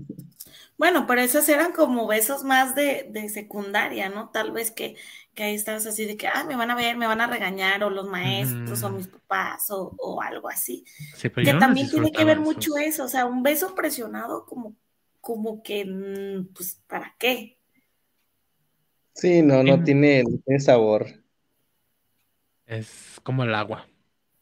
Bueno, 0.76 1.06
pero 1.06 1.20
esos 1.20 1.48
eran 1.48 1.72
como 1.72 2.06
besos 2.06 2.42
más 2.42 2.74
de, 2.74 3.08
de 3.10 3.28
secundaria, 3.28 4.08
¿no? 4.08 4.30
Tal 4.30 4.50
vez 4.50 4.70
que, 4.70 4.96
que, 5.34 5.44
ahí 5.44 5.54
estabas 5.54 5.86
así 5.86 6.04
de 6.04 6.16
que, 6.16 6.26
ah, 6.26 6.44
me 6.48 6.56
van 6.56 6.70
a 6.70 6.74
ver, 6.74 6.96
me 6.96 7.06
van 7.06 7.20
a 7.20 7.26
regañar, 7.26 7.84
o 7.84 7.90
los 7.90 8.08
maestros, 8.08 8.82
o 8.82 8.90
mis 8.90 9.06
papás, 9.06 9.70
o, 9.70 9.94
o 9.98 10.20
algo 10.20 10.48
así. 10.48 10.84
que 11.20 11.54
también 11.54 11.88
tiene 11.88 12.10
que 12.10 12.24
ver 12.24 12.40
mucho 12.40 12.76
eso, 12.76 13.04
o 13.04 13.08
sea, 13.08 13.24
un 13.24 13.42
beso 13.42 13.74
presionado 13.74 14.44
como 14.46 14.74
como 15.24 15.62
que, 15.62 15.84
mm, 15.86 16.52
pues, 16.54 16.80
¿para 16.86 17.16
qué? 17.18 17.58
Sí, 19.14 19.42
no, 19.42 19.62
no 19.62 19.82
tiene, 19.82 20.22
sabor. 20.58 21.06
Es 22.66 23.20
como 23.22 23.44
el 23.44 23.54
agua, 23.54 23.88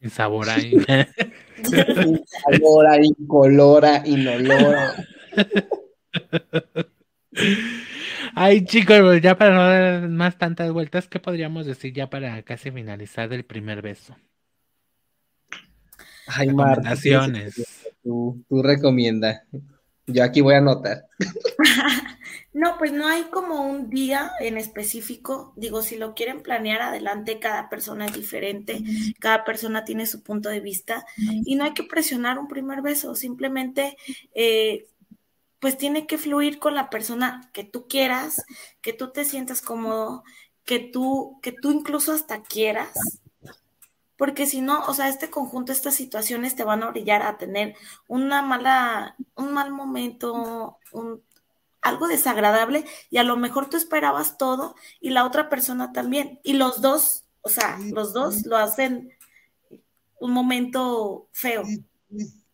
sin 0.02 0.10
sabor 0.10 0.50
ahí. 0.50 0.72
sabor 1.62 2.86
ahí, 2.88 3.08
colora, 3.28 4.02
inolora. 4.04 4.94
Ay, 8.34 8.64
chicos, 8.64 9.20
ya 9.20 9.38
para 9.38 9.54
no 9.54 9.62
dar 9.62 10.08
más 10.08 10.36
tantas 10.38 10.72
vueltas, 10.72 11.06
¿qué 11.06 11.20
podríamos 11.20 11.66
decir 11.66 11.92
ya 11.94 12.10
para 12.10 12.42
casi 12.42 12.72
finalizar 12.72 13.32
el 13.32 13.44
primer 13.44 13.80
beso? 13.80 14.16
Ay, 16.26 16.52
Marta, 16.52 16.94
tú, 18.02 18.44
tú 18.48 18.62
recomienda. 18.62 19.44
Yo 20.06 20.24
aquí 20.24 20.40
voy 20.40 20.54
a 20.54 20.58
anotar. 20.58 21.06
no, 22.52 22.76
pues 22.76 22.92
no 22.92 23.06
hay 23.06 23.24
como 23.24 23.62
un 23.62 23.88
día 23.88 24.32
en 24.40 24.58
específico. 24.58 25.52
Digo, 25.56 25.80
si 25.82 25.96
lo 25.96 26.14
quieren 26.14 26.42
planear 26.42 26.82
adelante, 26.82 27.38
cada 27.38 27.68
persona 27.70 28.06
es 28.06 28.12
diferente, 28.12 28.82
cada 29.20 29.44
persona 29.44 29.84
tiene 29.84 30.06
su 30.06 30.22
punto 30.22 30.50
de 30.50 30.60
vista 30.60 31.06
y 31.16 31.54
no 31.54 31.64
hay 31.64 31.72
que 31.72 31.84
presionar 31.84 32.38
un 32.38 32.48
primer 32.48 32.82
beso, 32.82 33.14
simplemente 33.14 33.96
eh, 34.34 34.86
pues 35.60 35.78
tiene 35.78 36.06
que 36.06 36.18
fluir 36.18 36.58
con 36.58 36.74
la 36.74 36.90
persona 36.90 37.48
que 37.54 37.64
tú 37.64 37.86
quieras, 37.86 38.44
que 38.80 38.92
tú 38.92 39.12
te 39.12 39.24
sientas 39.24 39.62
cómodo, 39.62 40.24
que 40.64 40.78
tú, 40.80 41.38
que 41.40 41.52
tú 41.52 41.70
incluso 41.70 42.12
hasta 42.12 42.42
quieras. 42.42 43.22
Porque 44.16 44.46
si 44.46 44.60
no, 44.60 44.84
o 44.86 44.94
sea, 44.94 45.08
este 45.08 45.30
conjunto, 45.30 45.72
estas 45.72 45.94
situaciones 45.94 46.54
te 46.54 46.64
van 46.64 46.82
a 46.82 46.88
orillar 46.88 47.22
a 47.22 47.38
tener 47.38 47.76
una 48.08 48.42
mala, 48.42 49.16
un 49.36 49.52
mal 49.52 49.70
momento, 49.72 50.78
un, 50.92 51.22
algo 51.82 52.08
desagradable 52.08 52.84
y 53.10 53.18
a 53.18 53.24
lo 53.24 53.36
mejor 53.36 53.68
tú 53.68 53.76
esperabas 53.76 54.38
todo 54.38 54.74
y 55.00 55.10
la 55.10 55.24
otra 55.24 55.48
persona 55.48 55.92
también. 55.92 56.40
Y 56.42 56.54
los 56.54 56.80
dos, 56.80 57.24
o 57.42 57.48
sea, 57.48 57.78
los 57.92 58.12
dos 58.12 58.46
lo 58.46 58.56
hacen 58.56 59.12
un 60.18 60.32
momento 60.32 61.28
feo, 61.32 61.64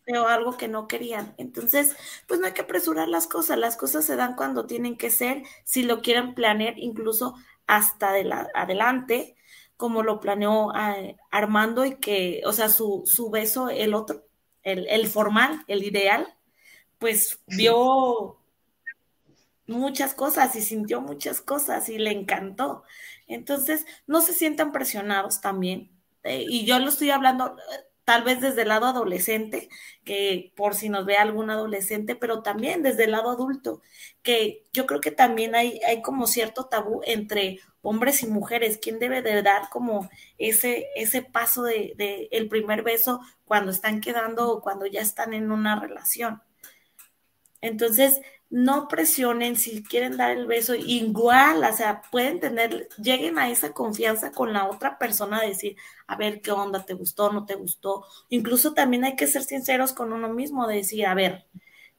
feo, 0.05 0.27
algo 0.27 0.57
que 0.57 0.69
no 0.69 0.89
querían. 0.89 1.35
Entonces, 1.37 1.95
pues 2.27 2.41
no 2.41 2.47
hay 2.47 2.53
que 2.53 2.63
apresurar 2.63 3.09
las 3.09 3.27
cosas, 3.27 3.59
las 3.59 3.77
cosas 3.77 4.05
se 4.05 4.17
dan 4.17 4.35
cuando 4.35 4.67
tienen 4.67 4.97
que 4.97 5.11
ser, 5.11 5.43
si 5.65 5.83
lo 5.83 6.01
quieren 6.01 6.35
planear 6.35 6.79
incluso 6.79 7.35
hasta 7.67 8.13
de 8.13 8.25
la, 8.25 8.49
adelante 8.55 9.37
como 9.77 10.03
lo 10.03 10.19
planeó 10.19 10.73
eh, 10.75 11.17
Armando 11.31 11.85
y 11.85 11.97
que, 11.97 12.43
o 12.45 12.53
sea, 12.53 12.69
su, 12.69 13.05
su 13.07 13.31
beso, 13.31 13.71
el 13.71 13.95
otro, 13.95 14.25
el, 14.65 14.89
el, 14.89 15.07
formal, 15.07 15.63
el 15.69 15.85
ideal, 15.85 16.35
pues 16.99 17.41
vio 17.47 18.38
muchas 19.69 20.15
cosas 20.15 20.55
y 20.57 20.63
sintió 20.63 21.01
muchas 21.01 21.41
cosas 21.41 21.89
y 21.89 21.99
le 21.99 22.11
encantó. 22.13 22.85
Entonces, 23.27 23.87
no 24.07 24.21
se 24.23 24.33
sientan 24.33 24.73
presionados 24.73 25.41
también. 25.41 25.91
eh, 26.25 26.45
y 26.49 26.67
yo 26.67 26.79
lo 26.81 26.89
estoy 26.89 27.11
hablando 27.11 27.57
tal 28.05 28.23
vez 28.25 28.41
desde 28.41 28.63
el 28.63 28.69
lado 28.69 28.87
adolescente, 28.87 29.69
que 30.05 30.53
por 30.57 30.75
si 30.75 30.89
nos 30.89 31.05
ve 31.07 31.17
algún 31.17 31.51
adolescente, 31.51 32.17
pero 32.17 32.43
también 32.43 32.83
desde 32.83 33.05
el 33.05 33.11
lado 33.13 33.31
adulto, 33.31 33.83
que 34.23 34.65
yo 34.73 34.87
creo 34.87 35.01
que 35.01 35.11
también 35.11 35.55
hay, 35.55 35.81
hay 35.87 36.01
como 36.03 36.27
cierto 36.27 36.67
tabú 36.67 37.03
entre 37.05 37.61
hombres 37.83 38.23
y 38.23 38.27
mujeres, 38.27 38.79
quién 38.83 38.99
debe 38.99 39.23
de 39.23 39.43
dar 39.43 39.69
como 39.71 40.09
ese, 40.39 40.87
ese 40.97 41.23
paso 41.23 41.63
de, 41.65 41.93
de 41.97 42.29
el 42.33 42.49
primer 42.49 42.83
beso 42.83 43.21
cuando 43.45 43.71
están 43.73 44.01
quedando 44.01 44.51
o 44.53 44.61
cuando 44.63 44.87
ya 44.87 45.01
están 45.03 45.35
en 45.35 45.51
una 45.53 45.79
relación. 45.81 46.43
Entonces, 47.61 48.21
no 48.51 48.89
presionen 48.89 49.57
si 49.57 49.83
quieren 49.83 50.17
dar 50.17 50.31
el 50.31 50.47
beso, 50.47 50.75
igual, 50.75 51.63
o 51.65 51.73
sea, 51.77 52.03
pueden 52.11 52.41
tener, 52.41 52.89
lleguen 52.99 53.39
a 53.39 53.51
esa 53.51 53.73
confianza 53.73 54.33
con 54.33 54.53
la 54.53 54.69
otra 54.69 54.99
persona, 54.99 55.43
decir, 55.43 55.77
a 56.07 56.17
ver 56.17 56.41
qué 56.41 56.51
onda, 56.53 56.85
te 56.87 56.95
gustó, 56.95 57.31
no 57.33 57.45
te 57.47 57.57
gustó. 57.57 58.05
Incluso 58.31 58.73
también 58.75 59.05
hay 59.05 59.17
que 59.17 59.27
ser 59.27 59.43
sinceros 59.43 59.93
con 59.93 60.13
uno 60.13 60.29
mismo, 60.31 60.67
de 60.67 60.77
decir, 60.77 61.07
a 61.07 61.15
ver, 61.15 61.47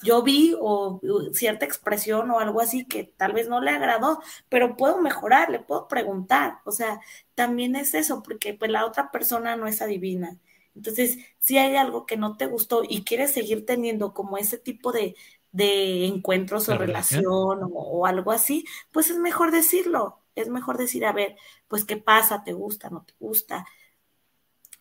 yo 0.01 0.23
vi 0.23 0.55
o 0.59 1.01
cierta 1.33 1.65
expresión 1.65 2.31
o 2.31 2.39
algo 2.39 2.61
así 2.61 2.85
que 2.85 3.03
tal 3.03 3.33
vez 3.33 3.49
no 3.49 3.61
le 3.61 3.71
agradó, 3.71 4.21
pero 4.47 4.77
puedo 4.77 4.99
mejorar, 5.01 5.49
le 5.49 5.59
puedo 5.59 5.87
preguntar. 5.87 6.59
O 6.65 6.71
sea, 6.71 6.99
también 7.35 7.75
es 7.75 7.93
eso, 7.93 8.23
porque 8.23 8.53
pues 8.53 8.71
la 8.71 8.85
otra 8.85 9.11
persona 9.11 9.55
no 9.57 9.67
es 9.67 9.81
adivina. 9.81 10.37
Entonces, 10.75 11.17
si 11.39 11.57
hay 11.57 11.75
algo 11.75 12.05
que 12.05 12.15
no 12.17 12.37
te 12.37 12.45
gustó 12.45 12.83
y 12.87 13.03
quieres 13.03 13.31
seguir 13.31 13.65
teniendo 13.65 14.13
como 14.13 14.37
ese 14.37 14.57
tipo 14.57 14.91
de, 14.93 15.15
de 15.51 16.05
encuentros 16.05 16.69
o 16.69 16.77
relación, 16.77 17.59
o, 17.73 18.05
algo 18.05 18.31
así, 18.31 18.65
pues 18.91 19.09
es 19.09 19.17
mejor 19.17 19.51
decirlo, 19.51 20.21
es 20.35 20.47
mejor 20.49 20.77
decir, 20.77 21.05
a 21.05 21.11
ver, 21.11 21.35
pues 21.67 21.85
qué 21.85 21.97
pasa, 21.97 22.43
te 22.43 22.53
gusta, 22.53 22.89
no 22.89 23.03
te 23.03 23.13
gusta, 23.19 23.65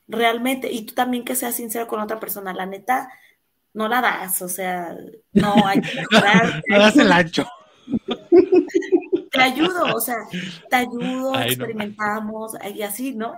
realmente, 0.06 0.70
y 0.70 0.84
tú 0.84 0.94
también 0.94 1.24
que 1.24 1.36
seas 1.36 1.54
sincero 1.54 1.86
con 1.86 2.00
otra 2.00 2.20
persona, 2.20 2.52
la 2.52 2.66
neta, 2.66 3.10
no 3.74 3.88
la 3.88 4.00
das, 4.00 4.42
o 4.42 4.48
sea, 4.48 4.96
no 5.32 5.54
hay 5.66 5.80
que 5.80 5.94
mejorar. 5.94 6.62
no 6.68 6.78
das 6.78 6.96
el 6.96 7.12
ancho. 7.12 7.46
te 9.30 9.40
ayudo, 9.40 9.94
o 9.94 10.00
sea, 10.00 10.16
te 10.68 10.76
ayudo, 10.76 11.38
experimentamos, 11.40 12.52
y 12.74 12.82
así, 12.82 13.14
¿no? 13.14 13.34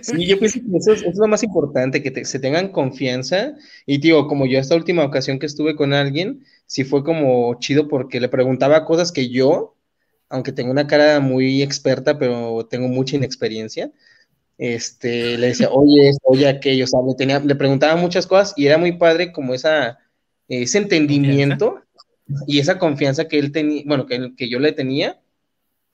Sí, 0.00 0.26
yo 0.26 0.38
pienso 0.38 0.60
que 0.60 0.76
eso 0.76 0.92
es, 0.92 1.16
lo 1.16 1.28
más 1.28 1.42
importante, 1.42 2.02
que 2.02 2.24
se 2.24 2.38
tengan 2.38 2.68
confianza. 2.68 3.54
Y 3.86 3.98
digo, 3.98 4.26
como 4.28 4.46
yo 4.46 4.58
esta 4.58 4.76
última 4.76 5.04
ocasión 5.04 5.38
que 5.38 5.46
estuve 5.46 5.76
con 5.76 5.92
alguien, 5.92 6.44
sí 6.66 6.84
fue 6.84 7.04
como 7.04 7.58
chido 7.60 7.88
porque 7.88 8.20
le 8.20 8.28
preguntaba 8.28 8.84
cosas 8.84 9.12
que 9.12 9.28
yo, 9.28 9.76
aunque 10.28 10.52
tengo 10.52 10.70
una 10.70 10.86
cara 10.86 11.20
muy 11.20 11.62
experta, 11.62 12.18
pero 12.18 12.66
tengo 12.70 12.88
mucha 12.88 13.16
inexperiencia, 13.16 13.92
este, 14.58 15.36
le 15.38 15.48
decía, 15.48 15.68
oye, 15.72 16.08
esto, 16.08 16.22
oye, 16.24 16.48
aquello, 16.48 16.84
o 16.84 16.88
sea, 16.88 17.00
le, 17.06 17.14
tenía, 17.14 17.40
le 17.40 17.54
preguntaba 17.54 17.96
muchas 17.96 18.26
cosas 18.26 18.54
y 18.56 18.66
era 18.66 18.78
muy 18.78 18.92
padre 18.92 19.32
como 19.32 19.54
esa, 19.54 19.98
ese 20.48 20.78
entendimiento 20.78 21.82
y 22.46 22.58
esa 22.60 22.78
confianza 22.78 23.28
que 23.28 23.38
él 23.38 23.52
tenía, 23.52 23.82
bueno, 23.86 24.06
que, 24.06 24.34
que 24.36 24.48
yo 24.48 24.58
le 24.58 24.72
tenía, 24.72 25.20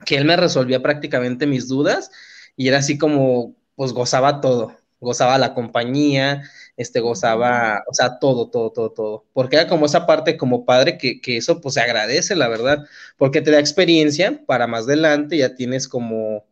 que 0.05 0.15
él 0.17 0.25
me 0.25 0.37
resolvía 0.37 0.81
prácticamente 0.81 1.47
mis 1.47 1.67
dudas 1.67 2.11
y 2.55 2.67
era 2.67 2.77
así 2.77 2.97
como, 2.97 3.55
pues 3.79 3.93
gozaba 3.93 4.41
todo, 4.41 4.75
gozaba 4.99 5.37
la 5.37 5.53
compañía, 5.53 6.43
este, 6.75 6.99
gozaba, 6.99 7.81
o 7.89 7.93
sea, 7.93 8.19
todo, 8.19 8.49
todo, 8.49 8.73
todo, 8.73 8.91
todo, 8.91 9.25
porque 9.31 9.55
era 9.55 9.69
como 9.69 9.85
esa 9.85 10.05
parte 10.05 10.35
como 10.35 10.65
padre 10.65 10.97
que, 10.97 11.21
que 11.21 11.37
eso 11.37 11.61
pues 11.61 11.75
se 11.75 11.79
agradece, 11.79 12.35
la 12.35 12.49
verdad, 12.49 12.85
porque 13.15 13.39
te 13.39 13.51
da 13.51 13.59
experiencia 13.59 14.43
para 14.45 14.67
más 14.67 14.83
adelante, 14.83 15.37
ya 15.37 15.55
tienes 15.55 15.87
como, 15.87 16.43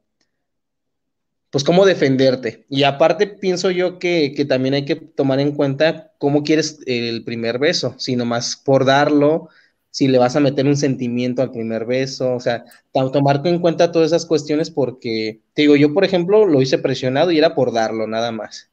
pues 1.50 1.66
cómo 1.66 1.86
defenderte. 1.86 2.66
Y 2.70 2.84
aparte 2.84 3.28
pienso 3.28 3.72
yo 3.72 4.00
que, 4.00 4.34
que, 4.34 4.46
también 4.46 4.76
hay 4.76 4.86
que 4.86 4.96
tomar 4.96 5.42
en 5.42 5.52
cuenta 5.52 6.14
cómo 6.20 6.44
quieres 6.44 6.80
el 6.86 7.26
primer 7.26 7.60
beso, 7.60 7.94
sino 7.98 8.24
más 8.24 8.56
por 8.56 8.86
darlo, 8.86 9.50
si 9.98 10.08
le 10.08 10.20
vas 10.20 10.36
a 10.36 10.40
meter 10.40 10.68
un 10.68 10.78
sentimiento 10.78 11.42
al 11.42 11.50
primer 11.50 11.86
beso, 11.86 12.36
o 12.36 12.40
sea, 12.40 12.66
tomar 12.94 13.42
en 13.46 13.58
cuenta 13.58 13.92
todas 13.92 14.10
esas 14.12 14.28
cuestiones 14.28 14.70
porque, 14.70 15.42
te 15.56 15.64
digo, 15.64 15.76
yo 15.76 15.92
por 15.92 16.06
ejemplo 16.06 16.46
lo 16.46 16.62
hice 16.62 16.78
presionado 16.78 17.32
y 17.32 17.40
era 17.40 17.56
por 17.56 17.74
darlo, 17.74 18.06
nada 18.06 18.32
más. 18.32 18.70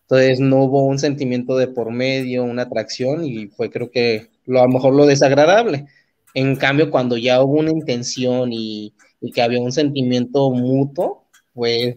Entonces 0.00 0.40
no 0.40 0.62
hubo 0.62 0.86
un 0.86 0.98
sentimiento 0.98 1.58
de 1.58 1.68
por 1.68 1.90
medio, 1.90 2.42
una 2.42 2.62
atracción 2.62 3.22
y 3.22 3.48
fue 3.48 3.68
creo 3.68 3.90
que 3.90 4.30
lo, 4.46 4.62
a 4.62 4.66
lo 4.66 4.72
mejor 4.72 4.94
lo 4.94 5.04
desagradable. 5.04 5.88
En 6.32 6.56
cambio, 6.56 6.90
cuando 6.90 7.18
ya 7.18 7.42
hubo 7.42 7.58
una 7.58 7.70
intención 7.70 8.50
y, 8.50 8.94
y 9.20 9.32
que 9.32 9.42
había 9.42 9.60
un 9.60 9.72
sentimiento 9.72 10.50
mutuo, 10.52 11.28
pues 11.52 11.96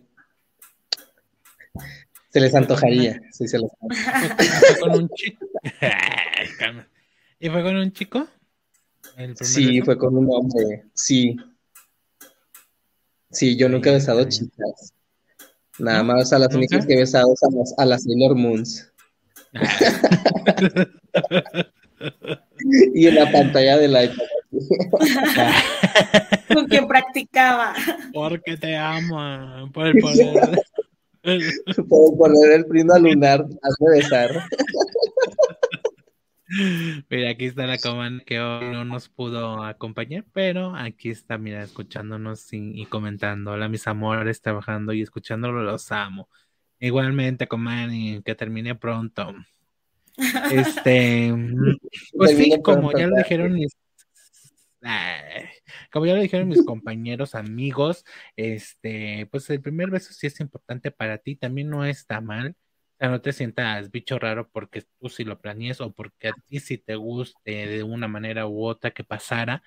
se 2.29 2.41
les 2.41 2.53
antojaría, 2.53 3.21
sí 3.31 3.47
se 3.47 3.57
les 3.57 3.71
chico. 5.15 5.45
¿Y 7.39 7.47
fue 7.47 7.63
con 7.63 7.77
un 7.77 7.93
chico? 7.93 8.27
Sí, 9.41 9.81
fue 9.81 9.97
con 9.97 10.15
un 10.15 10.29
hombre, 10.31 10.85
sí. 10.93 11.35
Sí, 13.31 13.57
yo 13.57 13.67
nunca 13.69 13.89
he 13.89 13.93
besado 13.93 14.23
chicas. 14.25 14.93
Nada 15.77 16.03
más 16.03 16.33
a 16.33 16.39
las 16.39 16.53
únicas 16.55 16.85
que 16.85 16.93
he 16.93 16.99
besado 16.99 17.29
a 17.29 17.55
las, 17.55 17.73
a 17.77 17.85
las 17.85 18.03
Sailor 18.03 18.35
Moons. 18.35 18.91
y 22.93 23.07
en 23.07 23.15
la 23.15 23.31
pantalla 23.31 23.77
de 23.77 23.87
la 23.87 24.01
Con 26.53 26.67
quien 26.67 26.87
practicaba. 26.87 27.73
Porque 28.13 28.57
te 28.57 28.75
amo. 28.75 29.71
Por 29.71 29.87
el 29.87 29.99
poder. 29.99 30.59
Por 31.89 32.17
poner 32.17 32.51
el 32.51 32.65
prima 32.65 32.97
lunar, 32.97 33.41
hazme 33.41 33.97
besar. 33.97 34.31
Mira, 37.09 37.29
aquí 37.29 37.45
está 37.45 37.67
la 37.67 37.77
comanda 37.77 38.23
que 38.23 38.39
hoy 38.39 38.71
no 38.71 38.83
nos 38.83 39.07
pudo 39.07 39.63
acompañar, 39.63 40.25
pero 40.33 40.75
aquí 40.75 41.09
está, 41.09 41.37
mira, 41.37 41.61
escuchándonos 41.63 42.47
y, 42.51 42.85
comentando. 42.87 43.51
Hola, 43.51 43.69
mis 43.69 43.87
amores, 43.87 44.41
trabajando 44.41 44.93
y 44.93 45.01
escuchándolo, 45.01 45.61
los 45.61 45.91
amo. 45.91 46.27
Igualmente, 46.79 47.47
y 47.91 48.21
que 48.23 48.35
termine 48.35 48.73
pronto. 48.73 49.35
Este, 50.51 51.31
pues 52.17 52.35
sí, 52.35 52.59
como 52.63 52.91
ya 52.97 53.07
lo 53.07 53.17
dijeron 53.17 53.53
mis, 53.53 53.77
como 55.91 56.05
ya 56.07 56.15
lo 56.15 56.21
dijeron 56.21 56.47
mis 56.47 56.65
compañeros, 56.65 57.35
amigos, 57.35 58.05
este, 58.35 59.27
pues 59.29 59.47
el 59.51 59.61
primer 59.61 59.91
beso 59.91 60.13
sí 60.13 60.25
es 60.25 60.39
importante 60.39 60.89
para 60.89 61.19
ti, 61.19 61.35
también 61.35 61.69
no 61.69 61.85
está 61.85 62.21
mal 62.21 62.55
no 63.07 63.21
te 63.21 63.31
sientas 63.33 63.91
bicho 63.91 64.19
raro 64.19 64.49
porque 64.49 64.83
tú 64.99 65.09
sí 65.09 65.23
lo 65.23 65.39
planees 65.39 65.79
o 65.81 65.93
porque 65.93 66.29
a 66.29 66.33
ti 66.47 66.59
sí 66.59 66.77
te 66.77 66.95
guste 66.95 67.67
de 67.67 67.83
una 67.83 68.07
manera 68.07 68.47
u 68.47 68.65
otra 68.65 68.91
que 68.91 69.03
pasara. 69.03 69.63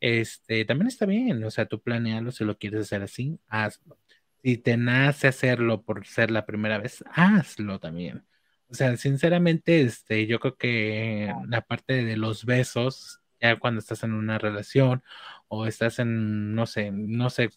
Este, 0.00 0.64
también 0.64 0.88
está 0.88 1.06
bien, 1.06 1.42
o 1.44 1.50
sea, 1.50 1.66
tú 1.66 1.80
planealo 1.82 2.32
si 2.32 2.44
lo 2.44 2.58
quieres 2.58 2.82
hacer 2.82 3.02
así, 3.02 3.40
hazlo. 3.48 3.98
Si 4.42 4.58
te 4.58 4.76
nace 4.76 5.28
hacerlo 5.28 5.82
por 5.82 6.06
ser 6.06 6.30
la 6.30 6.46
primera 6.46 6.78
vez, 6.78 7.04
hazlo 7.12 7.80
también. 7.80 8.24
O 8.68 8.74
sea, 8.74 8.96
sinceramente, 8.96 9.80
este, 9.82 10.26
yo 10.26 10.40
creo 10.40 10.56
que 10.56 11.32
la 11.48 11.62
parte 11.62 12.04
de 12.04 12.16
los 12.16 12.44
besos, 12.44 13.20
ya 13.40 13.58
cuando 13.58 13.80
estás 13.80 14.02
en 14.04 14.12
una 14.12 14.38
relación 14.38 15.02
o 15.48 15.66
estás 15.66 15.98
en, 15.98 16.54
no 16.54 16.66
sé, 16.66 16.90
no 16.92 17.30
sé, 17.30 17.50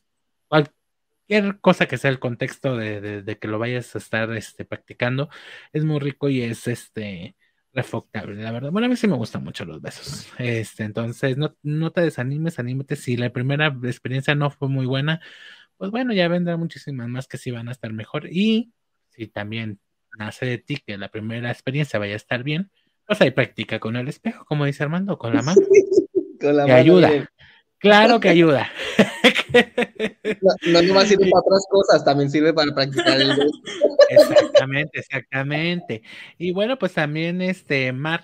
cuál, 0.47 0.71
cualquier 1.27 1.59
cosa 1.59 1.87
que 1.87 1.97
sea 1.97 2.11
el 2.11 2.19
contexto 2.19 2.75
de, 2.75 3.37
que 3.39 3.47
lo 3.47 3.59
vayas 3.59 3.95
a 3.95 3.99
estar 3.99 4.31
este, 4.35 4.65
practicando, 4.65 5.29
es 5.73 5.85
muy 5.85 5.99
rico 5.99 6.29
y 6.29 6.41
es 6.41 6.67
este 6.67 7.35
refoctable, 7.73 8.41
la 8.41 8.51
verdad. 8.51 8.71
Bueno, 8.71 8.87
a 8.87 8.89
mí 8.89 8.95
sí 8.97 9.07
me 9.07 9.15
gustan 9.15 9.43
mucho 9.43 9.63
los 9.63 9.81
besos. 9.81 10.27
Este, 10.37 10.83
entonces, 10.83 11.37
no, 11.37 11.55
no 11.63 11.91
te 11.91 12.01
desanimes, 12.01 12.59
anímate. 12.59 12.95
Si 12.95 13.15
la 13.15 13.31
primera 13.31 13.67
experiencia 13.83 14.35
no 14.35 14.49
fue 14.51 14.67
muy 14.67 14.85
buena, 14.85 15.21
pues 15.77 15.89
bueno, 15.89 16.13
ya 16.13 16.27
vendrán 16.27 16.59
muchísimas 16.59 17.07
más 17.07 17.27
que 17.27 17.37
sí 17.37 17.49
van 17.51 17.69
a 17.69 17.71
estar 17.71 17.93
mejor. 17.93 18.27
Y 18.29 18.73
si 19.09 19.27
también 19.27 19.79
nace 20.17 20.45
de 20.45 20.57
ti 20.57 20.77
que 20.85 20.97
la 20.97 21.09
primera 21.09 21.49
experiencia 21.49 21.97
vaya 21.97 22.13
a 22.13 22.17
estar 22.17 22.43
bien, 22.43 22.69
pues 23.07 23.21
ahí 23.21 23.31
practica 23.31 23.79
con 23.79 23.95
el 23.95 24.07
espejo, 24.07 24.45
como 24.45 24.65
dice 24.65 24.83
Armando, 24.83 25.17
con 25.17 25.33
la 25.33 25.41
mano. 25.41 25.61
con 26.41 26.57
la 26.57 26.63
ayuda. 26.75 27.29
Claro 27.81 28.19
que 28.19 28.29
ayuda. 28.29 28.71
No, 30.63 30.81
no 30.81 30.93
más 30.93 31.09
sirve 31.09 31.29
para 31.29 31.41
otras 31.41 31.65
cosas, 31.69 32.05
también 32.05 32.31
sirve 32.31 32.53
para 32.53 32.73
practicar 32.73 33.19
el 33.19 33.31
Exactamente, 34.09 34.99
exactamente. 34.99 36.03
Y 36.37 36.53
bueno, 36.53 36.79
pues 36.79 36.93
también 36.93 37.41
este 37.41 37.91
Mar, 37.91 38.23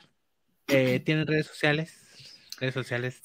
eh, 0.67 1.01
¿tiene 1.01 1.25
redes 1.25 1.47
sociales? 1.47 1.93
Redes 2.59 2.73
sociales. 2.73 3.21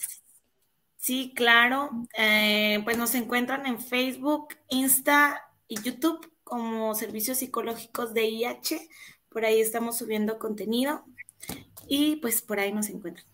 Sí, 0.97 1.33
claro. 1.35 1.91
Eh, 2.19 2.81
pues 2.85 2.99
nos 2.99 3.15
encuentran 3.15 3.67
en 3.67 3.81
Facebook, 3.81 4.49
Insta 4.69 5.43
y 5.69 5.81
YouTube 5.81 6.33
como 6.43 6.95
Servicios 6.95 7.39
Psicológicos 7.39 8.15
de 8.15 8.27
IH. 8.27 8.89
Por 9.29 9.45
ahí 9.45 9.61
estamos 9.61 9.99
subiendo 9.99 10.39
contenido 10.39 11.05
y 11.89 12.17
pues 12.17 12.43
por 12.43 12.59
ahí 12.59 12.73
nos 12.73 12.89
encuentran. 12.89 13.32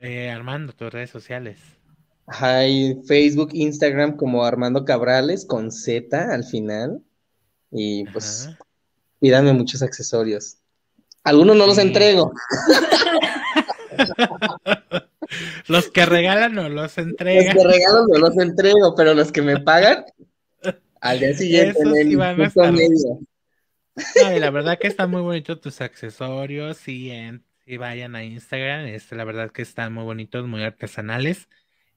Eh, 0.00 0.30
Armando, 0.30 0.72
tus 0.72 0.92
redes 0.92 1.10
sociales. 1.10 1.58
Hay 2.26 3.00
Facebook, 3.06 3.50
Instagram 3.52 4.16
como 4.16 4.44
Armando 4.44 4.84
Cabrales 4.84 5.46
con 5.46 5.72
Z 5.72 6.32
al 6.32 6.44
final. 6.44 7.02
Y 7.70 8.04
pues 8.04 8.48
pídanme 9.20 9.52
muchos 9.52 9.82
accesorios. 9.82 10.56
Algunos 11.24 11.56
no 11.56 11.66
los 11.66 11.78
entrego. 11.78 12.32
los 15.68 15.90
que 15.90 16.06
regalan 16.06 16.54
no 16.54 16.68
los 16.68 16.96
entregan. 16.98 17.56
Los 17.56 17.64
que 17.64 17.70
regalan 17.70 18.06
no 18.06 18.18
los 18.18 18.38
entrego, 18.38 18.94
pero 18.94 19.14
los 19.14 19.32
que 19.32 19.42
me 19.42 19.58
pagan 19.60 20.04
al 21.00 21.20
día 21.20 21.34
siguiente 21.34 21.82
en 21.82 21.96
el 21.96 22.16
medio. 22.72 23.20
la 24.38 24.50
verdad 24.50 24.78
que 24.78 24.88
están 24.88 25.10
muy 25.10 25.22
bonitos 25.22 25.60
tus 25.60 25.80
accesorios 25.80 26.86
y, 26.88 27.10
en, 27.10 27.44
y 27.68 27.76
vayan 27.76 28.16
a 28.16 28.24
Instagram, 28.24 28.86
este, 28.86 29.14
la 29.14 29.24
verdad 29.24 29.50
que 29.52 29.62
están 29.62 29.92
muy 29.92 30.04
bonitos, 30.04 30.48
muy 30.48 30.62
artesanales 30.62 31.48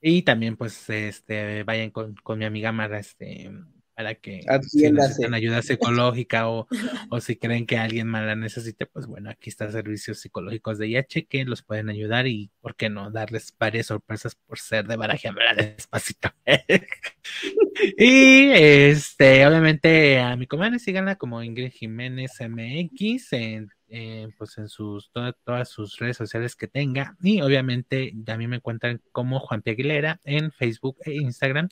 y 0.02 0.24
también 0.24 0.58
pues 0.58 0.90
este 0.90 1.64
vayan 1.64 1.92
con, 1.92 2.16
con 2.24 2.40
mi 2.40 2.46
amiga 2.46 2.74
Mara 2.74 3.00
este 3.00 3.50
para 3.96 4.16
que 4.16 4.42
si 4.68 4.92
necesitan 4.92 5.34
ayuda 5.34 5.62
psicológica 5.62 6.50
o, 6.50 6.68
o, 7.10 7.22
si 7.22 7.38
creen 7.38 7.66
que 7.66 7.78
alguien 7.78 8.08
más 8.08 8.26
la 8.26 8.36
necesite, 8.36 8.86
pues 8.86 9.06
bueno, 9.06 9.30
aquí 9.30 9.50
están 9.50 9.72
servicios 9.72 10.20
psicológicos 10.20 10.78
de 10.78 10.88
IH 10.88 11.28
que 11.28 11.46
los 11.46 11.62
pueden 11.62 11.90
ayudar 11.90 12.28
y, 12.28 12.52
¿por 12.62 12.76
qué 12.76 12.90
no?, 12.90 13.12
darles 13.12 13.54
varias 13.58 13.88
sorpresas 13.88 14.36
por 14.36 14.60
ser 14.60 14.88
de 14.88 14.96
baraje 14.96 15.28
hablar 15.28 15.56
despacito. 15.56 16.30
y, 17.98 18.50
este, 18.52 19.46
obviamente 19.46 20.20
a 20.20 20.36
mi 20.36 20.48
comadre 20.48 20.80
síganla 20.80 21.16
como 21.18 21.44
Ingrid 21.44 21.72
Jiménez 21.72 22.32
MX 22.40 23.34
en 23.34 23.72
eh, 23.92 24.30
pues 24.38 24.58
en 24.58 24.70
sus 24.70 25.12
todas 25.12 25.70
sus 25.70 25.98
redes 26.00 26.18
sociales 26.18 26.56
que 26.56 26.68
tenga. 26.68 27.16
Y 27.22 27.42
obviamente 27.42 28.14
también 28.26 28.50
me 28.50 28.58
encuentran 28.58 29.02
como 29.12 29.40
Juan 29.40 29.62
P. 29.62 29.72
Aguilera 29.72 30.20
en 30.24 30.52
Facebook 30.52 30.98
e 31.06 31.14
Instagram. 31.16 31.70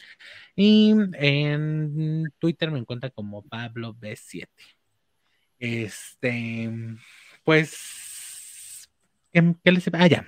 Y 0.56 0.94
en 1.14 2.26
Twitter 2.40 2.72
me 2.72 2.80
encuentran 2.80 3.12
como 3.16 3.44
Pablo 3.44 3.96
B7 3.96 4.48
este 5.60 6.70
pues 7.44 8.90
¿qué, 9.32 9.72
les 9.72 9.90
ah 9.94 10.08
ya 10.08 10.26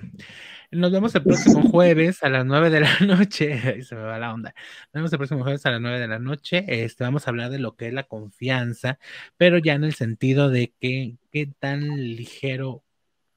nos 0.72 0.90
vemos 0.90 1.14
el 1.14 1.22
próximo 1.22 1.62
jueves 1.70 2.22
a 2.22 2.28
las 2.28 2.44
9 2.44 2.70
de 2.70 2.80
la 2.80 2.98
noche. 3.00 3.52
Ahí 3.52 3.82
se 3.82 3.94
me 3.94 4.02
va 4.02 4.18
la 4.18 4.32
onda. 4.32 4.54
Nos 4.86 5.00
vemos 5.00 5.12
el 5.12 5.18
próximo 5.18 5.42
jueves 5.42 5.64
a 5.66 5.70
las 5.70 5.80
9 5.80 6.00
de 6.00 6.08
la 6.08 6.18
noche. 6.18 6.64
Este, 6.66 7.04
vamos 7.04 7.26
a 7.26 7.30
hablar 7.30 7.50
de 7.50 7.58
lo 7.58 7.76
que 7.76 7.88
es 7.88 7.92
la 7.94 8.04
confianza, 8.04 8.98
pero 9.36 9.58
ya 9.58 9.74
en 9.74 9.84
el 9.84 9.94
sentido 9.94 10.48
de 10.50 10.72
que 10.80 11.16
qué 11.30 11.46
tan 11.46 11.96
ligero 12.16 12.82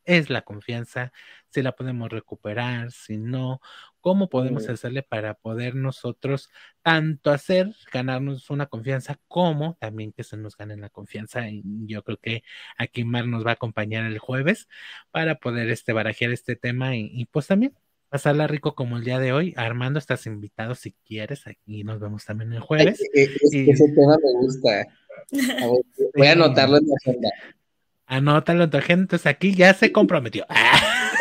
es 0.06 0.30
la 0.30 0.44
confianza, 0.44 1.12
si 1.50 1.62
la 1.62 1.74
podemos 1.74 2.10
recuperar, 2.10 2.92
si 2.92 3.18
no, 3.18 3.60
cómo 4.06 4.30
podemos 4.30 4.70
hacerle 4.70 5.02
para 5.02 5.34
poder 5.34 5.74
nosotros 5.74 6.52
tanto 6.84 7.32
hacer, 7.32 7.74
ganarnos 7.92 8.52
una 8.52 8.68
confianza, 8.68 9.20
como 9.28 9.78
también 9.80 10.12
que 10.12 10.24
se 10.24 10.38
nos 10.38 10.56
gane 10.56 10.78
la 10.78 10.90
confianza. 10.90 11.50
Y 11.50 11.64
yo 11.88 12.04
creo 12.04 12.18
que 12.18 12.44
aquí 12.78 13.04
Mar 13.04 13.26
nos 13.26 13.44
va 13.44 13.50
a 13.50 13.54
acompañar 13.54 14.06
el 14.06 14.20
jueves 14.20 14.68
para 15.10 15.40
poder 15.40 15.72
este, 15.72 15.92
barajear 15.92 16.30
este 16.30 16.56
tema 16.56 16.96
y, 16.96 17.26
pues 17.32 17.48
también 17.48 17.74
pasarla 18.08 18.46
rico 18.46 18.76
como 18.76 18.98
el 18.98 19.04
día 19.04 19.18
de 19.18 19.34
hoy. 19.34 19.56
Armando, 19.58 19.98
estás 19.98 20.28
invitado 20.28 20.76
si 20.76 20.92
quieres, 21.04 21.48
aquí 21.48 21.84
nos 21.84 22.00
vemos 22.00 22.26
también 22.26 22.54
el 22.54 22.60
jueves. 22.60 23.02
Ese 23.12 23.90
tema 23.90 24.18
me 24.24 24.40
gusta. 24.40 24.86
voy 26.16 26.28
a 26.28 26.34
anotarlo 26.34 26.78
en 26.78 26.88
la 26.90 26.96
agenda. 27.02 27.30
Anótalo 28.06 28.66
en 28.66 28.70
tu 28.70 28.78
agenda, 28.78 29.02
entonces 29.02 29.26
aquí 29.26 29.56
ya 29.56 29.74
se 29.74 29.92
comprometió. 29.92 30.46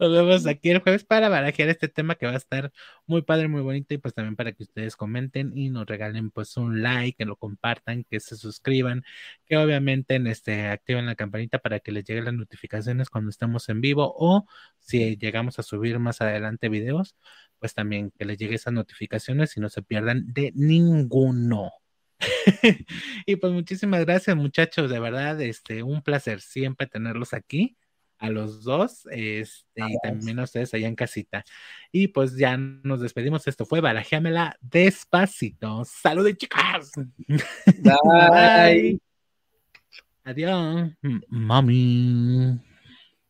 Nos 0.00 0.12
vemos 0.12 0.46
aquí 0.46 0.70
el 0.70 0.80
jueves 0.80 1.04
para 1.04 1.28
barajear 1.28 1.68
este 1.68 1.88
tema 1.88 2.14
que 2.14 2.26
va 2.26 2.32
a 2.32 2.36
estar 2.36 2.72
muy 3.06 3.22
padre, 3.22 3.48
muy 3.48 3.62
bonito 3.62 3.94
y 3.94 3.98
pues 3.98 4.14
también 4.14 4.36
para 4.36 4.52
que 4.52 4.62
ustedes 4.62 4.96
comenten 4.96 5.56
y 5.56 5.70
nos 5.70 5.86
regalen 5.86 6.30
pues 6.30 6.56
un 6.56 6.82
like, 6.82 7.16
que 7.16 7.24
lo 7.24 7.36
compartan, 7.36 8.04
que 8.04 8.20
se 8.20 8.36
suscriban, 8.36 9.04
que 9.46 9.56
obviamente 9.56 10.14
en 10.16 10.26
este 10.26 10.68
activen 10.68 11.06
la 11.06 11.14
campanita 11.14 11.58
para 11.58 11.80
que 11.80 11.92
les 11.92 12.04
lleguen 12.04 12.26
las 12.26 12.34
notificaciones 12.34 13.10
cuando 13.10 13.30
estemos 13.30 13.68
en 13.68 13.80
vivo 13.80 14.14
o 14.16 14.46
si 14.78 15.16
llegamos 15.16 15.58
a 15.58 15.62
subir 15.62 15.98
más 15.98 16.20
adelante 16.20 16.68
videos, 16.68 17.16
pues 17.58 17.74
también 17.74 18.12
que 18.18 18.24
les 18.24 18.38
lleguen 18.38 18.56
esas 18.56 18.72
notificaciones 18.72 19.56
y 19.56 19.60
no 19.60 19.68
se 19.68 19.82
pierdan 19.82 20.32
de 20.32 20.52
ninguno. 20.54 21.72
y 23.26 23.36
pues 23.36 23.52
muchísimas 23.52 24.04
gracias 24.04 24.36
muchachos, 24.36 24.90
de 24.90 24.98
verdad, 24.98 25.40
este, 25.40 25.82
un 25.82 26.02
placer 26.02 26.40
siempre 26.40 26.86
tenerlos 26.86 27.32
aquí 27.34 27.76
a 28.18 28.30
los 28.30 28.64
dos, 28.64 29.06
este, 29.10 29.64
y 29.76 29.98
también 30.02 30.38
a 30.38 30.44
ustedes 30.44 30.74
allá 30.74 30.88
en 30.88 30.96
casita. 30.96 31.44
Y 31.92 32.08
pues 32.08 32.36
ya 32.36 32.56
nos 32.56 33.00
despedimos. 33.00 33.46
Esto 33.46 33.64
fue 33.64 33.80
Barajéamela 33.80 34.56
despacito. 34.60 35.84
Saludos, 35.84 36.36
chicas. 36.36 36.92
Bye. 37.82 39.00
Adiós, 40.24 40.90
mami. 41.28 42.60